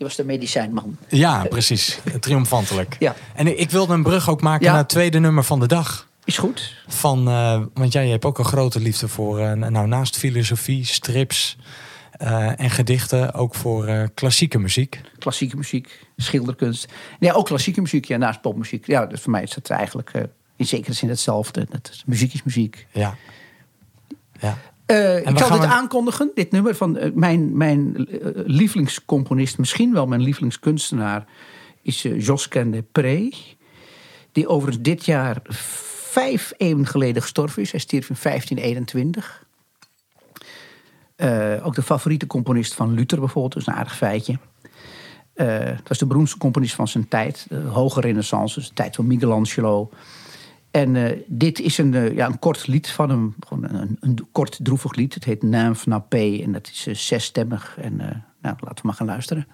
je 0.02 0.08
was 0.08 0.16
de 0.16 0.24
medicijnman. 0.24 0.96
Ja, 1.08 1.44
precies. 1.44 1.98
Triomfantelijk. 2.20 2.96
Ja. 2.98 3.14
En 3.34 3.58
ik- 3.60 3.70
wilde 3.70 3.94
een 3.94 4.02
brug 4.02 4.28
ook 4.30 4.40
maken 4.40 4.64
Ja. 4.64 4.70
naar 4.70 4.80
het 4.80 4.88
tweede 4.88 5.18
nummer 5.18 5.44
van 5.44 5.60
de 5.60 5.66
dag. 5.66 6.08
Is 6.24 6.38
goed. 6.38 6.74
Van, 6.86 7.28
eh, 7.28 7.60
want 7.74 7.92
jij 7.92 8.08
hebt 8.08 8.24
ook 8.24 8.38
een 8.38 8.44
grote 8.44 8.80
liefde 8.80 9.08
voor, 9.08 9.38
eh, 9.38 9.52
nou, 9.52 9.86
naast 9.86 10.16
filosofie, 10.16 10.84
strips 10.86 11.56
eh, 12.12 12.60
en 12.60 12.70
gedichten, 12.70 13.34
ook 13.34 13.54
voor 13.54 14.08
klassieke 14.14 14.58
muziek. 14.58 15.00
Klassieke 15.18 15.56
muziek, 15.56 16.06
schilderkunst. 16.16 16.92
Ja, 17.18 17.32
ook 17.32 17.46
klassieke 17.46 17.80
muziek, 17.80 18.04
ja, 18.04 18.16
naast 18.16 18.40
popmuziek. 18.40 18.86
Ja, 18.86 19.06
dus 19.06 19.20
voor 19.20 19.30
mij 19.30 19.42
is 19.42 19.54
het 19.54 19.70
eigenlijk 19.70 20.12
in 20.56 20.66
zekere 20.66 20.92
zin 20.94 21.08
hetzelfde. 21.08 21.66
Het 21.70 21.88
is, 21.92 22.02
muziek 22.06 22.32
is 22.34 22.42
muziek. 22.42 22.86
Ja. 22.92 23.14
Ja. 24.40 24.58
Eh, 24.92 25.18
ik 25.18 25.38
zal 25.38 25.50
dit 25.50 25.58
we- 25.58 25.66
aankondigen, 25.66 26.30
dit 26.34 26.50
nummer 26.50 26.74
van 26.74 26.96
eh, 26.96 27.10
mijn, 27.14 27.56
mijn 27.56 27.96
eh, 27.96 28.28
lievelingscomponist, 28.46 29.58
misschien 29.58 29.92
wel 29.92 30.06
mijn 30.06 30.20
lievelingskunstenaar, 30.22 31.24
is 31.82 32.02
Josquin 32.02 32.70
de 32.70 32.84
Pré. 32.92 33.28
Die 34.32 34.48
overigens 34.48 34.82
dit 34.84 35.04
jaar 35.04 35.36
vijf 36.10 36.52
eeuwen 36.56 36.86
geleden 36.86 37.22
gestorven 37.22 37.62
is. 37.62 37.70
Hij 37.70 37.80
stierf 37.80 38.10
in 38.10 38.16
1521. 38.22 39.44
Eh, 41.16 41.66
ook 41.66 41.74
de 41.74 41.82
favoriete 41.82 42.26
componist 42.26 42.74
van 42.74 42.94
Luther 42.94 43.18
bijvoorbeeld, 43.18 43.52
dat 43.52 43.62
is 43.62 43.68
een 43.68 43.74
aardig 43.74 43.96
feitje. 43.96 44.38
Het 45.34 45.88
was 45.88 45.98
de 45.98 46.06
beroemdste 46.06 46.38
componist 46.38 46.74
van 46.74 46.88
zijn 46.88 47.08
tijd, 47.08 47.46
de 47.48 47.56
hoge 47.56 48.00
renaissance, 48.00 48.54
dus 48.58 48.68
de 48.68 48.74
tijd 48.74 48.96
van 48.96 49.06
Michelangelo. 49.06 49.90
En 50.72 50.96
eh, 50.96 51.18
dit 51.26 51.60
is 51.60 51.78
een, 51.78 51.94
eh, 51.94 52.14
ja, 52.14 52.26
een 52.26 52.38
kort 52.38 52.66
lied 52.66 52.90
van 52.90 53.10
hem, 53.10 53.34
gewoon 53.48 53.64
een, 53.74 53.96
een 54.00 54.28
kort 54.32 54.58
droevig 54.62 54.94
lied. 54.94 55.14
Het 55.14 55.24
heet 55.24 55.42
Nymph 55.42 55.86
Napé 55.86 56.40
en 56.42 56.52
dat 56.52 56.66
is 56.66 56.86
eh, 56.86 56.94
zesstemmig. 56.94 57.76
En 57.78 57.96
nou, 57.96 58.56
laten 58.60 58.74
we 58.74 58.80
maar 58.82 58.94
gaan 58.94 59.06
luisteren. 59.06 59.46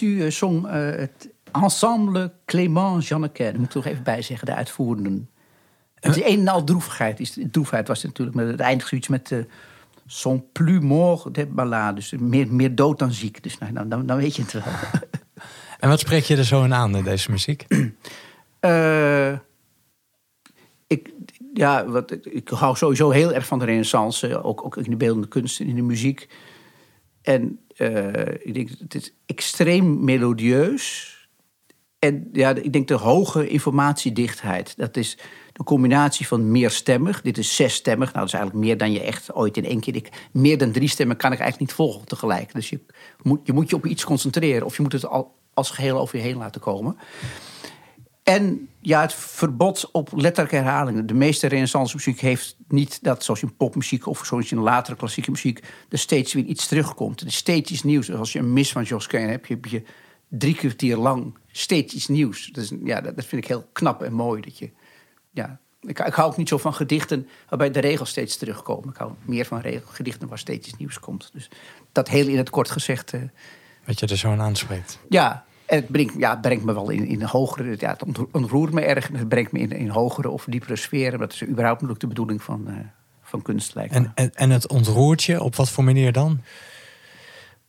U 0.00 0.30
zong 0.30 0.66
uh, 0.66 0.72
het 0.72 1.28
ensemble 1.52 2.32
Clément 2.44 3.06
Janneke. 3.06 3.42
Daar 3.42 3.54
moet 3.54 3.64
ik 3.64 3.70
toch 3.70 3.86
even 3.86 4.02
bij 4.02 4.22
zeggen, 4.22 4.46
de 4.46 4.54
uitvoerenden. 4.54 5.28
Het 5.94 6.16
is 6.16 6.24
een 6.24 6.38
en 6.38 6.48
al 6.48 6.64
droefheid 6.64 7.88
was 7.88 8.02
natuurlijk, 8.02 8.36
met 8.36 8.46
het 8.48 8.60
eindigt 8.60 8.88
zoiets 8.88 9.08
met... 9.08 9.30
Uh, 9.30 9.38
Son 10.06 10.44
plus 10.52 10.80
mort 10.80 11.34
de 11.34 11.46
ballade. 11.46 11.94
Dus 11.94 12.12
meer, 12.18 12.48
meer 12.48 12.74
dood 12.74 12.98
dan 12.98 13.12
ziek. 13.12 13.42
Dus 13.42 13.58
nou, 13.58 13.72
dan, 13.72 13.88
dan, 13.88 14.06
dan 14.06 14.16
weet 14.16 14.36
je 14.36 14.42
het 14.42 14.52
wel. 14.52 14.62
En 15.78 15.88
wat 15.88 16.00
spreek 16.00 16.24
je 16.24 16.36
er 16.36 16.44
zo 16.44 16.64
in 16.64 16.74
aan, 16.74 17.02
deze 17.02 17.30
muziek? 17.30 17.66
Uh, 18.60 19.32
ik, 20.86 21.10
ja, 21.54 21.86
wat, 21.86 22.16
ik 22.22 22.48
hou 22.48 22.76
sowieso 22.76 23.10
heel 23.10 23.32
erg 23.32 23.46
van 23.46 23.58
de 23.58 23.64
renaissance. 23.64 24.42
Ook, 24.42 24.64
ook 24.64 24.76
in 24.76 24.90
de 24.90 24.96
beeldende 24.96 25.28
kunst 25.28 25.60
en 25.60 25.66
in 25.66 25.74
de 25.74 25.82
muziek. 25.82 26.28
En 27.26 27.60
uh, 27.76 28.12
ik 28.38 28.54
denk, 28.54 28.68
het 28.78 28.94
is 28.94 29.12
extreem 29.26 30.04
melodieus. 30.04 31.14
En 31.98 32.28
ja, 32.32 32.54
ik 32.54 32.72
denk 32.72 32.88
de 32.88 32.94
hoge 32.94 33.48
informatiedichtheid. 33.48 34.74
Dat 34.76 34.96
is 34.96 35.18
de 35.52 35.64
combinatie 35.64 36.26
van 36.26 36.50
meerstemmig. 36.50 37.22
Dit 37.22 37.38
is 37.38 37.56
zesstemmig. 37.56 38.06
Nou, 38.06 38.18
dat 38.18 38.34
is 38.34 38.40
eigenlijk 38.40 38.66
meer 38.66 38.78
dan 38.78 38.92
je 38.92 39.00
echt 39.00 39.34
ooit 39.34 39.56
in 39.56 39.64
één 39.64 39.80
keer... 39.80 39.94
Ik, 39.94 40.28
meer 40.32 40.58
dan 40.58 40.72
drie 40.72 40.88
stemmen 40.88 41.16
kan 41.16 41.32
ik 41.32 41.38
eigenlijk 41.38 41.70
niet 41.70 41.78
volgen 41.78 42.06
tegelijk. 42.06 42.54
Dus 42.54 42.68
je 42.68 42.80
moet, 43.22 43.40
je 43.44 43.52
moet 43.52 43.70
je 43.70 43.76
op 43.76 43.86
iets 43.86 44.04
concentreren. 44.04 44.66
Of 44.66 44.76
je 44.76 44.82
moet 44.82 44.92
het 44.92 45.06
al 45.06 45.34
als 45.54 45.70
geheel 45.70 45.98
over 45.98 46.16
je 46.16 46.24
heen 46.24 46.36
laten 46.36 46.60
komen. 46.60 46.96
En 48.28 48.68
ja, 48.80 49.00
het 49.00 49.14
verbod 49.14 49.90
op 49.92 50.10
letterlijke 50.14 50.56
herhalingen. 50.56 51.06
De 51.06 51.14
meeste 51.14 51.46
renaissance 51.46 51.94
muziek 51.94 52.20
heeft 52.20 52.56
niet 52.68 52.98
dat, 53.02 53.24
zoals 53.24 53.42
in 53.42 53.56
popmuziek 53.56 54.06
of 54.06 54.24
zoals 54.24 54.52
in 54.52 54.58
latere 54.58 54.96
klassieke 54.96 55.30
muziek, 55.30 55.62
er 55.88 55.98
steeds 55.98 56.32
weer 56.32 56.44
iets 56.44 56.66
terugkomt. 56.66 57.20
Het 57.20 57.28
is 57.28 57.36
steeds 57.36 57.70
iets 57.70 57.82
nieuws. 57.82 58.12
Als 58.12 58.32
je 58.32 58.38
een 58.38 58.52
mis 58.52 58.72
van 58.72 58.82
Jos 58.82 59.06
Kane 59.06 59.26
hebt, 59.26 59.48
heb 59.48 59.64
je 59.64 59.82
drie 60.28 60.54
kwartier 60.54 60.96
lang 60.96 61.38
steeds 61.46 61.94
iets 61.94 62.08
nieuws. 62.08 62.46
Dus 62.52 62.72
ja, 62.84 63.00
dat, 63.00 63.24
vind 63.24 63.42
ik 63.42 63.48
heel 63.48 63.68
knap 63.72 64.02
en 64.02 64.12
mooi. 64.12 64.40
Dat 64.40 64.58
je, 64.58 64.70
ja, 65.30 65.60
ik, 65.80 65.98
ik 65.98 66.14
hou 66.14 66.30
ook 66.30 66.36
niet 66.36 66.48
zo 66.48 66.58
van 66.58 66.74
gedichten 66.74 67.28
waarbij 67.48 67.70
de 67.70 67.80
regels 67.80 68.10
steeds 68.10 68.36
terugkomen. 68.36 68.88
Ik 68.88 68.96
hou 68.96 69.12
meer 69.24 69.44
van 69.44 69.60
regel, 69.60 69.88
gedichten 69.88 70.28
waar 70.28 70.38
steeds 70.38 70.68
iets 70.68 70.78
nieuws 70.78 70.98
komt. 70.98 71.30
Dus 71.32 71.50
dat 71.92 72.08
heel 72.08 72.26
in 72.26 72.36
het 72.36 72.50
kort 72.50 72.70
gezegd. 72.70 73.12
Uh, 73.12 73.22
Wat 73.84 74.00
je 74.00 74.06
er 74.06 74.16
zo 74.16 74.30
aan 74.30 74.40
aanspreekt. 74.40 74.98
Ja, 75.08 75.44
en 75.66 75.76
het 75.76 75.88
brengt, 75.88 76.14
ja, 76.18 76.30
het 76.30 76.40
brengt 76.40 76.64
me 76.64 76.74
wel 76.74 76.90
in, 76.90 77.06
in 77.06 77.22
hogere... 77.22 77.74
Ja, 77.78 77.90
het 77.90 78.26
ontroert 78.30 78.72
me 78.72 78.80
erg 78.80 79.08
het 79.12 79.28
brengt 79.28 79.52
me 79.52 79.58
in, 79.58 79.70
in 79.70 79.88
hogere 79.88 80.30
of 80.30 80.44
diepere 80.48 80.76
sferen. 80.76 81.18
Dat 81.18 81.32
is 81.32 81.42
überhaupt 81.42 81.80
natuurlijk 81.80 82.00
de 82.00 82.06
bedoeling 82.06 82.42
van, 82.42 82.64
uh, 82.68 82.74
van 83.22 83.42
kunst, 83.42 83.74
lijkt 83.74 83.94
en, 83.94 84.12
en, 84.14 84.34
en, 84.34 84.50
het 84.50 84.68
ontroert 84.68 85.22
je? 85.24 85.42
Op 85.42 85.56
wat 85.56 85.70
voor 85.70 85.84
manier 85.84 86.12
dan? 86.12 86.40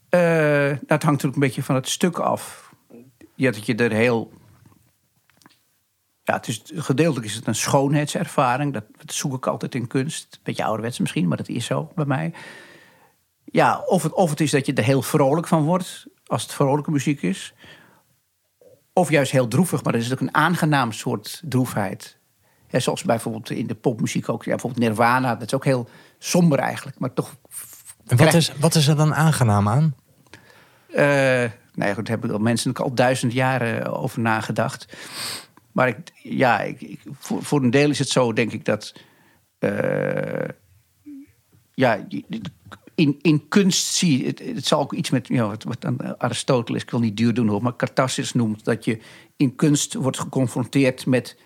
Uh, 0.10 0.70
dat 0.70 1.04
hangt 1.04 1.04
natuurlijk 1.04 1.36
een 1.36 1.40
beetje 1.40 1.64
van 1.64 1.76
het 1.76 1.90
stuk 1.90 2.20
af. 2.20 2.74
Ja, 3.36 3.52
dat 3.52 3.66
je 3.66 3.76
er 3.76 3.92
heel... 3.92 4.32
Ja, 6.24 6.34
het 6.34 6.48
is, 6.48 6.64
gedeeltelijk 6.76 7.28
is 7.28 7.36
het 7.36 7.48
een 7.48 7.56
schoonheidservaring. 7.56 8.74
Dat, 8.74 8.84
dat 8.98 9.14
zoek 9.14 9.34
ik 9.34 9.48
altijd 9.48 9.76
in 9.76 9.88
kunst. 9.88 10.28
Een 10.32 10.40
beetje 10.44 10.64
ouderwets 10.64 11.00
misschien, 11.00 11.28
maar 11.28 11.38
dat 11.38 11.48
is 11.48 11.66
zo 11.66 11.92
bij 11.96 12.06
mij. 12.06 12.34
Ja, 13.44 13.84
of 13.86 14.04
het, 14.04 14.14
of 14.14 14.30
het 14.30 14.40
is 14.40 14.52
dat 14.52 14.66
je 14.66 14.74
er 14.74 14.84
heel 14.84 15.02
vrolijk 15.02 15.48
van 15.48 15.64
wordt... 15.64 16.06
als 16.26 16.44
het 16.44 16.54
vrolijke 16.54 16.92
muziek 16.92 17.22
is... 17.22 17.54
Of 18.98 19.10
juist 19.10 19.32
heel 19.32 19.48
droevig, 19.48 19.84
maar 19.84 19.94
dat 19.94 20.02
is 20.02 20.12
ook 20.12 20.20
een 20.20 20.34
aangenaam 20.34 20.92
soort 20.92 21.42
droefheid. 21.46 22.18
Ja, 22.68 22.80
zoals 22.80 23.04
bijvoorbeeld 23.04 23.50
in 23.50 23.68
de 23.68 23.76
popmuziek 23.76 24.30
ook. 24.30 24.44
Ja, 24.44 24.52
bijvoorbeeld 24.52 24.84
Nirvana, 24.84 25.36
dat 25.36 25.48
is 25.48 25.54
ook 25.54 25.66
heel 25.66 25.90
somber 26.18 26.60
eigenlijk. 26.60 27.00
Maar 27.00 27.14
toch. 27.14 27.36
En 28.08 28.18
wat, 28.18 28.34
is, 28.34 28.52
wat 28.60 28.76
is 28.76 28.88
er 28.88 28.96
dan 28.96 29.16
aangenaam 29.16 29.68
aan? 29.68 29.96
Uh, 30.90 30.98
nou 30.98 31.50
ja, 31.76 31.94
goed, 31.94 32.06
daar 32.06 32.18
hebben 32.18 32.32
al 32.32 32.40
mensen 32.40 32.74
al 32.74 32.94
duizend 32.94 33.34
jaren 33.34 33.94
over 33.94 34.20
nagedacht. 34.20 34.98
Maar 35.72 35.88
ik, 35.88 35.98
ja, 36.24 36.62
ik, 36.62 37.00
voor, 37.20 37.44
voor, 37.44 37.64
een 37.64 37.70
deel 37.70 37.90
is 37.90 38.00
het 38.00 38.10
zo, 38.10 38.34
denk 38.34 38.52
ik, 38.52 38.66
dat. 38.66 38.94
Uh, 39.60 40.50
ja, 41.74 42.06
in, 42.98 43.20
in 43.22 43.48
kunst 43.48 43.94
zie 43.94 44.18
je, 44.18 44.28
het, 44.28 44.42
het 44.56 44.66
zal 44.66 44.80
ook 44.80 44.94
iets 44.94 45.10
met 45.10 45.28
ja, 45.28 45.48
wat, 45.48 45.64
wat 45.64 45.82
dan 45.82 46.20
Aristoteles, 46.20 46.82
ik 46.82 46.90
wil 46.90 47.00
niet 47.00 47.18
duur 47.18 47.34
doen 47.34 47.48
hoor, 47.48 47.62
maar 47.62 47.76
Cartasius 47.76 48.34
noemt, 48.34 48.64
dat 48.64 48.86
je 48.86 49.00
in 49.36 49.56
kunst 49.56 49.94
wordt 49.94 50.20
geconfronteerd 50.20 51.06
met 51.06 51.38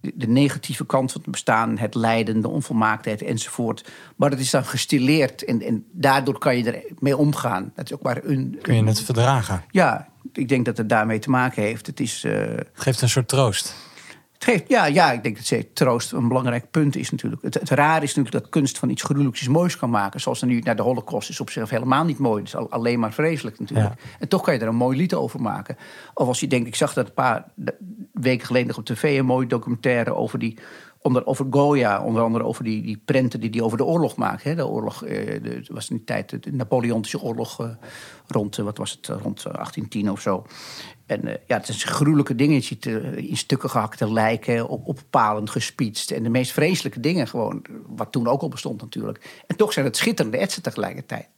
de 0.00 0.28
negatieve 0.28 0.86
kant 0.86 1.12
van 1.12 1.20
het 1.20 1.30
bestaan, 1.30 1.78
het 1.78 1.94
lijden, 1.94 2.40
de 2.40 2.48
onvolmaaktheid 2.48 3.22
enzovoort. 3.22 3.88
Maar 4.16 4.30
dat 4.30 4.38
is 4.38 4.50
dan 4.50 4.64
gestileerd 4.64 5.44
en, 5.44 5.62
en 5.62 5.84
daardoor 5.92 6.38
kan 6.38 6.56
je 6.56 6.82
ermee 6.94 7.16
omgaan. 7.16 7.72
Dat 7.74 7.84
is 7.84 7.94
ook 7.94 8.02
maar 8.02 8.24
een. 8.24 8.58
Kun 8.62 8.74
je 8.74 8.84
het 8.84 9.02
verdragen? 9.02 9.64
Ja, 9.70 10.08
ik 10.32 10.48
denk 10.48 10.64
dat 10.64 10.76
het 10.76 10.88
daarmee 10.88 11.18
te 11.18 11.30
maken 11.30 11.62
heeft. 11.62 11.86
Het, 11.86 12.00
is, 12.00 12.24
uh, 12.24 12.32
het 12.32 12.68
geeft 12.72 13.00
een 13.02 13.08
soort 13.08 13.28
troost. 13.28 13.74
Het 14.38 14.48
geeft, 14.48 14.68
ja, 14.68 14.84
ja, 14.84 15.12
ik 15.12 15.22
denk 15.22 15.36
dat 15.36 15.44
ze 15.44 15.72
troost 15.72 16.12
een 16.12 16.28
belangrijk 16.28 16.70
punt 16.70 16.96
is 16.96 17.10
natuurlijk. 17.10 17.42
Het, 17.42 17.54
het 17.54 17.70
raar 17.70 18.02
is 18.02 18.14
natuurlijk 18.14 18.44
dat 18.44 18.48
kunst 18.48 18.78
van 18.78 18.88
iets 18.88 19.02
gruwelijks 19.02 19.40
iets 19.40 19.48
moois 19.48 19.76
kan 19.76 19.90
maken. 19.90 20.20
Zoals 20.20 20.40
er 20.40 20.46
nu 20.46 20.60
naar 20.60 20.76
de 20.76 20.82
holocaust 20.82 21.28
is 21.28 21.40
op 21.40 21.50
zich 21.50 21.70
helemaal 21.70 22.04
niet 22.04 22.18
mooi. 22.18 22.42
Het 22.42 22.54
is 22.54 22.70
alleen 22.70 22.98
maar 22.98 23.12
vreselijk 23.12 23.58
natuurlijk. 23.58 23.94
En 24.18 24.28
toch 24.28 24.42
kan 24.42 24.54
je 24.54 24.60
er 24.60 24.68
een 24.68 24.74
mooi 24.74 24.96
lied 24.96 25.14
over 25.14 25.40
maken. 25.40 25.76
Of 26.14 26.26
als 26.26 26.40
je 26.40 26.46
denkt, 26.46 26.66
ik 26.66 26.74
zag 26.74 26.92
dat 26.92 27.06
een 27.06 27.14
paar 27.14 27.44
weken 28.12 28.46
geleden 28.46 28.76
op 28.76 28.84
tv... 28.84 29.18
een 29.18 29.26
mooi 29.26 29.46
documentaire 29.46 30.14
over 30.14 30.38
die 30.38 30.58
onder, 31.08 31.26
over 31.26 31.46
Goya, 31.50 32.02
onder 32.02 32.22
andere 32.22 32.44
over 32.44 32.64
die, 32.64 32.82
die 32.82 33.02
prenten 33.04 33.40
die 33.40 33.50
hij 33.50 33.60
over 33.60 33.76
de 33.76 33.84
oorlog 33.84 34.16
maakt. 34.16 34.42
Hè. 34.42 34.54
De 34.54 34.66
oorlog, 34.66 35.04
eh, 35.04 35.42
de, 35.42 35.64
was 35.68 35.90
in 35.90 35.96
die 35.96 36.04
tijd 36.04 36.42
de 36.42 36.52
Napoleontische 36.52 37.20
oorlog 37.20 37.60
eh, 37.60 37.68
rond, 38.26 38.58
eh, 38.58 38.64
wat 38.64 38.78
was 38.78 38.90
het, 38.90 39.06
rond 39.06 39.42
1810 39.42 40.10
of 40.10 40.20
zo. 40.20 40.46
En 41.06 41.20
ja, 41.46 41.56
het 41.56 41.68
is 41.68 41.84
gruwelijke 41.84 42.34
dingen. 42.34 42.54
Je 42.54 42.60
ziet 42.60 42.86
in 43.16 43.36
stukken 43.36 43.70
gehakte 43.70 44.12
lijken, 44.12 44.68
op, 44.68 44.86
op 44.86 45.00
palen 45.10 45.48
gespietst. 45.48 46.10
En 46.10 46.22
de 46.22 46.28
meest 46.28 46.52
vreselijke 46.52 47.00
dingen 47.00 47.28
gewoon, 47.28 47.64
wat 47.86 48.12
toen 48.12 48.28
ook 48.28 48.42
al 48.42 48.48
bestond 48.48 48.80
natuurlijk. 48.80 49.42
En 49.46 49.56
toch 49.56 49.72
zijn 49.72 49.84
het 49.84 49.96
schitterende 49.96 50.38
etsen 50.38 50.62
tegelijkertijd. 50.62 51.28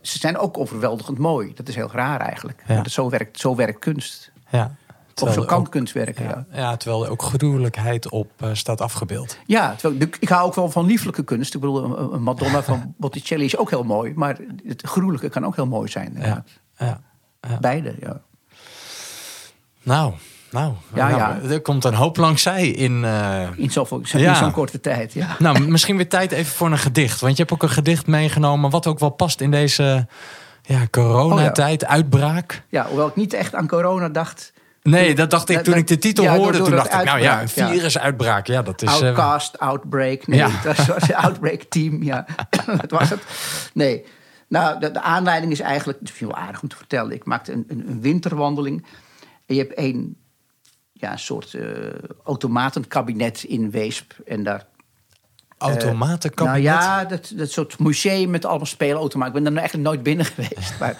ze 0.00 0.18
zijn 0.18 0.38
ook 0.38 0.58
overweldigend 0.58 1.18
mooi. 1.18 1.52
Dat 1.54 1.68
is 1.68 1.74
heel 1.74 1.90
raar 1.90 2.20
eigenlijk. 2.20 2.62
Ja. 2.66 2.88
zo, 2.88 3.10
werkt, 3.10 3.38
zo 3.38 3.54
werkt 3.54 3.78
kunst. 3.78 4.32
Ja. 4.50 4.76
Of 5.22 5.32
zo 5.32 5.44
kan 5.44 5.68
kunst 5.68 5.92
werken. 5.92 6.24
Ja, 6.24 6.46
ja. 6.52 6.76
terwijl 6.76 7.04
er 7.04 7.10
ook 7.10 7.22
gruwelijkheid 7.22 8.10
op 8.10 8.30
uh, 8.42 8.48
staat 8.52 8.80
afgebeeld. 8.80 9.38
Ja, 9.46 9.74
terwijl, 9.74 10.10
ik 10.20 10.28
hou 10.28 10.46
ook 10.46 10.54
wel 10.54 10.70
van 10.70 10.86
lieflijke 10.86 11.24
kunst. 11.24 11.54
Ik 11.54 11.60
bedoel, 11.60 12.12
een 12.12 12.22
Madonna 12.22 12.62
van 12.62 12.94
Botticelli 12.98 13.44
is 13.44 13.56
ook 13.56 13.70
heel 13.70 13.84
mooi. 13.84 14.12
Maar 14.14 14.36
het 14.66 14.82
gruwelijke 14.82 15.28
kan 15.28 15.46
ook 15.46 15.56
heel 15.56 15.66
mooi 15.66 15.88
zijn. 15.88 16.16
Ja, 16.18 16.44
ja. 16.78 17.00
Beide, 17.60 17.94
ja. 18.00 18.20
Nou, 19.82 20.12
nou, 20.50 20.72
ja, 20.94 21.08
nou, 21.08 21.18
ja. 21.18 21.50
er 21.50 21.60
komt 21.60 21.84
een 21.84 21.94
hoop 21.94 22.16
langs 22.16 22.42
zij 22.42 22.68
in... 22.68 23.02
Uh... 23.02 23.48
In 23.56 23.70
zo'n 23.70 24.02
ja. 24.02 24.50
korte 24.50 24.80
tijd, 24.80 25.12
ja. 25.12 25.36
Nou, 25.38 25.60
misschien 25.60 25.96
weer 25.96 26.08
tijd 26.08 26.32
even 26.32 26.52
voor 26.52 26.70
een 26.70 26.78
gedicht. 26.78 27.20
Want 27.20 27.36
je 27.36 27.42
hebt 27.42 27.54
ook 27.54 27.62
een 27.62 27.74
gedicht 27.74 28.06
meegenomen... 28.06 28.70
wat 28.70 28.86
ook 28.86 28.98
wel 28.98 29.10
past 29.10 29.40
in 29.40 29.50
deze 29.50 30.06
ja, 30.62 30.86
coronatijd, 30.90 31.82
oh, 31.82 31.88
uitbraak. 31.88 32.62
Ja, 32.68 32.86
hoewel 32.86 33.08
ik 33.08 33.16
niet 33.16 33.32
echt 33.32 33.54
aan 33.54 33.66
corona 33.68 34.08
dacht... 34.08 34.52
Nee, 34.86 35.14
dat 35.14 35.30
dacht 35.30 35.48
ik 35.48 35.58
toen 35.58 35.74
ik 35.74 35.86
de 35.86 35.98
titel 35.98 36.28
hoorde. 36.28 36.58
Toen 36.58 36.70
dacht 36.70 36.92
ik, 36.92 37.04
nou 37.04 37.20
ja, 37.20 37.42
een 37.42 37.48
virusuitbraak. 37.48 38.46
Ja, 38.46 38.62
dat 38.62 38.82
is. 38.82 38.88
Eh, 38.88 39.06
Outcast, 39.06 39.58
Outbreak. 39.58 40.26
Nee, 40.26 40.44
dat 40.64 40.86
was 40.86 41.12
Outbreak 41.12 41.62
Team. 41.62 42.02
Ja, 42.02 42.26
dat 42.80 42.90
was 42.90 43.10
het. 43.10 43.22
Nee. 43.74 44.04
Nou, 44.48 44.80
de, 44.80 44.90
de 44.90 45.00
aanleiding 45.00 45.52
is 45.52 45.60
eigenlijk, 45.60 45.98
het 45.98 46.08
is 46.08 46.18
wel 46.18 46.34
aardig 46.34 46.62
om 46.62 46.68
te 46.68 46.76
vertellen. 46.76 47.12
Ik 47.12 47.24
maakte 47.24 47.52
een, 47.52 47.64
een, 47.68 47.88
een 47.88 48.00
winterwandeling. 48.00 48.86
En 49.46 49.54
je 49.54 49.60
hebt 49.60 49.78
een 49.78 50.16
ja, 50.92 51.16
soort 51.16 51.52
uh, 51.52 51.64
automatenkabinet 52.24 53.42
in 53.42 53.70
Weesp. 53.70 54.12
En 54.26 54.42
daar 54.42 54.66
Automatenkabinet? 55.58 56.62
nou 56.62 56.76
ja, 56.76 57.04
dat, 57.04 57.32
dat 57.36 57.50
soort 57.50 57.78
museum 57.78 58.30
met 58.30 58.44
allemaal 58.44 58.66
speelautomaten. 58.66 59.36
Ik 59.36 59.42
ben 59.42 59.52
er 59.52 59.58
eigenlijk 59.58 59.88
nooit 59.88 60.02
binnen 60.02 60.26
geweest. 60.34 60.78
Maar, 60.78 60.96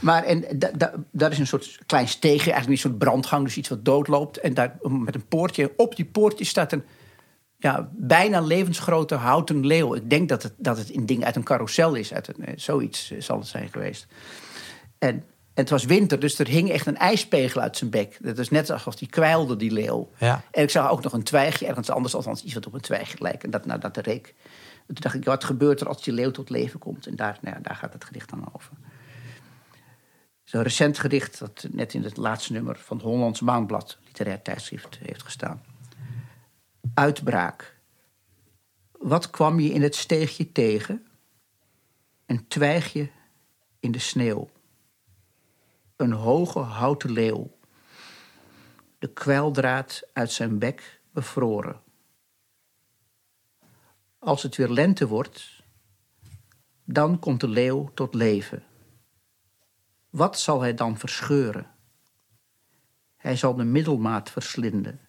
maar 0.00 0.24
en 0.24 0.44
da, 0.58 0.70
da, 0.76 0.92
daar 1.10 1.30
is 1.30 1.38
een 1.38 1.46
soort 1.46 1.78
klein 1.86 2.08
steegje, 2.08 2.50
eigenlijk 2.52 2.82
een 2.82 2.88
soort 2.90 2.98
brandgang, 2.98 3.44
dus 3.44 3.56
iets 3.56 3.68
wat 3.68 3.84
doodloopt. 3.84 4.38
En 4.38 4.54
daar 4.54 4.76
met 4.82 5.14
een 5.14 5.26
poortje. 5.26 5.72
Op 5.76 5.96
die 5.96 6.04
poortje 6.04 6.44
staat 6.44 6.72
een 6.72 6.84
ja, 7.58 7.88
bijna 7.92 8.40
levensgrote 8.40 9.14
houten 9.14 9.66
leeuw. 9.66 9.94
Ik 9.94 10.10
denk 10.10 10.28
dat 10.28 10.42
het, 10.42 10.52
dat 10.56 10.78
het 10.78 10.96
een 10.96 11.06
ding 11.06 11.24
uit 11.24 11.36
een 11.36 11.44
carousel 11.44 11.94
is. 11.94 12.14
Uit 12.14 12.28
een, 12.28 12.44
eh, 12.44 12.52
zoiets 12.56 13.12
zal 13.18 13.38
het 13.38 13.46
zijn 13.46 13.68
geweest. 13.68 14.06
En 14.98 15.24
en 15.54 15.60
het 15.60 15.70
was 15.70 15.84
winter, 15.84 16.20
dus 16.20 16.38
er 16.38 16.48
hing 16.48 16.70
echt 16.70 16.86
een 16.86 16.96
ijspegel 16.96 17.60
uit 17.60 17.76
zijn 17.76 17.90
bek. 17.90 18.18
Dat 18.20 18.38
is 18.38 18.50
net 18.50 18.70
alsof 18.70 18.94
die 18.94 19.08
kwijlde, 19.08 19.56
die 19.56 19.70
leeuw. 19.70 20.10
Ja. 20.18 20.44
En 20.50 20.62
ik 20.62 20.70
zag 20.70 20.90
ook 20.90 21.02
nog 21.02 21.12
een 21.12 21.22
twijgje 21.22 21.66
ergens 21.66 21.90
anders, 21.90 22.14
althans 22.14 22.44
iets 22.44 22.54
wat 22.54 22.66
op 22.66 22.74
een 22.74 22.80
twijgje 22.80 23.16
lijkt. 23.18 23.44
En 23.44 23.50
dat, 23.50 23.66
nou, 23.66 23.80
dat 23.80 23.96
reek. 23.96 24.34
toen 24.86 24.96
dacht 25.00 25.14
ik, 25.14 25.24
wat 25.24 25.44
gebeurt 25.44 25.80
er 25.80 25.88
als 25.88 26.02
die 26.02 26.14
leeuw 26.14 26.30
tot 26.30 26.50
leven 26.50 26.78
komt? 26.78 27.06
En 27.06 27.16
daar, 27.16 27.38
nou 27.40 27.56
ja, 27.56 27.62
daar 27.62 27.76
gaat 27.76 27.92
het 27.92 28.04
gedicht 28.04 28.30
dan 28.30 28.48
over. 28.52 28.70
Zo'n 30.44 30.62
recent 30.62 30.98
gedicht 30.98 31.38
dat 31.38 31.66
net 31.70 31.94
in 31.94 32.02
het 32.02 32.16
laatste 32.16 32.52
nummer 32.52 32.76
van 32.78 32.96
het 32.96 33.06
Hollands 33.06 33.40
Maandblad, 33.40 33.98
literair 34.04 34.42
tijdschrift, 34.42 34.98
heeft 35.02 35.22
gestaan. 35.22 35.62
Uitbraak. 36.94 37.76
Wat 38.92 39.30
kwam 39.30 39.60
je 39.60 39.72
in 39.72 39.82
het 39.82 39.94
steegje 39.94 40.52
tegen? 40.52 41.06
Een 42.26 42.48
twijgje 42.48 43.08
in 43.80 43.92
de 43.92 43.98
sneeuw. 43.98 44.48
Een 45.96 46.12
hoge 46.12 46.58
houten 46.58 47.10
leeuw. 47.10 47.58
De 48.98 49.12
kwijldraad 49.12 50.02
uit 50.12 50.32
zijn 50.32 50.58
bek 50.58 51.00
bevroren. 51.12 51.82
Als 54.18 54.42
het 54.42 54.56
weer 54.56 54.68
lente 54.68 55.06
wordt, 55.06 55.62
dan 56.84 57.18
komt 57.18 57.40
de 57.40 57.48
leeuw 57.48 57.90
tot 57.94 58.14
leven. 58.14 58.62
Wat 60.10 60.40
zal 60.40 60.60
hij 60.60 60.74
dan 60.74 60.98
verscheuren? 60.98 61.70
Hij 63.16 63.36
zal 63.36 63.54
de 63.54 63.64
middelmaat 63.64 64.30
verslinden. 64.30 65.00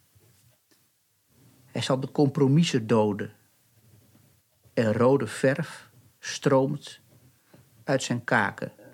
Hij 1.66 1.82
zal 1.82 2.00
de 2.00 2.12
compromissen 2.12 2.88
doden. 2.88 3.34
En 4.74 4.94
rode 4.94 5.28
verf 5.28 5.90
stroomt 6.20 7.00
uit 7.84 8.04
zijn 8.04 8.24
kaken. 8.24 8.85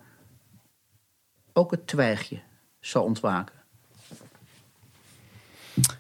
Ook 1.54 1.72
het 1.72 1.88
twijgje 1.88 2.40
zal 2.80 3.04
ontwaken. 3.04 3.56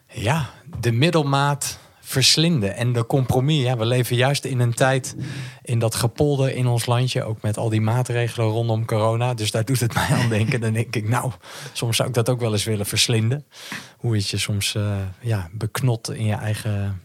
Ja, 0.08 0.50
de 0.80 0.92
middelmaat 0.92 1.80
verslinden 2.00 2.76
en 2.76 2.94
de 2.94 3.06
compromis. 3.06 3.64
Ja, 3.64 3.78
we 3.78 3.86
leven 3.86 4.16
juist 4.16 4.46
in 4.46 4.60
een 4.60 4.74
tijd 4.74 5.16
in 5.64 5.80
dat 5.80 5.96
gepolder 5.96 6.56
in 6.56 6.68
ons 6.68 6.86
landje, 6.86 7.24
ook 7.24 7.42
met 7.42 7.58
al 7.58 7.70
die 7.70 7.82
maatregelen 7.82 8.48
rondom 8.48 8.86
corona. 8.86 9.34
Dus 9.34 9.52
daar 9.52 9.66
doet 9.66 9.80
het 9.80 9.94
mij 10.00 10.08
aan 10.08 10.30
denken. 10.30 10.62
Dan 10.62 10.74
denk 10.74 10.96
ik, 10.96 11.10
nou, 11.10 11.32
soms 11.74 11.96
zou 11.96 12.10
ik 12.10 12.16
dat 12.16 12.30
ook 12.30 12.40
wel 12.40 12.52
eens 12.52 12.64
willen 12.64 12.86
verslinden. 12.86 13.46
Hoe 13.98 14.16
het 14.16 14.30
je 14.30 14.38
soms 14.38 14.76
uh, 14.76 14.98
ja, 15.20 15.50
beknot 15.52 16.12
in 16.12 16.26
je 16.26 16.34
eigen 16.36 17.02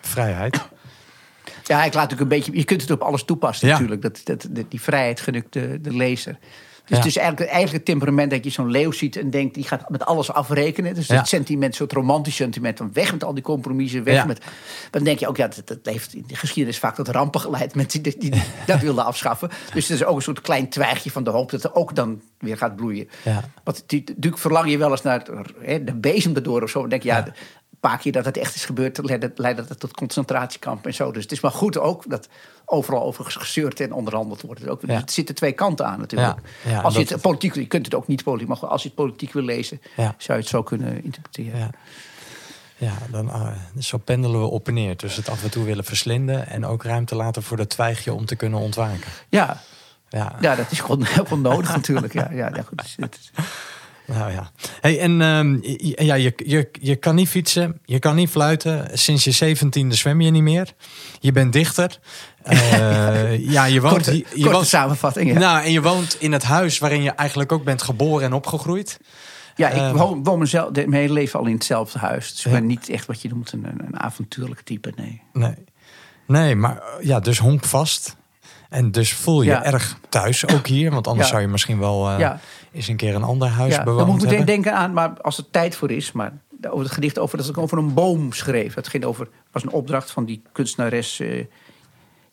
vrijheid. 0.00 0.68
Ja, 1.64 1.84
ik 1.84 1.94
laat 1.94 2.10
natuurlijk 2.10 2.20
een 2.20 2.38
beetje. 2.38 2.56
Je 2.56 2.64
kunt 2.64 2.80
het 2.80 2.90
op 2.90 3.00
alles 3.00 3.24
toepassen, 3.24 3.68
ja. 3.68 3.72
natuurlijk. 3.72 4.02
Dat, 4.02 4.20
dat, 4.24 4.48
die 4.68 4.80
vrijheid 4.80 5.20
genukt 5.20 5.52
de, 5.52 5.78
de 5.80 5.96
lezer. 5.96 6.38
Dus 6.90 6.98
het 6.98 7.06
is 7.06 7.16
eigenlijk, 7.16 7.50
eigenlijk 7.50 7.76
het 7.76 7.84
temperament 7.84 8.30
dat 8.30 8.44
je 8.44 8.50
zo'n 8.50 8.70
leeuw 8.70 8.92
ziet 8.92 9.16
en 9.16 9.30
denkt, 9.30 9.54
die 9.54 9.64
gaat 9.64 9.88
met 9.88 10.04
alles 10.04 10.32
afrekenen. 10.32 10.94
Dus 10.94 11.08
het 11.08 11.28
sentiment, 11.28 11.74
soort 11.74 11.92
romantisch 11.92 12.36
sentiment, 12.36 12.78
van 12.78 12.90
weg 12.92 13.12
met 13.12 13.24
al 13.24 13.34
die 13.34 13.42
compromissen, 13.42 14.04
weg 14.04 14.26
met. 14.26 14.40
Dan 14.90 15.04
denk 15.04 15.18
je 15.18 15.28
ook, 15.28 15.36
ja, 15.36 15.48
dat, 15.48 15.62
dat 15.66 15.78
heeft 15.82 16.14
in 16.14 16.24
de 16.26 16.36
geschiedenis 16.36 16.78
vaak 16.78 16.94
tot 16.94 17.08
rampen 17.08 17.40
geleid 17.40 17.74
met 17.74 17.90
die, 17.90 18.00
die, 18.00 18.18
die 18.18 18.42
dat 18.66 18.80
wilden 18.80 19.04
afschaffen. 19.04 19.50
Dus 19.72 19.88
het 19.88 20.00
is 20.00 20.04
ook 20.04 20.16
een 20.16 20.22
soort 20.22 20.40
klein 20.40 20.68
twijgje 20.68 21.10
van 21.10 21.24
de 21.24 21.30
hoop 21.30 21.50
dat 21.50 21.64
er 21.64 21.74
ook 21.74 21.94
dan 21.94 22.20
weer 22.38 22.56
gaat 22.56 22.76
bloeien. 22.76 23.08
Ja. 23.24 23.44
Want 23.64 23.84
natuurlijk 23.88 24.38
verlang 24.38 24.70
je 24.70 24.78
wel 24.78 24.90
eens 24.90 25.02
naar 25.02 25.26
hè, 25.60 25.84
de 25.84 25.94
bezem 25.94 26.34
erdoor 26.34 26.62
of 26.62 26.70
zo. 26.70 26.80
Dan 26.80 26.88
denk 26.88 27.02
je, 27.02 27.08
ja, 27.08 27.26
paar 27.80 27.98
keer 27.98 28.12
dat 28.12 28.24
het 28.24 28.36
echt 28.36 28.54
is 28.54 28.64
gebeurd, 28.64 29.00
leidde 29.34 29.64
dat 29.66 29.80
tot 29.80 29.94
concentratiekampen 29.94 30.90
en 30.90 30.96
zo. 30.96 31.12
Dus 31.12 31.22
het 31.22 31.32
is 31.32 31.40
maar 31.40 31.50
goed 31.50 31.78
ook 31.78 32.04
dat 32.08 32.28
overal 32.64 33.02
over 33.02 33.24
gezeurd 33.24 33.80
en 33.80 33.92
onderhandeld 33.92 34.42
wordt. 34.42 34.68
Ook, 34.68 34.80
dus 34.80 34.96
het 34.96 35.12
zitten 35.12 35.34
twee 35.34 35.52
kanten 35.52 35.86
aan 35.86 35.98
natuurlijk. 35.98 36.38
Ja, 36.68 36.80
als 36.80 36.94
je 36.94 37.00
het 37.00 37.20
politiek, 37.20 37.54
je 37.54 37.66
kunt 37.66 37.84
het 37.84 37.94
ook 37.94 38.06
niet 38.06 38.24
politiek, 38.24 38.48
maar 38.48 38.66
als 38.66 38.82
je 38.82 38.88
het 38.88 38.96
politiek 38.96 39.32
wil 39.32 39.42
lezen, 39.42 39.80
zou 39.96 40.16
je 40.26 40.32
het 40.32 40.48
zo 40.48 40.62
kunnen 40.62 41.04
interpreteren. 41.04 41.70
Ja, 42.76 42.92
dan 43.10 43.26
uh, 43.26 43.48
zo 43.78 43.98
pendelen 43.98 44.40
we 44.40 44.46
op 44.46 44.68
en 44.68 44.74
neer. 44.74 44.96
Dus 44.96 45.16
het 45.16 45.28
af 45.28 45.42
en 45.42 45.50
toe 45.50 45.64
willen 45.64 45.84
verslinden 45.84 46.46
en 46.46 46.66
ook 46.66 46.82
ruimte 46.82 47.14
laten 47.14 47.42
voor 47.42 47.56
dat 47.56 47.68
twijgje 47.68 48.12
om 48.12 48.26
te 48.26 48.36
kunnen 48.36 48.58
ontwaken. 48.58 49.10
Ja, 49.28 49.60
ja. 50.08 50.36
ja 50.40 50.54
dat 50.54 50.70
is 50.70 50.80
gewoon 50.80 51.04
heel 51.28 51.38
nodig 51.38 51.74
natuurlijk. 51.74 52.12
Ja, 52.12 52.28
ja, 52.32 52.50
ja 52.54 52.62
goed. 52.62 52.98
Nou 54.12 54.32
ja. 54.32 54.50
Hey, 54.80 55.00
en 55.00 55.20
um, 55.20 55.60
ja, 55.96 56.14
je, 56.14 56.32
je, 56.36 56.68
je 56.80 56.96
kan 56.96 57.14
niet 57.14 57.28
fietsen, 57.28 57.80
je 57.84 57.98
kan 57.98 58.14
niet 58.14 58.30
fluiten. 58.30 58.98
Sinds 58.98 59.24
je 59.24 59.30
zeventiende 59.30 59.94
zwem 59.94 60.20
je 60.20 60.30
niet 60.30 60.42
meer. 60.42 60.74
Je 61.20 61.32
bent 61.32 61.52
dichter. 61.52 61.98
Uh, 62.50 63.38
ja, 63.54 63.64
je 63.64 63.80
woont. 63.80 63.92
Korte, 63.92 64.24
je, 64.34 64.50
woont, 64.50 64.66
samenvatting. 64.66 65.32
Ja. 65.32 65.38
Nou, 65.38 65.64
en 65.64 65.72
je 65.72 65.82
woont 65.82 66.16
in 66.20 66.32
het 66.32 66.42
huis 66.42 66.78
waarin 66.78 67.02
je 67.02 67.10
eigenlijk 67.10 67.52
ook 67.52 67.64
bent 67.64 67.82
geboren 67.82 68.26
en 68.26 68.32
opgegroeid. 68.32 69.00
Ja, 69.56 69.68
ik 69.68 69.76
uh, 69.76 69.92
woon, 69.92 70.24
woon 70.24 70.38
mezelf, 70.38 70.72
mijn 70.72 70.92
hele 70.92 71.12
leven 71.12 71.38
al 71.38 71.46
in 71.46 71.54
hetzelfde 71.54 71.98
huis. 71.98 72.32
Dus 72.32 72.46
ik 72.46 72.52
ben 72.52 72.66
niet 72.66 72.88
echt 72.88 73.06
wat 73.06 73.22
je 73.22 73.28
noemt 73.28 73.52
een, 73.52 73.66
een 73.86 74.00
avontuurlijke 74.00 74.62
type, 74.62 74.92
nee. 74.96 75.22
Nee, 75.32 75.54
nee 76.26 76.54
maar 76.54 76.82
ja, 77.00 77.20
dus 77.20 77.38
honkvast. 77.38 78.16
En 78.68 78.90
dus 78.90 79.12
voel 79.12 79.42
je 79.42 79.52
erg 79.52 79.98
thuis, 80.08 80.46
ook 80.46 80.66
hier. 80.66 80.90
Want 80.90 81.06
anders 81.06 81.28
zou 81.28 81.40
je 81.40 81.48
misschien 81.48 81.78
wel 81.78 82.18
uh, 82.20 82.30
eens 82.72 82.88
een 82.88 82.96
keer 82.96 83.14
een 83.14 83.22
ander 83.22 83.48
huis 83.48 83.74
ja, 83.74 83.82
bewoond 83.82 83.98
Dan 84.06 84.14
moet 84.14 84.22
ik 84.22 84.30
meteen 84.30 84.44
denken 84.44 84.74
aan, 84.74 84.92
maar 84.92 85.20
als 85.20 85.38
er 85.38 85.50
tijd 85.50 85.76
voor 85.76 85.90
is... 85.90 86.12
maar 86.12 86.32
over 86.62 86.84
het 86.84 86.92
gedicht 86.92 87.18
over 87.18 87.38
dat 87.38 87.48
ik 87.48 87.58
over 87.58 87.78
een 87.78 87.94
boom 87.94 88.32
schreef. 88.32 88.74
Het 88.74 88.88
ging 88.88 89.04
over, 89.04 89.28
was 89.50 89.62
een 89.62 89.70
opdracht 89.70 90.10
van 90.10 90.24
die 90.24 90.42
kunstenares 90.52 91.20
uh, 91.20 91.44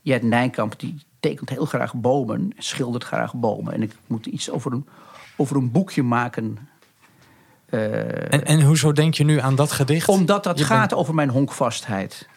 Jet 0.01 0.23
Nijkamp. 0.23 0.79
Die 0.79 0.95
tekent 1.19 1.49
heel 1.49 1.65
graag 1.65 1.93
bomen, 1.93 2.51
schildert 2.57 3.03
graag 3.03 3.35
bomen. 3.35 3.73
En 3.73 3.81
ik 3.81 3.95
moet 4.07 4.25
iets 4.25 4.49
over 4.49 4.71
een, 4.71 4.87
over 5.35 5.55
een 5.55 5.71
boekje 5.71 6.03
maken... 6.03 6.57
Uh, 7.69 8.33
en, 8.33 8.45
en 8.45 8.61
hoezo 8.61 8.91
denk 8.91 9.13
je 9.13 9.23
nu 9.23 9.39
aan 9.39 9.55
dat 9.55 9.71
gedicht? 9.71 10.07
Omdat 10.07 10.43
dat 10.43 10.61
gaat 10.61 10.93
over 10.93 11.13
mijn 11.13 11.29
honkvastheid. 11.29 12.27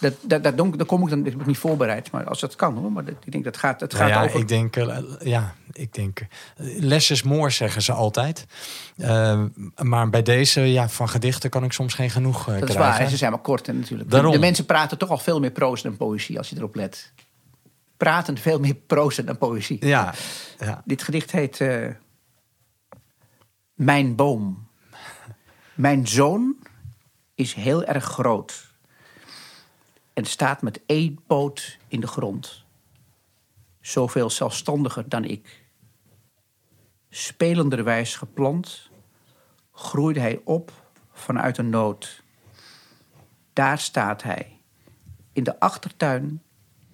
Dat, 0.00 0.14
dat, 0.20 0.42
dat, 0.42 0.56
daar 0.56 0.86
kom 0.86 1.02
ik 1.02 1.08
dan 1.08 1.26
ik 1.26 1.46
niet 1.46 1.58
voorbereid, 1.58 2.10
maar 2.10 2.24
als 2.24 2.40
dat 2.40 2.56
kan 2.56 2.76
hoor. 2.76 2.92
Maar 2.92 3.04
dat, 3.04 3.14
ik 3.24 3.32
denk 3.32 3.44
dat 3.44 3.56
gaat, 3.56 3.80
het 3.80 3.92
nou 3.92 4.04
gaat 4.04 4.12
ja, 4.12 4.24
over. 4.24 4.40
Ik 4.40 4.48
denk, 4.48 4.76
uh, 4.76 4.98
ja, 5.20 5.54
ik 5.72 5.94
denk, 5.94 6.20
less 6.78 7.10
is 7.10 7.22
more 7.22 7.50
zeggen 7.50 7.82
ze 7.82 7.92
altijd. 7.92 8.46
Uh, 8.96 9.44
maar 9.76 10.10
bij 10.10 10.22
deze, 10.22 10.60
ja, 10.60 10.88
van 10.88 11.08
gedichten 11.08 11.50
kan 11.50 11.64
ik 11.64 11.72
soms 11.72 11.94
geen 11.94 12.10
genoeg 12.10 12.38
uh, 12.38 12.46
dat 12.46 12.54
krijgen. 12.54 12.66
Dat 12.66 12.92
is 12.92 12.98
waar, 12.98 13.08
ze 13.08 13.16
zijn 13.16 13.30
maar 13.30 13.40
kort 13.40 13.66
natuurlijk. 13.66 14.10
Daarom. 14.10 14.32
De 14.32 14.38
mensen 14.38 14.64
praten 14.64 14.98
toch 14.98 15.10
al 15.10 15.18
veel 15.18 15.40
meer 15.40 15.50
proza 15.50 15.82
dan 15.82 15.96
poëzie, 15.96 16.38
als 16.38 16.48
je 16.48 16.56
erop 16.56 16.74
let. 16.74 17.12
Praten 17.96 18.38
veel 18.38 18.58
meer 18.58 18.74
proza 18.74 19.22
dan 19.22 19.38
poëzie. 19.38 19.86
Ja, 19.86 20.14
ja. 20.58 20.82
Dit 20.84 21.02
gedicht 21.02 21.30
heet 21.30 21.64
Mijn 23.74 24.16
boom. 24.16 24.68
Mijn 25.74 26.06
zoon 26.08 26.56
is 27.34 27.54
heel 27.54 27.84
erg 27.84 28.04
groot 28.04 28.69
en 30.12 30.24
staat 30.24 30.62
met 30.62 30.80
één 30.86 31.20
poot 31.26 31.78
in 31.88 32.00
de 32.00 32.06
grond. 32.06 32.64
Zoveel 33.80 34.30
zelfstandiger 34.30 35.08
dan 35.08 35.24
ik. 35.24 35.64
Spelenderwijs 37.08 38.16
geplant, 38.16 38.90
groeide 39.72 40.20
hij 40.20 40.40
op 40.44 40.72
vanuit 41.12 41.58
een 41.58 41.70
nood. 41.70 42.22
Daar 43.52 43.78
staat 43.78 44.22
hij, 44.22 44.60
in 45.32 45.44
de 45.44 45.60
achtertuin 45.60 46.42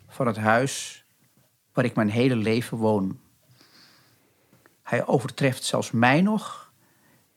van 0.08 0.26
het 0.26 0.36
huis 0.36 1.04
waar 1.72 1.84
ik 1.84 1.94
mijn 1.94 2.10
hele 2.10 2.36
leven 2.36 2.76
woon. 2.76 3.20
Hij 4.82 5.06
overtreft 5.06 5.64
zelfs 5.64 5.90
mij 5.90 6.20
nog 6.20 6.72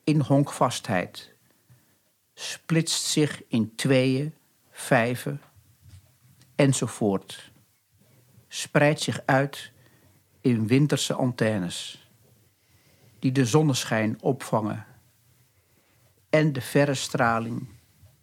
in 0.04 0.20
honkvastheid, 0.20 1.34
splitst 2.34 3.04
zich 3.04 3.44
in 3.48 3.76
tweeën, 3.76 4.36
vijven 4.72 5.42
enzovoort. 6.60 7.52
Spreidt 8.48 9.02
zich 9.02 9.22
uit 9.26 9.72
in 10.42 10.68
winterse 10.68 11.14
antennes, 11.14 12.08
die 13.20 13.32
de 13.32 13.46
zonneschijn 13.46 14.18
opvangen 14.22 14.86
en 16.30 16.54
de 16.54 16.62
verre 16.62 16.94
straling 16.94 17.68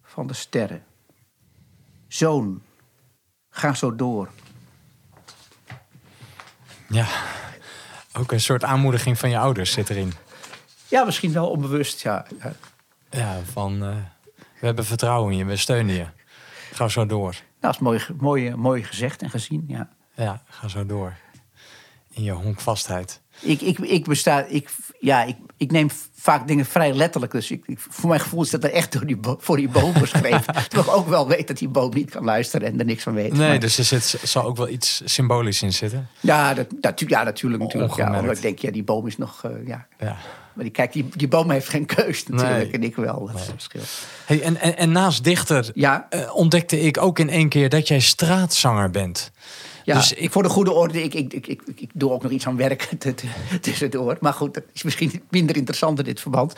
van 0.03 0.27
de 0.27 0.33
sterren. 0.33 0.83
Zoon, 2.07 2.61
ga 3.49 3.73
zo 3.73 3.95
door. 3.95 4.29
Ja, 6.89 7.07
ook 8.13 8.31
een 8.31 8.41
soort 8.41 8.63
aanmoediging 8.63 9.17
van 9.17 9.29
je 9.29 9.37
ouders 9.37 9.71
zit 9.71 9.89
erin. 9.89 10.13
Ja, 10.87 11.03
misschien 11.03 11.33
wel 11.33 11.49
onbewust, 11.49 12.01
ja. 12.01 12.25
Ja, 13.09 13.39
van 13.51 13.83
uh, 13.83 13.95
we 14.31 14.65
hebben 14.65 14.85
vertrouwen 14.85 15.31
in 15.31 15.37
je, 15.37 15.45
we 15.45 15.55
steunen 15.55 15.95
je. 15.95 16.05
Ga 16.71 16.87
zo 16.87 17.05
door. 17.05 17.35
Nou, 17.61 17.73
dat 17.73 17.73
is 17.73 17.79
mooi, 17.79 18.19
mooi, 18.19 18.55
mooi 18.55 18.83
gezegd 18.83 19.21
en 19.21 19.29
gezien, 19.29 19.63
ja. 19.67 19.89
Ja, 20.15 20.41
ga 20.45 20.67
zo 20.67 20.85
door. 20.85 21.13
In 22.17 22.23
je 22.23 22.31
honkvastheid. 22.31 23.21
Ik, 23.39 23.61
ik, 23.61 23.79
ik, 23.79 24.05
besta, 24.05 24.45
ik, 24.45 24.69
ja, 24.99 25.23
ik, 25.23 25.35
ik 25.57 25.71
neem 25.71 25.89
vaak 26.15 26.47
dingen 26.47 26.65
vrij 26.65 26.93
letterlijk. 26.93 27.31
Dus 27.31 27.51
ik, 27.51 27.63
ik, 27.65 27.79
voor 27.89 28.09
mijn 28.09 28.21
gevoel 28.21 28.43
is 28.43 28.49
dat 28.49 28.63
er 28.63 28.71
echt 28.71 28.91
door 28.91 29.05
die, 29.05 29.17
voor 29.21 29.57
die 29.57 29.69
boom 29.69 29.93
geschreven. 29.93 30.53
Terwijl 30.67 30.87
ik 30.89 30.95
ook 30.95 31.07
wel 31.07 31.27
weet 31.27 31.47
dat 31.47 31.57
die 31.57 31.67
boom 31.67 31.93
niet 31.93 32.09
kan 32.09 32.23
luisteren 32.23 32.67
en 32.67 32.79
er 32.79 32.85
niks 32.85 33.03
van 33.03 33.13
weet. 33.13 33.33
Nee, 33.33 33.49
maar, 33.49 33.59
dus 33.59 33.77
er 33.77 33.83
zit, 33.83 34.19
zal 34.23 34.43
ook 34.43 34.57
wel 34.57 34.69
iets 34.69 35.01
symbolisch 35.05 35.61
in 35.61 35.73
zitten. 35.73 36.07
Ja, 36.19 36.53
dat, 36.53 36.67
dat, 36.79 37.03
ja 37.07 37.23
natuurlijk. 37.23 37.63
natuurlijk 37.63 37.95
ja, 37.95 38.21
ik 38.21 38.41
denk, 38.41 38.59
ja, 38.59 38.71
die 38.71 38.83
boom 38.83 39.07
is 39.07 39.17
nog... 39.17 39.43
Uh, 39.45 39.67
ja. 39.67 39.87
ja. 39.99 40.17
Maar 40.53 40.65
die, 40.65 40.73
kijk, 40.73 40.93
die, 40.93 41.09
die 41.15 41.27
boom 41.27 41.51
heeft 41.51 41.69
geen 41.69 41.85
keus 41.85 42.27
natuurlijk. 42.27 42.63
Nee. 42.63 42.71
En 42.71 42.83
ik 42.83 42.95
wel. 42.95 43.19
Dat 43.19 43.33
nee. 43.33 43.41
is 43.41 43.47
het 43.47 43.63
verschil. 43.63 43.81
Hey, 44.25 44.41
en, 44.41 44.57
en, 44.57 44.77
en 44.77 44.91
naast 44.91 45.23
dichter 45.23 45.71
ja? 45.73 46.07
uh, 46.09 46.35
ontdekte 46.35 46.79
ik 46.79 46.97
ook 46.97 47.19
in 47.19 47.29
één 47.29 47.49
keer 47.49 47.69
dat 47.69 47.87
jij 47.87 47.99
straatzanger 47.99 48.89
bent. 48.89 49.31
Ja, 49.87 49.95
dus 49.95 50.13
ik, 50.13 50.31
voor 50.31 50.43
de 50.43 50.49
goede 50.49 50.71
orde, 50.71 51.03
ik, 51.03 51.13
ik, 51.13 51.33
ik, 51.33 51.61
ik, 51.75 51.89
doe 51.93 52.11
ook 52.11 52.23
nog 52.23 52.31
iets 52.31 52.47
aan 52.47 52.57
werk 52.57 52.81
tussendoor. 53.61 54.17
Maar 54.19 54.33
goed, 54.33 54.53
dat 54.53 54.63
is 54.73 54.83
misschien 54.83 55.23
minder 55.29 55.55
interessant 55.55 55.99
in 55.99 56.05
dit 56.05 56.19
verband. 56.19 56.55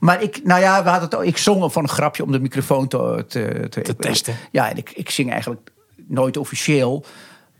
Maar 0.00 0.22
ik, 0.22 0.44
nou 0.44 0.60
ja, 0.60 0.82
we 0.82 0.88
hadden 0.88 1.18
het, 1.18 1.28
ik 1.28 1.36
zong 1.36 1.72
van 1.72 1.82
een 1.82 1.88
grapje 1.88 2.22
om 2.22 2.32
de 2.32 2.40
microfoon 2.40 2.88
te, 2.88 3.24
te, 3.28 3.66
te, 3.68 3.80
te 3.80 3.96
testen. 3.96 4.34
Ja, 4.50 4.70
en 4.70 4.76
ik, 4.76 4.90
ik 4.90 5.10
zing 5.10 5.30
eigenlijk 5.30 5.70
nooit 6.06 6.36
officieel. 6.36 7.04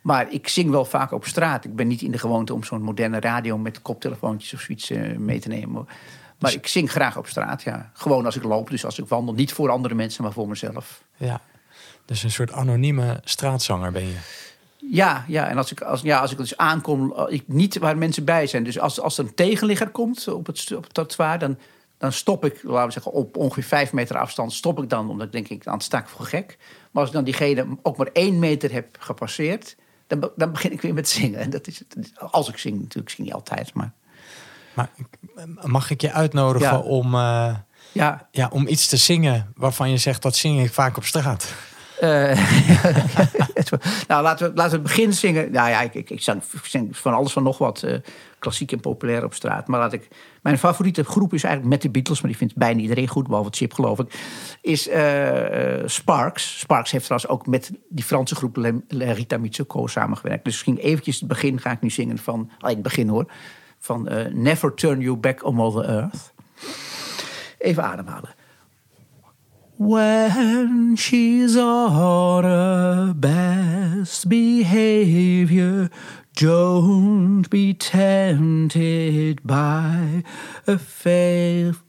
Maar 0.03 0.33
ik 0.33 0.49
zing 0.49 0.71
wel 0.71 0.85
vaak 0.85 1.12
op 1.12 1.27
straat. 1.27 1.64
Ik 1.64 1.77
ben 1.77 1.87
niet 1.87 2.03
in 2.03 2.11
de 2.11 2.19
gewoonte 2.19 2.55
om 2.55 2.64
zo'n 2.64 2.83
moderne 2.83 3.21
radio 3.21 3.59
met 3.59 3.83
koptelefoontjes 3.83 4.55
of 4.55 4.61
zoiets 4.61 4.91
eh, 4.91 5.17
mee 5.17 5.39
te 5.39 5.49
nemen. 5.49 5.89
Maar 6.39 6.53
ik 6.53 6.67
zing 6.67 6.91
graag 6.91 7.17
op 7.17 7.27
straat, 7.27 7.62
ja. 7.62 7.91
Gewoon 7.93 8.25
als 8.25 8.37
ik 8.37 8.43
loop, 8.43 8.71
dus 8.71 8.85
als 8.85 8.99
ik 8.99 9.09
wandel. 9.09 9.35
Niet 9.35 9.53
voor 9.53 9.71
andere 9.71 9.95
mensen, 9.95 10.23
maar 10.23 10.33
voor 10.33 10.49
mezelf. 10.49 11.03
Ja, 11.17 11.41
dus 12.05 12.23
een 12.23 12.31
soort 12.31 12.53
anonieme 12.53 13.21
straatzanger 13.25 13.93
ben 13.93 14.07
je. 14.07 14.45
Ja, 14.91 15.24
ja, 15.28 15.49
en 15.49 15.57
als 15.57 15.72
ik, 15.72 15.80
als, 15.80 16.01
ja, 16.01 16.20
als 16.20 16.30
ik 16.30 16.39
dus 16.39 16.57
aankom, 16.57 17.12
eh, 17.12 17.24
ik, 17.28 17.43
niet 17.47 17.78
waar 17.78 17.99
mensen 17.99 18.24
bij 18.24 18.47
zijn. 18.47 18.64
Dus 18.64 18.78
als, 18.78 19.01
als 19.01 19.18
er 19.18 19.24
een 19.24 19.34
tegenligger 19.34 19.89
komt 19.89 20.28
op 20.28 20.47
het, 20.47 20.72
op 20.72 20.84
het 20.84 20.95
trottoir, 20.95 21.39
dan, 21.39 21.59
dan 21.99 22.12
stop 22.12 22.45
ik, 22.45 22.62
laten 22.62 22.87
we 22.87 22.93
zeggen, 22.93 23.12
op 23.12 23.37
ongeveer 23.37 23.62
vijf 23.62 23.93
meter 23.93 24.18
afstand 24.18 24.53
stop 24.53 24.82
ik 24.82 24.91
dan, 24.91 25.11
omdat 25.11 25.26
ik 25.26 25.32
denk 25.32 25.49
ik, 25.49 25.64
dan 25.64 25.80
sta 25.80 25.99
ik 25.99 26.09
voor 26.09 26.26
gek. 26.26 26.57
Maar 26.91 27.03
als 27.03 27.09
ik 27.11 27.14
dan 27.16 27.24
diegene 27.24 27.66
ook 27.82 27.97
maar 27.97 28.11
één 28.12 28.39
meter 28.39 28.72
heb 28.72 28.97
gepasseerd, 28.99 29.76
dan, 30.07 30.30
dan 30.37 30.53
begin 30.53 30.72
ik 30.72 30.80
weer 30.80 30.95
met 30.95 31.09
zingen. 31.09 31.41
En 31.41 31.51
dat 31.51 31.66
is 31.66 31.78
het. 31.78 32.12
Als 32.30 32.49
ik 32.49 32.59
zing, 32.59 32.74
natuurlijk, 32.74 33.09
ik 33.09 33.14
zing 33.14 33.26
niet 33.26 33.37
altijd, 33.37 33.74
maar 33.74 33.93
Maar 34.74 34.91
mag 35.62 35.91
ik 35.91 36.01
je 36.01 36.12
uitnodigen 36.12 36.68
Ja. 36.68 36.78
om, 36.78 37.14
eh, 37.14 37.57
ja. 37.93 38.28
ja, 38.30 38.49
om 38.53 38.68
iets 38.68 38.89
te 38.89 38.97
zingen 38.97 39.53
waarvan 39.55 39.91
je 39.91 39.97
zegt 39.97 40.22
dat 40.22 40.37
zing 40.37 40.62
ik 40.62 40.72
vaak 40.72 40.97
op 40.97 41.05
straat? 41.05 41.55
Eh, 42.01 42.09
nou, 44.09 44.23
laten 44.23 44.49
we, 44.49 44.55
laten 44.55 44.71
we 44.71 44.77
het 44.77 44.83
begin 44.83 45.13
zingen. 45.13 45.53
Nou 45.53 45.71
ja, 45.71 45.81
ik, 45.81 45.95
ik, 45.95 46.11
ik, 46.11 46.23
zing 46.63 46.97
van 46.97 47.15
alles 47.15 47.33
van 47.33 47.43
nog 47.43 47.59
wat. 47.59 47.83
eh, 47.83 47.99
klassiek 48.39 48.73
en 48.73 48.81
populair 48.81 49.25
op 49.25 49.35
straat. 49.35 49.67
Maar 49.67 49.81
laat 49.81 49.93
ik. 49.93 50.09
Mijn 50.43 50.59
favoriete 50.59 51.05
groep 51.05 51.35
is 51.35 51.45
eigenlijk 51.45 51.75
met 51.75 51.83
de 51.83 51.91
Beatles, 51.91 52.21
maar 52.21 52.31
die 52.31 52.39
vindt 52.39 52.57
bijna 52.57 52.81
iedereen 52.81 53.09
goed, 53.09 53.27
behalve 53.27 53.51
Chip, 53.53 53.73
geloof 53.73 53.99
ik. 53.99 54.15
Is 54.61 54.89
eh, 54.89 55.83
Sparks. 55.87 56.59
Sparks 56.59 56.91
heeft 56.91 57.05
trouwens 57.05 57.33
ook 57.33 57.47
met 57.47 57.71
die 57.89 58.05
Franse 58.05 58.35
groep 58.35 58.57
Le, 58.57 58.83
Le 58.89 59.13
Rita 59.13 59.39
Mitsuko 59.39 59.87
samengewerkt. 59.87 60.45
Dus 60.45 60.53
misschien 60.53 60.77
eventjes 60.77 61.19
het 61.19 61.29
begin 61.29 61.61
ga 61.61 61.71
ik 61.71 61.81
nu 61.81 61.91
zingen 61.91 62.19
van. 62.19 62.51
Al 62.59 62.69
het 62.69 62.83
begin 62.83 63.09
hoor. 63.09 63.33
Van 63.79 64.09
Never 64.33 64.75
Turn 64.75 65.01
You 65.01 65.17
Back 65.17 65.45
on 65.45 65.55
Mother 65.55 65.85
Earth. 65.85 66.33
Even 67.59 67.83
ademhalen. 67.83 68.35
When 69.79 70.97
she's 70.97 71.55
on 71.55 72.45
her 72.45 73.12
best 73.14 74.27
behavior, 74.27 75.91
don't 76.35 77.43
be 77.51 77.74
tempted 77.74 79.43
by 79.45 80.24
a 80.66 80.79
faith. 80.79 81.83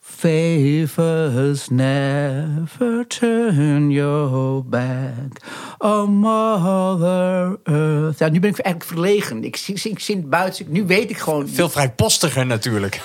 Favors 0.00 1.70
never 1.70 3.04
turn 3.04 3.90
your 3.90 4.62
back 4.62 5.40
on 5.80 6.10
Mother 6.16 7.58
Earth. 7.64 8.18
Ja, 8.18 8.28
nu 8.28 8.40
ben 8.40 8.50
ik 8.50 8.58
eigenlijk 8.58 8.84
verlegen. 8.84 9.44
Ik 9.44 9.56
zing, 9.56 9.98
ik 10.06 10.30
buiten. 10.30 10.66
Nu 10.68 10.86
weet 10.86 11.10
ik 11.10 11.18
gewoon. 11.18 11.48
Veel 11.48 11.68
vrijpostiger 11.68 12.46
natuurlijk. 12.46 13.00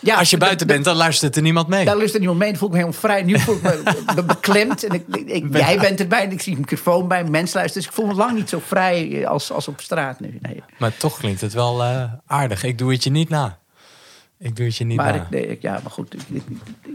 Ja, 0.00 0.16
Als 0.16 0.30
je 0.30 0.36
buiten 0.36 0.66
bent, 0.66 0.84
dan 0.84 0.96
luistert 0.96 1.36
er 1.36 1.42
niemand 1.42 1.68
mee. 1.68 1.84
Daar 1.84 1.96
luistert 1.96 2.18
niemand 2.18 2.40
mee. 2.40 2.48
Dan 2.50 2.58
voel 2.58 2.68
ik 2.68 2.74
me 2.74 2.80
helemaal 2.80 3.00
vrij. 3.00 3.22
Nu 3.22 3.38
voel 3.38 3.54
ik 3.56 3.62
me 3.62 3.82
be- 4.14 4.22
beklemd. 4.24 4.84
En 4.84 5.04
ik, 5.26 5.44
jij 5.56 5.78
bent 5.78 6.00
erbij. 6.00 6.22
En 6.24 6.32
ik 6.32 6.40
zie 6.40 6.52
een 6.52 6.58
microfoon 6.58 7.08
bij. 7.08 7.24
Mensen 7.24 7.56
luisteren. 7.58 7.72
Dus 7.72 7.86
ik 7.86 7.92
voel 7.92 8.06
me 8.06 8.14
lang 8.14 8.32
niet 8.32 8.48
zo 8.48 8.60
vrij 8.66 9.26
als, 9.26 9.52
als 9.52 9.68
op 9.68 9.80
straat 9.80 10.20
nu. 10.20 10.38
Nee. 10.42 10.62
Maar 10.78 10.96
toch 10.96 11.18
klinkt 11.18 11.40
het 11.40 11.52
wel 11.52 11.82
eh, 11.82 12.02
aardig. 12.26 12.64
Ik 12.64 12.78
doe 12.78 12.92
het 12.92 13.04
je 13.04 13.10
niet 13.10 13.28
na. 13.28 13.58
Ik 14.40 14.56
doe 14.56 14.66
het 14.66 14.76
je 14.76 14.84
niet 14.84 14.96
Maar, 14.96 15.12
na. 15.16 15.22
ik, 15.22 15.30
nee, 15.30 15.46
ik- 15.46 15.62
ja, 15.62 15.72
maar 15.82 15.90
goed, 15.90 16.14
ik, 16.14 16.20
ik, 16.28 16.42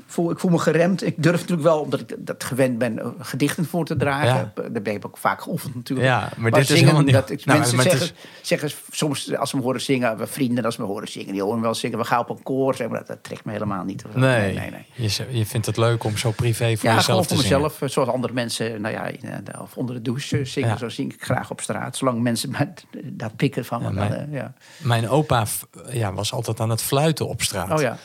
voel, 0.08 0.32
ik 0.32 0.39
voel 0.39 0.52
me 0.52 0.58
geremd. 0.60 1.06
Ik 1.06 1.24
durf 1.24 1.36
natuurlijk 1.39 1.62
wel, 1.68 1.80
omdat 1.80 2.00
ik 2.00 2.16
dat 2.18 2.44
gewend 2.44 2.78
ben, 2.78 3.00
eh, 3.00 3.08
gedichten 3.20 3.66
voor 3.66 3.86
te 3.86 3.96
dragen. 3.96 4.52
Ja. 4.56 4.70
Daar 4.70 4.82
ben 4.82 4.94
ik 4.94 5.06
ook 5.06 5.18
vaak 5.18 5.41
geoefend 5.41 5.76
natuurlijk. 5.76 6.08
Ja, 6.08 6.30
maar 6.38 6.52
dit 6.52 6.60
is 6.60 6.68
zingen, 6.68 6.82
helemaal 6.84 7.04
niet- 7.04 7.14
Dat, 7.14 7.30
ik- 7.30 7.46
Nou, 7.46 7.60
mensen 7.60 7.82
zeggen, 7.82 8.10
zeggen 8.41 8.72
soms, 8.91 9.36
als 9.36 9.50
ze 9.50 9.56
me 9.56 9.62
horen 9.62 9.82
zingen, 9.82 10.18
we 10.18 10.28
vrienden 10.28 10.66
als 10.66 10.76
ze 10.76 10.82
me 10.82 10.88
horen 10.88 11.08
zingen, 11.08 11.32
die 11.34 11.41
horen 11.41 11.58
me 11.58 11.64
wel 11.64 11.76
zingen, 11.76 11.98
we 11.98 12.04
gaan 12.06 12.20
op 12.20 12.30
een 12.30 12.44
koor. 12.44 12.76
Zeg 12.76 12.88
maar, 12.88 12.98
dat, 12.98 13.08
dat 13.08 13.24
trekt 13.24 13.46
me 13.46 13.52
helemaal 13.52 13.84
niet. 13.84 14.04
nee, 14.16 14.54
nee, 14.54 14.70
nee. 14.72 14.86
Je, 15.08 15.26
je 15.38 15.46
vindt 15.46 15.66
het 15.66 15.78
leuk 15.78 16.04
om 16.04 16.18
zo 16.18 16.32
privé 16.32 16.76
voor 16.78 16.89
Ja, 16.89 16.96
jezelf 16.96 17.28
te 17.28 17.34
voor 17.36 17.44
zingen. 17.44 17.62
mezelf. 17.62 17.82
eh, 17.82 17.89
Zoals 17.89 18.10
andere 18.10 18.34
mensen, 18.34 18.82
nou 18.82 18.94
ja, 18.94 19.12
eh, 19.12 19.62
of 19.62 19.78
onder 19.78 19.96
de 19.96 20.02
douche 20.02 20.46
zingen. 20.46 20.70
Ja. 20.70 20.78
Zo 20.78 20.89
zing 20.89 21.14
ik 21.14 21.24
graag 21.24 21.52
op 21.52 21.62
straat. 21.62 21.98
Zolang 21.98 22.22
mensen 22.22 22.52
me 22.52 22.68
daar 23.20 23.32
pikken 23.36 23.66
van. 23.66 23.82
me, 23.82 23.88
Ja, 23.89 23.94
dan, 23.96 24.08
mijn- 24.10 24.32
ja. 24.32 24.54
Mijn 24.78 25.10
opa 25.10 25.46
ja, 25.91 26.14
was 26.14 26.34
altijd 26.34 26.60
aan 26.60 26.70
het 26.70 26.82
fluiten 26.82 27.28
op 27.34 27.42
straat. 27.42 27.72
Oh 27.72 27.82
ja. 27.82 27.98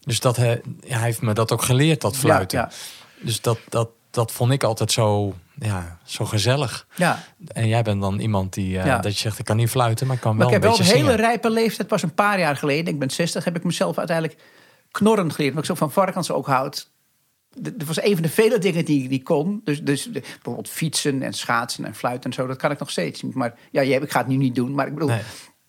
Dus 0.00 0.20
dat, 0.20 0.36
he- 0.36 0.60
hij 0.86 1.00
heeft 1.02 1.22
me 1.22 1.32
dat 1.32 1.52
ook 1.52 1.62
geleerd, 1.62 2.00
dat 2.00 2.16
fluiten. 2.16 2.58
Ja, 2.58 2.70
Dus 3.20 3.40
dat, 3.40 3.58
dat, 3.68 3.88
dat 4.10 4.32
vond 4.32 4.52
ik 4.52 4.64
altijd 4.64 4.92
zo, 4.92 5.34
ja, 5.58 5.98
zo 6.04 6.24
gezellig. 6.24 6.86
ja. 6.94 7.24
En 7.48 7.68
jij 7.68 7.82
bent 7.82 8.00
dan 8.00 8.18
iemand 8.18 8.54
die, 8.54 8.78
eh, 8.78 8.86
Ja. 8.86 8.98
dat 8.98 9.12
je 9.14 9.18
zegt, 9.20 9.38
ik 9.38 9.44
kan 9.44 9.56
niet 9.56 9.70
fluiten, 9.70 10.06
maar 10.06 10.16
ik 10.16 10.22
kan 10.22 10.36
Maar 10.36 10.46
wel 10.46 10.54
ik 10.56 10.62
heb 10.62 10.70
een 10.70 10.76
wel 10.76 10.86
een 10.86 10.92
beetje 10.92 11.02
hele 11.10 11.16
rijpe 11.22 11.50
leeftijd. 11.50 11.88
Pas 11.88 12.02
een 12.02 12.14
paar 12.14 12.38
jaar 12.38 12.56
geleden, 12.56 12.92
ik 12.92 12.98
ben 12.98 13.10
60, 13.10 13.44
heb 13.44 13.56
ik 13.56 13.64
mezelf 13.64 13.98
uiteindelijk 13.98 14.38
knorren 14.90 15.32
geleerd. 15.32 15.52
Maar 15.54 15.62
ik 15.62 15.68
zo 15.68 15.74
van 15.74 15.92
varkens 15.92 16.30
ook 16.30 16.46
houd. 16.46 16.90
Dat 17.58 17.72
was 17.86 18.02
een 18.02 18.12
van 18.12 18.22
de 18.22 18.28
vele 18.28 18.58
dingen 18.58 18.84
die 18.84 19.02
ik 19.02 19.08
die 19.08 19.22
kon. 19.22 19.60
Dus, 19.64 19.82
dus 19.82 20.02
de- 20.04 20.20
bijvoorbeeld 20.20 20.68
fietsen 20.68 21.22
en 21.22 21.32
schaatsen 21.32 21.84
en 21.84 21.94
fluiten 21.94 22.30
en 22.30 22.36
zo. 22.36 22.46
Dat 22.46 22.56
kan 22.56 22.70
ik 22.70 22.78
nog 22.78 22.90
steeds 22.90 23.22
niet. 23.22 23.34
Maar 23.34 23.54
ja, 23.70 23.80
ik 23.80 24.10
ga 24.10 24.18
het 24.18 24.28
nu 24.28 24.36
niet 24.36 24.54
doen. 24.54 24.74
Maar 24.74 24.86
ik 24.86 24.94
bedoel, 24.94 25.08
Nee. 25.08 25.20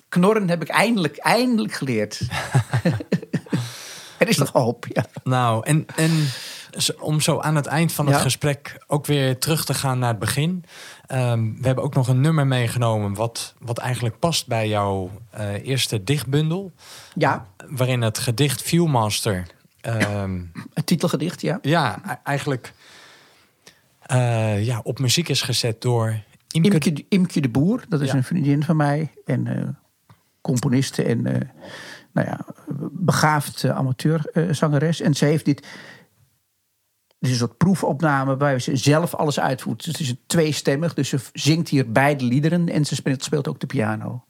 Knorren 0.10 0.50
heb 0.50 0.62
ik 0.62 0.68
eindelijk, 0.70 1.18
eindelijk 1.18 1.74
geleerd. 1.74 2.20
er 4.18 4.28
is 4.28 4.38
nog 4.38 4.52
hoop, 4.52 4.86
ja. 4.94 5.06
Nou, 5.24 5.66
en, 5.66 5.86
en 5.96 6.12
om 7.00 7.22
zo 7.22 7.40
aan 7.40 7.56
het 7.56 7.66
eind 7.66 7.92
van 7.94 8.06
het 8.06 8.16
Ja. 8.16 8.22
gesprek 8.22 8.84
ook 8.88 9.06
weer 9.06 9.38
terug 9.40 9.66
te 9.66 9.74
gaan 9.74 10.00
naar 10.00 10.10
het 10.10 10.20
begin. 10.20 10.64
Ehm, 11.08 11.54
we 11.60 11.66
hebben 11.66 11.84
ook 11.84 11.94
nog 11.96 12.08
een 12.08 12.22
nummer 12.22 12.48
meegenomen 12.48 13.14
wat, 13.14 13.54
wat 13.60 13.78
eigenlijk 13.78 14.20
past 14.20 14.48
bij 14.48 14.68
jouw 14.68 15.12
eh, 15.30 15.66
eerste 15.68 16.04
dichtbundel. 16.04 16.72
Ja, 17.16 17.46
Waarin 17.68 18.02
het 18.02 18.18
gedicht 18.18 18.62
Viewmaster... 18.62 19.46
ehm, 19.82 20.42
het 20.74 20.86
titelgedicht, 20.86 21.42
ja. 21.42 21.60
ja, 21.62 22.02
e- 22.08 22.16
eigenlijk 22.24 22.74
eh, 24.02 24.66
ja, 24.66 24.80
op 24.84 25.00
muziek 25.00 25.30
is 25.30 25.42
gezet 25.42 25.82
door 25.82 26.20
Imke. 26.48 26.70
Imke, 26.70 27.06
Imke 27.10 27.40
de 27.42 27.50
Boer, 27.50 27.84
dat 27.90 28.02
is 28.02 28.08
Ja. 28.12 28.16
een 28.16 28.24
vriendin 28.24 28.64
van 28.64 28.76
mij. 28.76 29.12
En 29.26 29.48
eh 29.48 29.68
componiste 30.48 31.04
en 31.04 31.26
eh, 31.26 31.42
nou 32.14 32.28
ja, 32.28 32.40
begaafd 32.92 33.64
eh, 33.64 33.76
amateurzangeres. 33.76 35.02
en 35.02 35.14
ze 35.14 35.26
heeft 35.26 35.46
dit... 35.46 35.68
Dit 37.20 37.30
is 37.30 37.42
een 37.42 37.48
soort 37.48 37.58
proefopname 37.58 38.26
waarbij 38.26 38.60
ze 38.60 38.76
zelf 38.76 39.16
alles 39.16 39.40
uitvoert. 39.40 39.78
Dus 39.78 39.88
het 39.88 40.00
is 40.00 40.10
een 40.10 40.20
tweestemmig, 40.28 40.94
dus 40.94 41.10
ze 41.10 41.20
zingt 41.34 41.70
hier 41.70 41.92
beide 41.92 42.24
liederen... 42.24 42.70
en 42.70 42.86
ze 42.86 42.96
speelt, 42.96 43.24
speelt 43.24 43.48
ook 43.48 43.60
de 43.60 43.66
piano. 43.66 44.24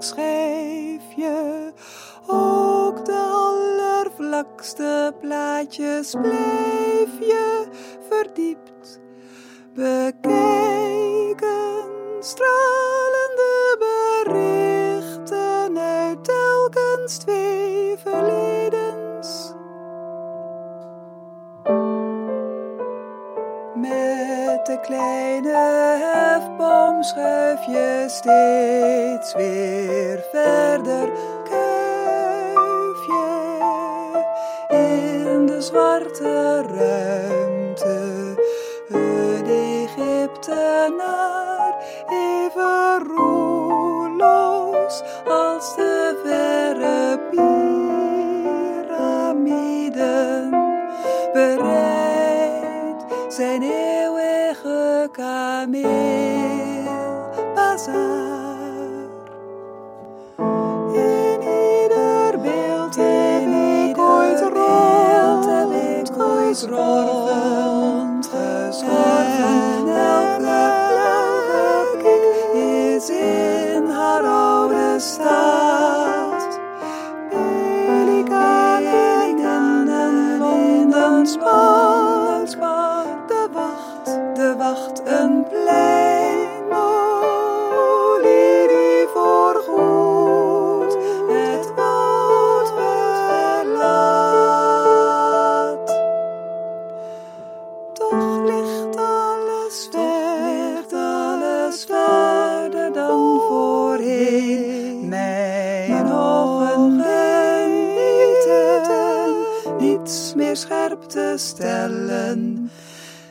schijfje. 0.03 1.73
Ook 2.27 3.05
de 3.05 3.29
allervlakste 3.31 5.13
plaatjes 5.19 6.15
blijf 6.21 7.19
je 7.19 7.65
verdiept 8.09 8.99
bekijken. 9.73 10.17
Stralende 12.19 13.77
berichten 13.79 15.77
uit 15.77 16.23
telkens 16.23 17.17
twee 17.17 17.95
verledens. 17.97 18.48
Kleine 24.81 25.97
hefboom 26.03 27.03
schuif 27.03 27.65
je 27.65 28.05
steeds 28.07 29.33
weer 29.33 30.23
verder. 30.31 31.09
Kuif 31.49 33.01
in 34.69 35.45
de 35.45 35.61
zwarte 35.61 36.61
ruimte. 36.61 38.35
Een 38.89 39.45
Egyptenaar 39.45 41.38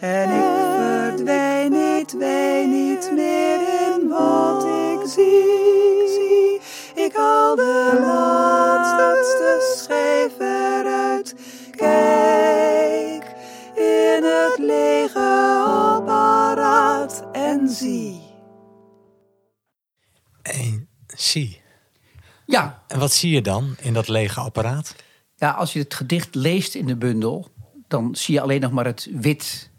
En 0.00 0.30
ik 0.30 0.44
verdwijn 0.76 1.70
niet, 1.72 2.16
wijn 2.18 2.70
niet 2.70 3.11
meer 3.14 3.61
in 3.61 4.09
wat 4.09 4.64
ik 4.64 5.09
zie. 5.09 6.61
Ik 7.04 7.12
haal 7.14 7.56
de 7.56 7.98
laatste 8.00 9.74
schijf 9.76 10.38
eruit. 10.38 11.34
Kijk 11.70 13.24
in 13.74 14.22
het 14.24 14.59
lege 14.59 15.18
apparaat 15.66 17.24
en 17.32 17.68
zie. 17.68 18.20
En 20.42 20.88
zie. 21.06 21.61
Ja, 22.46 22.82
En 22.86 22.98
wat 22.98 23.12
zie 23.12 23.30
je 23.30 23.42
dan 23.42 23.76
in 23.80 23.94
dat 23.94 24.09
lege 24.09 24.40
apparaat? 24.40 24.94
ja, 25.36 25.50
als 25.50 25.72
je 25.72 25.78
het 25.78 25.94
gedicht 25.94 26.34
leest 26.34 26.74
in 26.74 26.86
de 26.86 26.96
bundel, 26.96 27.48
dan 27.89 28.14
zie 28.16 28.34
je 28.34 28.41
alleen 28.41 28.61
nog 28.61 28.72
maar 28.72 28.84
het 28.84 29.09
wit 29.12 29.70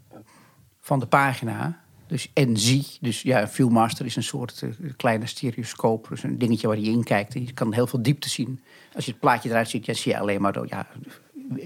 van 0.80 0.98
de 1.00 1.06
pagina. 1.06 1.80
Dus 2.06 2.30
en 2.34 2.56
zie. 2.56 2.86
Dus 3.00 3.22
ja, 3.22 3.40
een 3.40 3.48
Viewmaster 3.48 4.06
is 4.06 4.16
een 4.16 4.22
soort 4.22 4.62
eh, 4.62 4.70
kleine 4.96 5.26
stereoscoop. 5.26 6.06
Dus 6.08 6.22
een 6.22 6.38
dingetje 6.38 6.66
waar 6.66 6.78
je 6.78 6.90
in 6.90 7.04
kijkt. 7.04 7.34
En 7.34 7.46
je 7.46 7.52
kan 7.52 7.72
heel 7.72 7.86
veel 7.86 8.02
diepte 8.02 8.28
zien. 8.28 8.60
Als 8.94 9.04
je 9.04 9.10
het 9.10 9.20
plaatje 9.20 9.48
eruit 9.48 9.68
ziet, 9.68 9.86
ja, 9.86 9.94
zie 9.94 10.12
je 10.12 10.18
alleen 10.18 10.40
maar 10.40 10.66
ja, 10.68 10.86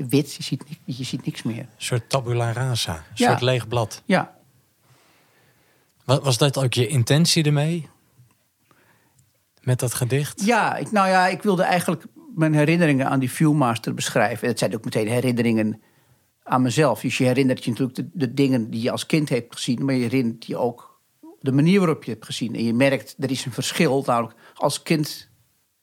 wit. 0.08 0.34
Je 0.34 0.42
ziet, 0.42 0.64
je 0.84 1.04
ziet 1.04 1.24
niks 1.24 1.42
meer. 1.42 1.58
Een 1.58 1.66
soort 1.76 2.08
tabula 2.08 2.52
rasa. 2.52 2.94
Een 2.96 3.02
Ja. 3.14 3.28
soort 3.28 3.40
leeg 3.40 3.68
blad. 3.68 4.02
Ja, 4.04 4.36
Wa- 6.04 6.20
Was 6.20 6.38
dat 6.38 6.58
ook 6.58 6.72
je 6.74 6.86
intentie 6.86 7.44
ermee? 7.44 7.88
Met 9.62 9.78
dat 9.80 9.94
gedicht? 9.94 10.44
Ja, 10.44 10.76
ik, 10.76 10.90
nou 10.90 11.08
ja, 11.08 11.26
ik 11.26 11.42
wilde 11.42 11.62
eigenlijk 11.62 12.04
mijn 12.34 12.54
herinneringen 12.54 13.08
aan 13.08 13.18
die 13.20 13.30
Viewmaster 13.30 13.94
beschrijven. 13.94 14.48
Het 14.48 14.58
zijn 14.58 14.74
ook 14.74 14.84
meteen 14.84 15.08
herinneringen 15.08 15.82
aan 16.44 16.62
mezelf. 16.62 17.00
Dus 17.00 17.18
je 17.18 17.24
herinnert 17.24 17.64
je 17.64 17.70
natuurlijk 17.70 18.08
de, 18.12 18.34
dingen 18.34 18.70
die 18.70 18.82
je 18.82 18.90
als 18.90 19.06
kind 19.06 19.28
hebt 19.28 19.54
gezien, 19.54 19.84
maar 19.84 19.94
je 19.94 20.02
herinnert 20.02 20.46
je 20.46 20.56
ook 20.56 21.00
de 21.40 21.52
manier 21.52 21.78
waarop 21.78 22.04
je 22.04 22.10
het 22.10 22.18
hebt 22.18 22.24
gezien. 22.36 22.54
En 22.54 22.64
je 22.64 22.74
merkt, 22.74 23.14
er 23.18 23.30
is 23.30 23.44
een 23.44 23.52
verschil. 23.52 24.02
Namelijk, 24.06 24.34
als 24.54 24.82
kind, 24.82 25.28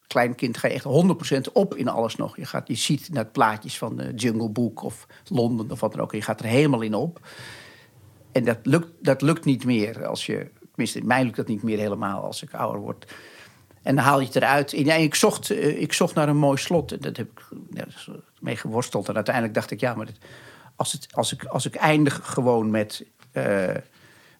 klein 0.07 0.35
kind, 0.35 0.57
ga 0.57 0.67
je 0.67 0.73
echt 0.73 1.47
100% 1.49 1.51
op 1.53 1.75
in 1.75 1.87
alles 1.87 2.15
nog. 2.15 2.37
Je, 2.37 2.45
gaat, 2.45 2.67
je 2.67 2.75
ziet 2.75 3.09
naar 3.11 3.25
plaatjes 3.25 3.77
van 3.77 3.95
de 3.95 4.13
Jungle 4.15 4.49
Book 4.49 4.83
of 4.83 5.07
Londen 5.27 5.71
of 5.71 5.79
wat 5.79 5.91
dan 5.91 6.01
ook. 6.01 6.11
En 6.11 6.17
je 6.17 6.23
gaat 6.23 6.39
er 6.39 6.45
helemaal 6.45 6.81
in 6.81 6.93
op. 6.95 7.27
En 8.31 8.45
dat 8.45 8.57
lukt, 8.63 8.89
dat 8.99 9.21
lukt 9.21 9.45
niet 9.45 9.65
meer 9.65 10.05
als 10.07 10.25
je... 10.25 10.49
Tenminste, 10.69 10.99
in 10.99 11.07
mij 11.07 11.23
lukt 11.23 11.35
dat 11.35 11.47
niet 11.47 11.63
meer 11.63 11.77
helemaal 11.77 12.23
als 12.23 12.43
ik 12.43 12.53
ouder 12.53 12.81
word. 12.81 13.13
En 13.81 13.95
dan 13.95 14.03
haal 14.03 14.19
je 14.19 14.25
het 14.25 14.35
eruit. 14.35 14.73
En 14.73 15.01
ik, 15.01 15.15
zocht, 15.15 15.49
eh, 15.49 15.81
ik 15.81 15.93
zocht 15.93 16.15
naar 16.15 16.29
een 16.29 16.37
mooi 16.37 16.57
slot. 16.57 16.91
En 16.91 16.99
dat 16.99 17.17
heb 17.17 17.31
ik 17.31 17.41
eh, 17.77 18.13
mee 18.39 18.55
geworsteld. 18.55 19.09
En 19.09 19.15
uiteindelijk 19.15 19.53
dacht 19.53 19.71
ik, 19.71 19.79
ja, 19.79 19.95
maar 19.95 20.05
dit- 20.05 20.19
als, 20.81 20.91
het, 20.91 21.07
als, 21.11 21.33
ik, 21.33 21.43
als 21.43 21.65
ik 21.65 21.75
eindig 21.75 22.19
gewoon 22.23 22.69
met... 22.69 23.03
eh, 23.31 23.43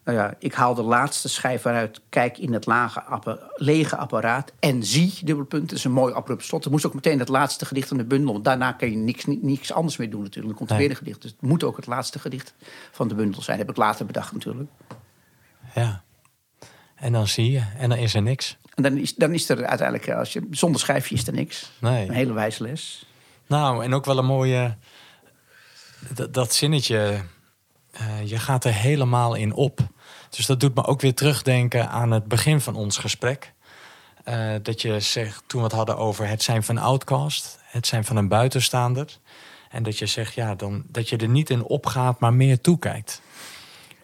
nou 0.04 0.18
ja, 0.18 0.34
ik 0.38 0.54
haal 0.54 0.74
de 0.74 0.82
laatste 0.82 1.28
schijf 1.28 1.64
eruit, 1.64 2.00
kijk 2.08 2.38
in 2.38 2.52
het 2.52 2.66
lage 2.66 3.02
appa- 3.02 3.38
lege 3.54 3.96
apparaat 3.96 4.52
en 4.58 4.84
zie, 4.84 5.12
dubbelpunt. 5.24 5.68
Dat 5.68 5.78
is 5.78 5.84
een 5.84 5.92
mooi 5.92 6.14
abrupt 6.14 6.44
slot. 6.44 6.62
Het 6.64 6.72
moest 6.72 6.86
ook 6.86 6.94
meteen 6.94 7.18
het 7.18 7.28
laatste 7.28 7.64
gedicht 7.64 7.88
van 7.88 7.96
de 7.96 8.04
bundel. 8.04 8.32
Want 8.32 8.44
daarna 8.44 8.72
kun 8.72 8.90
je 8.90 8.96
niks, 8.96 9.24
ni- 9.24 9.38
niks 9.42 9.72
anders 9.72 9.96
meer 9.96 10.10
doen 10.10 10.22
natuurlijk. 10.22 10.48
Dan 10.48 10.56
komt 10.56 10.70
er 10.70 10.76
Nee. 10.76 10.84
weer 10.88 10.96
een 10.96 11.02
gedicht. 11.04 11.22
Dus 11.22 11.30
het 11.30 11.40
moet 11.42 11.64
ook 11.64 11.76
het 11.76 11.86
laatste 11.86 12.18
gedicht 12.18 12.54
van 12.90 13.08
de 13.08 13.14
bundel 13.14 13.42
zijn. 13.42 13.58
Dat 13.58 13.66
heb 13.66 13.76
ik 13.76 13.82
later 13.82 14.06
bedacht 14.06 14.32
natuurlijk. 14.32 14.70
Ja. 15.74 16.02
En 16.94 17.12
dan 17.12 17.26
zie 17.26 17.50
je. 17.50 17.62
En 17.78 17.88
dan 17.88 17.98
is 17.98 18.14
er 18.14 18.22
niks. 18.22 18.56
En 18.74 18.82
dan 18.82 18.96
is, 18.96 19.14
dan 19.14 19.32
is 19.32 19.48
er 19.48 19.66
uiteindelijk, 19.66 20.06
ja, 20.08 20.18
als 20.18 20.32
je, 20.32 20.46
zonder 20.50 20.80
schijfje 20.80 21.14
is 21.14 21.26
er 21.26 21.32
niks. 21.32 21.70
Nee. 21.78 22.08
Een 22.08 22.14
hele 22.14 22.32
wijze 22.32 22.62
les. 22.62 23.06
Nou, 23.46 23.84
en 23.84 23.94
ook 23.94 24.04
wel 24.04 24.18
een 24.18 24.24
mooie... 24.24 24.76
Dat, 26.08 26.34
dat 26.34 26.54
zinnetje... 26.54 27.22
eh, 27.92 28.28
je 28.28 28.38
gaat 28.38 28.64
er 28.64 28.72
helemaal 28.74 29.34
in 29.34 29.52
op. 29.52 29.80
Dus 30.30 30.46
dat 30.46 30.60
doet 30.60 30.74
me 30.74 30.84
ook 30.84 31.00
weer 31.00 31.14
terugdenken 31.14 31.88
aan 31.88 32.10
het 32.10 32.24
begin 32.24 32.60
van 32.60 32.74
ons 32.74 32.96
gesprek. 32.98 33.52
Eh, 34.24 34.54
dat 34.62 34.82
je 34.82 35.00
zegt, 35.00 35.42
toen 35.46 35.60
we 35.60 35.66
het 35.66 35.76
hadden 35.76 35.96
over 35.96 36.26
het 36.28 36.42
zijn 36.42 36.62
van 36.62 36.78
outcast, 36.78 37.58
het 37.64 37.86
zijn 37.86 38.04
van 38.04 38.16
een 38.16 38.28
buitenstaander. 38.28 39.06
En 39.70 39.82
dat 39.82 39.98
je 39.98 40.06
zegt, 40.06 40.34
ja, 40.34 40.54
dan, 40.54 40.82
dat 40.88 41.08
je 41.08 41.16
er 41.16 41.28
niet 41.28 41.50
in 41.50 41.62
opgaat, 41.64 42.20
maar 42.20 42.34
meer 42.34 42.60
toekijkt. 42.60 43.22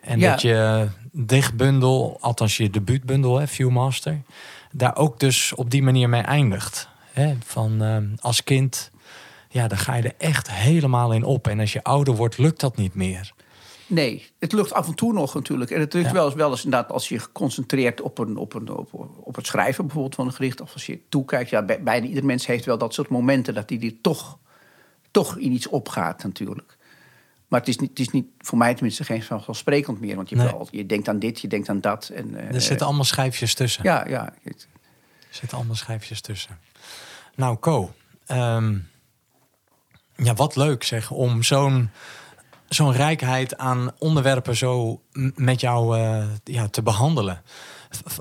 En 0.01 0.19
Ja. 0.19 0.31
dat 0.31 0.43
je 0.43 0.89
dichtbundel, 1.13 2.17
althans 2.21 2.57
je 2.57 2.71
debuutbundel, 2.71 3.39
hè, 3.39 3.47
Viewmaster, 3.47 4.23
daar 4.73 4.97
ook 4.97 5.21
dus 5.21 5.55
op 5.55 5.71
die 5.71 5.83
manier 5.83 6.09
mee 6.09 6.23
eindigt. 6.23 6.89
Hè? 7.13 7.37
Van 7.45 7.83
ehm, 7.83 8.07
als 8.21 8.45
kind, 8.45 8.91
ja, 9.49 9.69
dan 9.69 9.79
ga 9.79 9.95
je 9.95 10.03
er 10.03 10.15
echt 10.19 10.51
helemaal 10.51 11.13
in 11.13 11.25
op. 11.25 11.47
En 11.49 11.61
als 11.61 11.73
je 11.73 11.83
ouder 11.85 12.15
wordt, 12.17 12.39
lukt 12.39 12.61
dat 12.61 12.77
niet 12.77 12.95
meer. 12.95 13.33
Nee, 13.87 14.27
het 14.39 14.53
lukt 14.53 14.73
af 14.73 14.87
en 14.87 14.95
toe 14.95 15.13
nog 15.13 15.35
natuurlijk. 15.35 15.71
En 15.71 15.81
het 15.81 15.93
lukt 15.93 16.07
Ja. 16.07 16.13
wel 16.13 16.25
eens, 16.27 16.35
wel 16.35 16.51
eens 16.51 16.65
inderdaad 16.65 16.91
als 16.93 17.09
je 17.09 17.15
je 17.15 17.33
concentreert 17.33 18.01
op, 18.01 18.19
een, 18.19 18.37
op, 18.37 18.55
een, 18.55 18.69
op, 18.71 18.89
op 19.21 19.35
het 19.37 19.47
schrijven 19.47 19.85
bijvoorbeeld 19.85 20.15
van 20.15 20.27
een 20.27 20.33
gedicht. 20.33 20.61
Of 20.61 20.73
als 20.73 20.87
je 20.87 20.99
toekijkt. 21.09 21.51
Ja, 21.51 21.63
bij- 21.63 21.83
bijna 21.83 22.07
ieder 22.07 22.25
mens 22.25 22.47
heeft 22.47 22.65
wel 22.65 22.79
dat 22.79 22.95
soort 22.95 23.09
momenten 23.09 23.55
dat 23.55 23.71
hij 23.71 23.81
er 23.81 24.01
toch, 24.01 24.39
toch 25.11 25.37
in 25.39 25.53
iets 25.53 25.67
opgaat 25.69 26.23
natuurlijk. 26.23 26.77
Maar 27.49 27.61
het 27.61 27.69
is, 27.69 27.77
niet, 27.79 27.91
het 27.91 27.99
is 27.99 28.09
niet, 28.11 28.27
voor 28.39 28.59
mij 28.59 28.75
tenminste, 28.75 29.05
geen 29.05 29.23
vanzelfsprekend 29.23 30.01
meer. 30.01 30.17
Want 30.17 30.29
je, 30.29 30.37
Nee. 30.37 30.47
wel- 30.47 30.69
je 30.71 30.87
denkt 30.87 31.09
aan 31.09 31.19
dit, 31.19 31.41
je 31.41 31.49
denkt 31.49 31.69
aan 31.69 31.81
dat. 31.81 32.09
En, 32.09 32.35
eh, 32.49 32.55
Er 32.55 32.61
zitten 32.61 32.87
allemaal 32.87 33.05
schijfjes 33.05 33.55
tussen. 33.55 33.83
Ja, 33.85 34.07
ja. 34.09 34.35
Er 34.45 34.55
zitten 35.31 35.57
allemaal 35.59 35.77
schijfjes 35.77 36.21
tussen. 36.21 36.59
Nou, 37.35 37.59
Co. 37.59 37.93
ehm, 38.27 38.77
ja, 40.23 40.35
wat 40.35 40.57
leuk 40.57 40.85
zeg, 40.85 41.11
om 41.11 41.43
zo'n 41.43 41.91
zo'n 42.69 42.93
rijkheid 42.93 43.57
aan 43.57 43.91
onderwerpen 43.99 44.57
zo 44.57 45.01
met 45.35 45.61
jou 45.61 45.99
eh, 45.99 46.25
ja, 46.45 46.69
te 46.69 46.83
behandelen. 46.83 47.43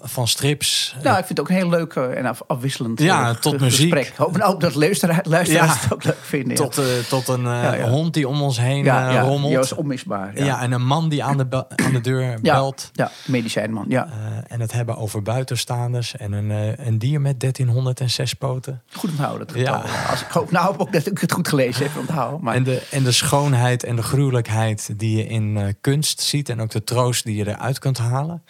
Van 0.02 0.28
strips. 0.28 0.96
Nou, 1.04 1.18
ik 1.18 1.26
vind 1.26 1.30
het 1.30 1.40
ook 1.40 1.50
een 1.50 1.56
heel 1.56 1.70
leuk 1.70 1.94
eh, 1.94 2.18
en 2.18 2.26
af- 2.26 2.42
afwisselend 2.48 3.00
Ja, 3.00 3.30
eh, 3.30 3.36
tot 3.36 3.60
muziek. 3.62 3.94
gesprek. 3.94 4.18
Hoop 4.18 4.38
nou 4.38 4.54
ook 4.54 4.62
dat 4.62 4.76
luisteraars, 4.76 5.28
luisteraars 5.28 5.74
Ja. 5.74 5.80
het 5.82 5.94
ook 5.94 6.04
leuk 6.04 6.18
vinden. 6.22 6.50
ja. 6.50 6.56
tot, 6.56 6.78
eh, 6.78 6.86
tot 7.10 7.28
een 7.28 7.42
Ja, 7.44 7.74
ja. 7.74 7.90
hond 7.90 8.14
die 8.14 8.28
om 8.28 8.42
ons 8.42 8.60
heen 8.60 8.84
ja, 8.84 9.10
ja, 9.12 9.22
rommelt. 9.22 9.48
die 9.48 9.58
was 9.58 9.74
onmisbaar. 9.74 10.32
ja. 10.38 10.46
Ja, 10.46 10.62
en 10.62 10.72
een 10.72 10.86
man 10.86 11.10
die 11.10 11.24
aan 11.24 11.38
de, 11.38 11.66
aan 11.76 11.92
de 11.92 12.02
deur 12.02 12.22
ja, 12.22 12.38
belt. 12.54 12.90
ja 12.94 13.12
medicijnman. 13.26 13.86
Ja. 13.88 14.08
En 14.48 14.60
het 14.60 14.72
hebben 14.72 14.98
over 14.98 15.22
buitenstaanders. 15.22 16.16
En 16.16 16.32
een, 16.32 16.50
een 16.88 16.98
dier 16.98 17.22
met 17.22 17.40
1306 17.40 18.34
poten. 18.34 18.82
Goed 18.92 19.10
onthouden. 19.10 19.48
Ja. 19.54 19.84
Als 20.10 20.22
ik 20.22 20.28
hoop 20.28 20.52
nou 20.52 20.78
ook 20.78 20.94
dat 20.94 21.06
ik 21.06 21.18
het 21.20 21.32
goed 21.32 21.48
gelezen 21.48 21.84
heb 21.86 21.98
onthouden. 21.98 22.44
Maar 22.44 22.56
En 22.56 22.64
de, 22.64 22.88
en 22.92 23.04
de 23.04 23.12
schoonheid 23.12 23.84
en 23.84 23.96
de 23.96 24.04
gruwelijkheid 24.04 24.90
die 25.00 25.18
je 25.18 25.28
in 25.28 25.76
kunst 25.82 26.22
ziet. 26.22 26.50
En 26.50 26.62
ook 26.62 26.70
de 26.72 26.84
troost 26.84 27.24
die 27.24 27.36
je 27.36 27.48
eruit 27.48 27.80
kunt 27.80 27.98
halen. 27.98 28.44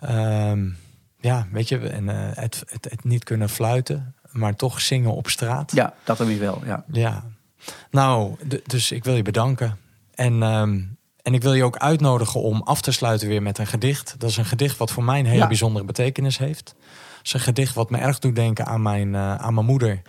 Ehm, 0.00 0.68
ja, 1.20 1.46
weet 1.52 1.68
je, 1.68 1.78
en, 1.78 2.08
eh, 2.08 2.16
het, 2.34 2.62
het, 2.66 2.86
het 2.90 3.04
niet 3.04 3.24
kunnen 3.24 3.48
fluiten, 3.48 4.14
maar 4.30 4.56
toch 4.56 4.80
zingen 4.80 5.14
op 5.14 5.28
straat. 5.28 5.72
ja, 5.74 5.94
dat 6.04 6.18
dan 6.18 6.26
weer 6.26 6.38
wel. 6.38 6.62
Ja. 6.64 6.84
Ja. 6.92 7.24
Nou, 7.90 8.36
dus 8.66 8.92
ik 8.92 9.04
wil 9.04 9.14
je 9.14 9.22
bedanken. 9.22 9.78
En, 10.14 10.42
ehm, 10.42 10.80
en 11.22 11.34
ik 11.34 11.42
wil 11.42 11.54
je 11.54 11.64
ook 11.64 11.76
uitnodigen 11.76 12.40
om 12.40 12.62
af 12.62 12.80
te 12.80 12.92
sluiten 12.92 13.28
weer 13.28 13.42
met 13.42 13.58
een 13.58 13.66
gedicht. 13.66 14.14
Dat 14.18 14.30
is 14.30 14.36
een 14.36 14.44
gedicht 14.44 14.76
wat 14.76 14.90
voor 14.90 15.04
mij 15.04 15.18
een 15.18 15.26
hele 15.26 15.38
Ja. 15.38 15.46
bijzondere 15.46 15.84
betekenis 15.84 16.38
heeft. 16.38 16.74
Het 17.16 17.26
is 17.26 17.32
een 17.32 17.40
gedicht 17.40 17.74
wat 17.74 17.90
me 17.90 17.98
erg 17.98 18.18
doet 18.18 18.34
denken 18.34 18.66
aan 18.66 18.82
mijn, 18.82 19.14
eh, 19.14 19.34
aan 19.34 19.54
mijn 19.54 19.66
moeder. 19.66 20.02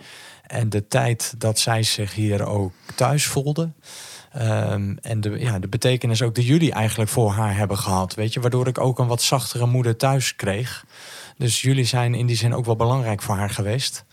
En 0.46 0.68
de 0.68 0.86
tijd 0.88 1.34
dat 1.38 1.58
zij 1.58 1.82
zich 1.82 2.14
hier 2.14 2.46
ook 2.46 2.72
thuis 2.94 3.26
voelde. 3.26 3.70
Ehm, 4.32 4.96
en 5.00 5.20
de, 5.20 5.38
ja, 5.38 5.58
de 5.58 5.68
betekenis 5.68 6.22
ook 6.22 6.34
die 6.34 6.44
jullie 6.44 6.72
eigenlijk 6.72 7.10
voor 7.10 7.30
haar 7.30 7.56
hebben 7.56 7.78
gehad. 7.78 8.14
Weet 8.14 8.32
je, 8.32 8.40
waardoor 8.40 8.66
ik 8.66 8.78
ook 8.80 8.98
een 8.98 9.06
wat 9.06 9.22
zachtere 9.22 9.66
moeder 9.66 9.96
thuis 9.96 10.36
kreeg. 10.36 10.84
Dus 11.36 11.62
jullie 11.62 11.84
zijn 11.84 12.14
in 12.14 12.26
die 12.26 12.36
zin 12.36 12.54
ook 12.54 12.64
wel 12.64 12.76
belangrijk 12.76 13.22
voor 13.22 13.34
haar 13.36 13.50
geweest. 13.50 14.04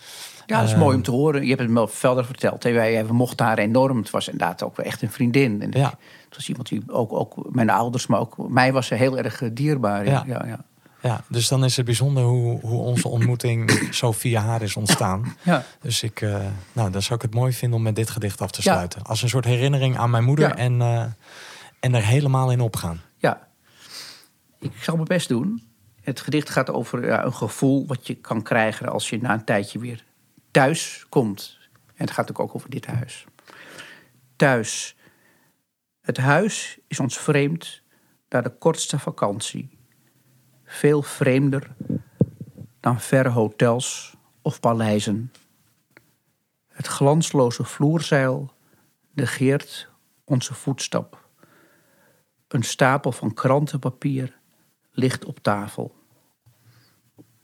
ja, 0.46 0.56
dat 0.58 0.66
is 0.66 0.72
Ehm, 0.72 0.80
mooi 0.82 0.96
om 0.96 1.04
te 1.04 1.12
horen. 1.12 1.42
Je 1.42 1.48
hebt 1.48 1.60
het 1.60 1.70
me 1.70 1.76
wel 1.76 1.88
verder 1.88 2.26
verteld. 2.26 2.64
hè. 2.64 2.72
Wij, 2.72 3.06
we 3.06 3.14
mochten 3.14 3.46
haar 3.46 3.58
enorm. 3.58 3.98
Het 3.98 4.10
was 4.10 4.28
inderdaad 4.30 4.64
ook 4.64 4.78
wel 4.78 4.86
echt 4.86 5.02
een 5.02 5.12
vriendin. 5.12 5.62
En 5.62 5.72
Ja. 5.80 5.94
Het 6.28 6.36
was 6.36 6.50
iemand 6.50 6.68
die 6.70 6.84
ook, 6.88 7.14
ook 7.14 7.36
mijn 7.54 7.70
ouders, 7.70 8.08
maar 8.08 8.20
ook 8.20 8.50
mij 8.50 8.74
was 8.74 8.88
ze 8.88 8.96
heel 8.96 9.18
erg 9.18 9.42
eh, 9.42 9.50
dierbaar. 9.54 10.06
Ja. 10.06 10.24
Ja. 10.28 10.46
Ja, 10.46 10.60
ja. 11.02 11.24
Dus 11.28 11.48
dan 11.48 11.64
is 11.66 11.76
het 11.76 11.86
bijzonder 11.86 12.24
hoe, 12.24 12.60
hoe 12.60 12.82
onze 12.82 13.08
ontmoeting 13.08 13.72
zo 13.96 14.12
via 14.12 14.42
haar 14.42 14.62
is 14.62 14.76
ontstaan. 14.76 15.36
Ja. 15.44 15.64
Dus 15.82 16.04
ik, 16.04 16.22
eh, 16.22 16.46
nou, 16.74 16.92
dan 16.92 17.02
zou 17.02 17.16
ik 17.16 17.22
het 17.22 17.34
mooi 17.34 17.54
vinden 17.54 17.78
om 17.78 17.84
met 17.84 17.96
dit 17.96 18.10
gedicht 18.10 18.42
af 18.42 18.52
te 18.52 18.62
Ja. 18.64 18.72
sluiten. 18.74 19.02
Als 19.04 19.22
een 19.22 19.30
soort 19.30 19.46
herinnering 19.46 19.98
aan 19.98 20.10
mijn 20.10 20.24
moeder 20.24 20.48
Ja. 20.48 20.56
en, 20.56 20.82
eh, 20.82 21.06
en 21.80 21.96
er 21.96 22.04
helemaal 22.06 22.52
in 22.52 22.62
opgaan. 22.62 23.02
Ja. 23.18 23.48
Ik 24.60 24.72
zal 24.84 24.96
mijn 24.96 25.08
best 25.08 25.28
doen. 25.28 25.64
Het 26.02 26.20
gedicht 26.20 26.50
gaat 26.50 26.70
over 26.72 27.06
ja, 27.06 27.26
een 27.26 27.34
gevoel 27.34 27.88
wat 27.88 28.08
je 28.08 28.16
kan 28.16 28.42
krijgen 28.42 28.90
als 28.90 29.10
je 29.10 29.22
na 29.22 29.34
een 29.34 29.46
tijdje 29.46 29.80
weer 29.80 30.04
thuis 30.52 31.06
komt. 31.10 31.58
En 31.86 32.06
het 32.06 32.12
gaat 32.12 32.38
ook 32.40 32.56
over 32.56 32.70
dit 32.70 32.86
huis. 32.86 33.26
Thuis. 34.36 34.96
Het 36.02 36.18
huis 36.18 36.78
is 36.88 37.00
ons 37.00 37.18
vreemd 37.18 37.82
na 38.30 38.42
de 38.42 38.50
kortste 38.50 39.00
vakantie. 39.00 39.77
Veel 40.70 41.02
vreemder 41.02 41.76
dan 42.80 43.02
verre 43.02 43.30
hotels 43.30 44.16
of 44.42 44.60
paleizen. 44.60 45.32
Het 46.68 46.88
glansloze 46.88 47.64
vloerzeil 47.64 48.54
negeert 49.12 49.90
onze 50.24 50.54
voetstap. 50.54 51.30
Een 52.48 52.64
stapel 52.64 53.12
van 53.12 53.34
krantenpapier 53.34 54.40
ligt 54.92 55.26
op 55.26 55.40
tafel. 55.40 55.96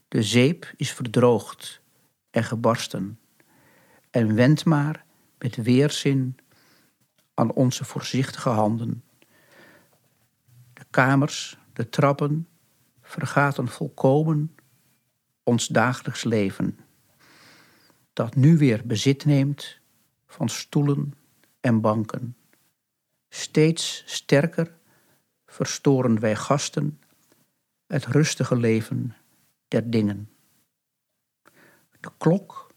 De 0.07 0.23
zeep 0.23 0.73
is 0.75 0.93
verdroogd 0.93 1.81
en 2.31 2.43
gebarsten 2.43 3.19
en 4.09 4.35
wendt 4.35 4.65
maar 4.65 5.05
met 5.37 5.55
weerzin 5.55 6.37
aan 7.33 7.51
onze 7.53 7.85
voorzichtige 7.85 8.49
handen. 8.49 9.03
De 10.73 10.85
kamers, 10.89 11.57
de 11.73 11.89
trappen 11.89 12.47
vergaten 13.13 13.67
volkomen 13.67 14.55
ons 15.43 15.67
dagelijks 15.67 16.23
leven, 16.23 16.79
dat 18.13 18.35
nu 18.35 18.57
weer 18.57 18.81
bezit 18.85 19.25
neemt 19.25 19.79
van 20.27 20.49
stoelen 20.49 21.13
en 21.59 21.81
banken. 21.81 22.37
Steeds 23.29 24.03
sterker 24.05 24.75
verstoren 25.45 26.19
wij 26.19 26.35
gasten 26.35 26.99
het 27.87 28.05
rustige 28.05 28.55
leven 28.55 29.15
der 29.67 29.89
dingen. 29.89 30.29
De 31.99 32.11
klok 32.17 32.73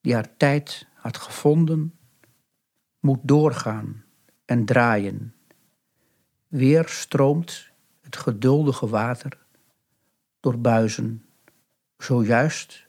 die 0.00 0.14
haar 0.14 0.36
tijd 0.36 0.86
had 0.94 1.16
gevonden, 1.16 1.98
moet 3.00 3.20
doorgaan 3.22 4.04
en 4.44 4.64
draaien. 4.64 5.34
Weer 6.46 6.88
stroomt 6.88 7.70
het 8.00 8.16
geduldige 8.16 8.86
water 8.86 9.43
door 10.44 10.58
buizen, 10.58 11.24
zojuist 11.98 12.86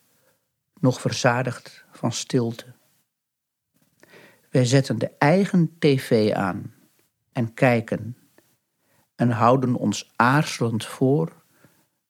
nog 0.80 1.00
verzadigd 1.00 1.84
van 1.90 2.12
stilte. 2.12 2.64
Wij 4.50 4.64
zetten 4.64 4.98
de 4.98 5.10
eigen 5.18 5.76
tv 5.78 6.32
aan 6.32 6.74
en 7.32 7.54
kijken 7.54 8.16
en 9.14 9.30
houden 9.30 9.74
ons 9.74 10.12
aarzelend 10.16 10.84
voor 10.86 11.32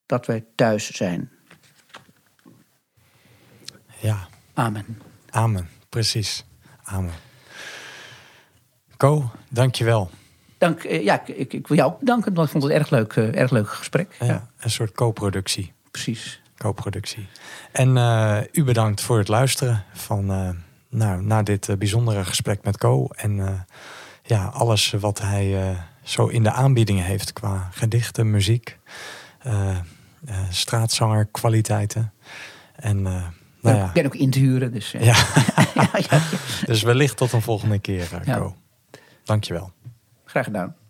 dat 0.07 0.27
wij 0.27 0.45
thuis 0.55 0.91
zijn. 0.91 1.31
Ja, 4.01 4.29
Amen. 4.55 5.03
amen. 5.31 5.69
Precies. 5.89 6.45
Amen. 6.83 7.15
Ko, 8.97 9.31
dankjewel. 9.49 10.11
Dank, 10.59 10.85
eh, 10.85 11.05
ja, 11.05 11.27
ik, 11.27 11.53
ik 11.53 11.67
wil 11.67 11.77
jou 11.77 11.93
ook 11.93 11.99
bedanken, 11.99 12.35
want 12.35 12.47
ik 12.47 12.53
vond 12.53 12.65
het 12.65 12.73
een 12.73 12.79
erg 12.79 12.91
leuk, 12.91 13.13
eh, 13.13 13.41
erg 13.41 13.51
leuk 13.51 13.69
gesprek. 13.69 14.17
Ja, 14.21 14.49
een 14.59 14.71
soort 14.71 14.93
co-productie. 14.93 15.73
precies. 15.91 16.41
co-productie. 16.57 17.27
En 17.73 17.97
eh, 17.97 18.39
u 18.53 18.65
bedankt 18.65 19.01
voor 19.01 19.19
het 19.19 19.29
luisteren 19.29 19.85
van, 19.93 20.27
nou, 20.89 21.23
naar 21.23 21.45
dit 21.45 21.79
bijzondere 21.79 22.25
gesprek 22.25 22.65
met 22.65 22.79
Co. 22.79 23.09
En 23.17 23.67
ja, 24.23 24.45
alles 24.45 24.91
wat 24.91 25.21
hij 25.21 25.77
zo 26.03 26.27
in 26.27 26.43
de 26.43 26.53
aanbieding 26.53 27.03
heeft 27.03 27.33
qua 27.33 27.69
gedichten, 27.73 28.31
muziek, 28.31 28.79
straatzanger, 30.51 31.27
kwaliteiten. 31.27 32.13
En 32.77 33.03
nou 33.03 33.25
Ik 33.61 33.85
ja, 33.85 33.93
ben 33.93 34.07
ook 34.07 34.15
in 34.15 34.31
te 34.31 34.39
huren, 34.39 34.73
dus... 34.73 34.91
ja. 34.99 35.17
ja, 35.75 35.89
ja, 36.11 36.21
dus 36.65 36.83
wellicht 36.83 37.17
tot 37.17 37.33
een 37.33 37.43
volgende 37.43 37.79
keer. 37.79 38.09
Co. 38.25 38.57
Dankjewel. 39.25 39.73
Graag 40.37 40.45
gedaan. 40.53 40.86